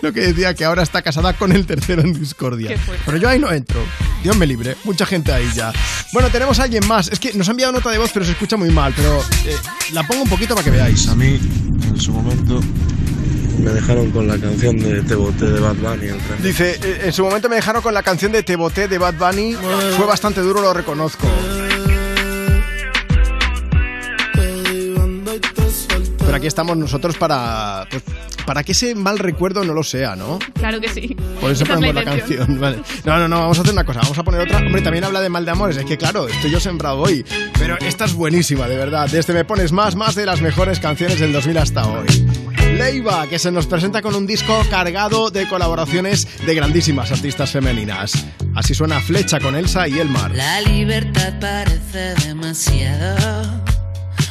[0.00, 2.76] lo que decía que ahora está casada con el tercero en discordia.
[3.04, 3.80] Pero yo ahí no entro.
[4.22, 4.76] Dios me libre.
[4.84, 5.72] Mucha gente ahí ya.
[6.12, 7.08] Bueno, tenemos a alguien más.
[7.08, 8.92] Es que nos ha enviado nota de voz, pero se escucha muy mal.
[8.96, 9.56] Pero eh,
[9.92, 11.08] la pongo un poquito para que veáis.
[11.08, 11.40] A mí,
[11.88, 12.60] en su momento,
[13.58, 16.08] me dejaron con la canción de Te boté de Bad Bunny.
[16.42, 19.14] Dice, eh, en su momento me dejaron con la canción de Te boté de Bad
[19.14, 19.54] Bunny.
[19.96, 21.26] Fue bastante duro, lo reconozco.
[26.26, 28.02] Pero aquí estamos nosotros para, pues,
[28.44, 30.38] para que ese mal recuerdo no lo sea, ¿no?
[30.54, 31.16] Claro que sí.
[31.40, 32.38] Por eso Esa es ponemos la intención.
[32.38, 32.60] canción.
[32.60, 32.78] Vale.
[33.04, 34.00] No, no, no, vamos a hacer una cosa.
[34.00, 34.58] Vamos a poner otra.
[34.58, 35.76] Hombre, también habla de mal de amores.
[35.76, 37.24] Es que claro, estoy yo sembrado hoy.
[37.58, 39.08] Pero esta es buenísima, de verdad.
[39.08, 42.06] Desde Me Pones Más, más de las mejores canciones del 2000 hasta hoy.
[42.76, 48.26] Leiva, que se nos presenta con un disco cargado de colaboraciones de grandísimas artistas femeninas.
[48.54, 50.34] Así suena Flecha con Elsa y Elmar.
[50.34, 53.64] La libertad parece demasiado.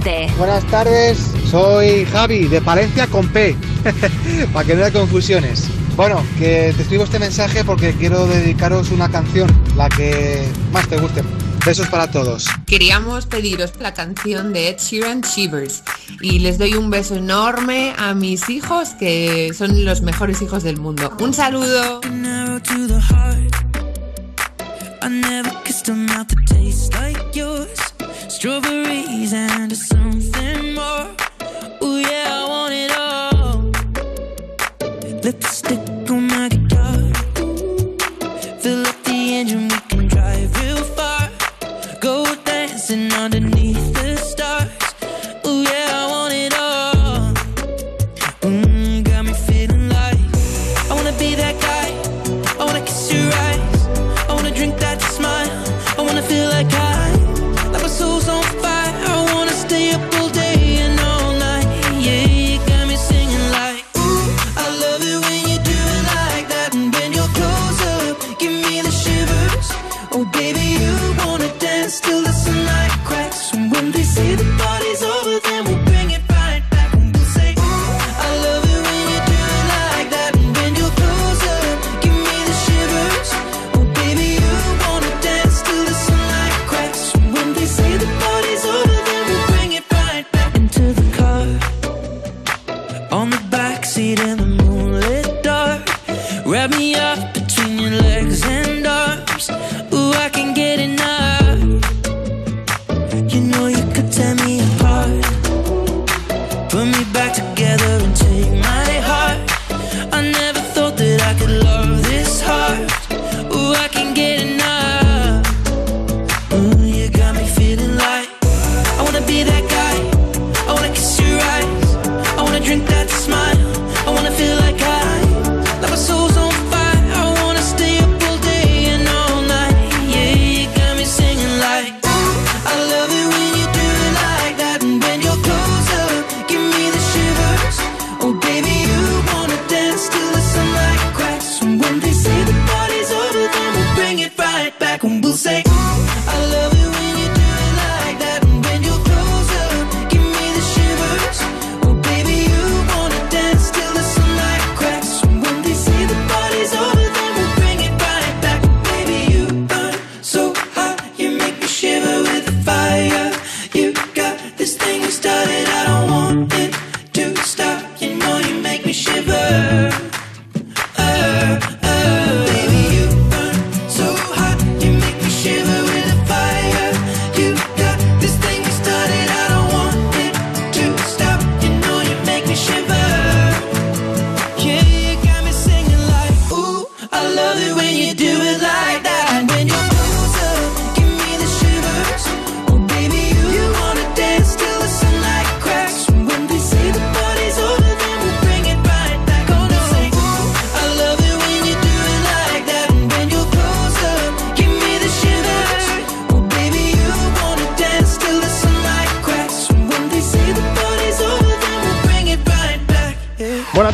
[0.00, 0.36] 660-200020.
[0.36, 1.18] Buenas tardes,
[1.50, 3.56] soy Javi de Palencia con P,
[4.52, 5.68] para que no haya confusiones.
[5.96, 10.96] Bueno, que te escribo este mensaje porque quiero dedicaros una canción, la que más te
[10.98, 11.22] guste.
[11.64, 12.46] Besos para todos.
[12.66, 15.82] Queríamos pediros la canción de Ed Sheeran Shivers
[16.20, 20.76] y les doy un beso enorme a mis hijos que son los mejores hijos del
[20.76, 21.16] mundo.
[21.20, 22.02] Un saludo.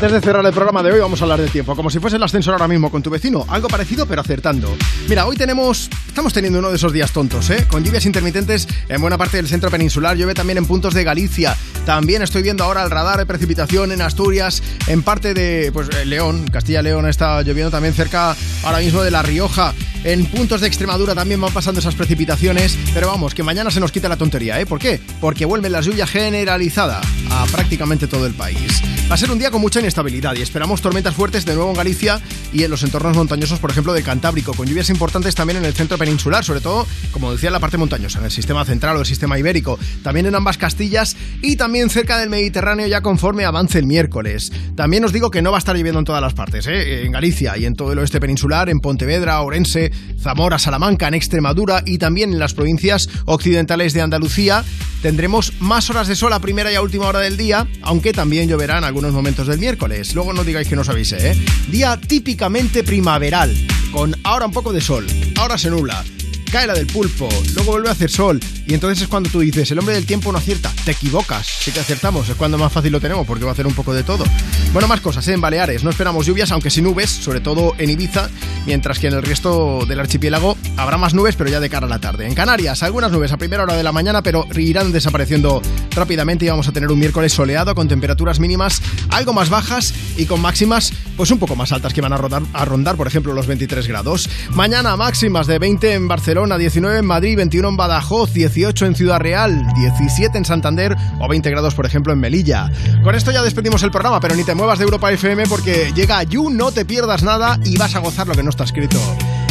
[0.00, 2.16] Antes de cerrar el programa de hoy vamos a hablar del tiempo, como si fuese
[2.16, 4.74] el ascensor ahora mismo con tu vecino, algo parecido pero acertando.
[5.10, 7.66] Mira, hoy tenemos, estamos teniendo uno de esos días tontos, ¿eh?
[7.68, 11.54] Con lluvias intermitentes en buena parte del centro peninsular, llueve también en puntos de Galicia,
[11.84, 16.06] también estoy viendo ahora el radar de precipitación en Asturias, en parte de, pues, eh,
[16.06, 21.14] León, Castilla-León está lloviendo también cerca ahora mismo de La Rioja, en puntos de Extremadura
[21.14, 24.66] también van pasando esas precipitaciones, pero vamos, que mañana se nos quita la tontería, ¿eh?
[24.66, 25.00] ¿Por qué?
[25.20, 28.82] Porque vuelve la lluvia generalizada a prácticamente todo el país.
[29.10, 31.76] Va a ser un día con mucha inestabilidad y esperamos tormentas fuertes de nuevo en
[31.76, 32.20] Galicia
[32.52, 35.74] y en los entornos montañosos, por ejemplo, del Cantábrico, con lluvias importantes también en el
[35.74, 39.00] centro peninsular, sobre todo, como decía, en la parte montañosa, en el sistema central o
[39.00, 43.78] el sistema ibérico, también en ambas Castillas y también cerca del Mediterráneo ya conforme avance
[43.78, 44.52] el miércoles.
[44.76, 47.04] También os digo que no va a estar lloviendo en todas las partes, ¿eh?
[47.04, 49.89] en Galicia y en todo el oeste peninsular, en Pontevedra, Orense,
[50.20, 54.64] Zamora, Salamanca, en Extremadura y también en las provincias occidentales de Andalucía.
[55.02, 58.48] Tendremos más horas de sol a primera y a última hora del día, aunque también
[58.48, 60.14] lloverá en algunos momentos del miércoles.
[60.14, 61.44] Luego no digáis que no os avise, ¿eh?
[61.68, 63.54] Día típicamente primaveral,
[63.92, 65.06] con ahora un poco de sol,
[65.38, 66.04] ahora se nubla,
[66.50, 69.70] cae la del pulpo, luego vuelve a hacer sol, y entonces es cuando tú dices,
[69.70, 72.92] el hombre del tiempo no acierta, te equivocas, si te acertamos, es cuando más fácil
[72.92, 74.24] lo tenemos, porque va a hacer un poco de todo.
[74.72, 75.32] Bueno, más cosas, ¿eh?
[75.32, 78.28] en Baleares, no esperamos lluvias, aunque sin nubes, sobre todo en Ibiza,
[78.66, 81.90] mientras que en el resto del archipiélago habrá más nubes, pero ya de cara a
[81.90, 82.26] la tarde.
[82.26, 85.62] En Canarias, algunas nubes a primera hora de la mañana, pero irán desapareciendo
[85.94, 90.26] rápidamente y vamos a tener un miércoles soleado con temperaturas mínimas algo más bajas y
[90.26, 93.34] con máximas pues un poco más altas que van a, rodar, a rondar, por ejemplo,
[93.34, 94.30] los 23 grados.
[94.54, 99.20] Mañana máximas de 20 en Barcelona, 19 en Madrid, 21 en Badajoz, 18 en Ciudad
[99.20, 102.70] Real, 17 en Santander o 20 grados, por ejemplo, en Melilla.
[103.04, 106.22] Con esto ya despedimos el programa, pero ni te muevas de Europa FM porque llega
[106.22, 108.98] You, no te pierdas nada y vas a gozar lo que no está escrito.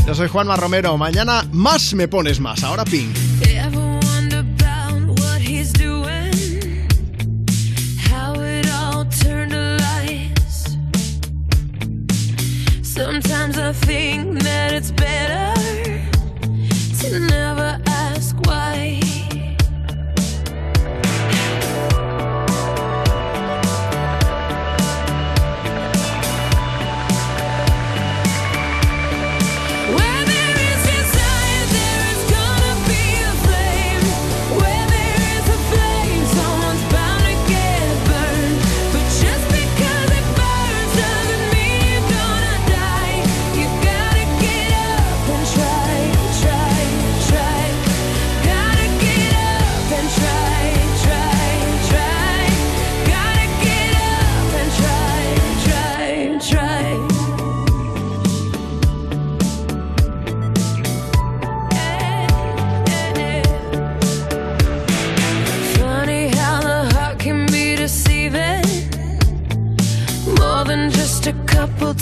[0.08, 2.84] Yo soy Juanma Romero, mañana más me pones más, ahora
[9.78, 10.78] lies.
[12.82, 15.99] Sometimes I think that it's better
[17.18, 19.09] never ask why.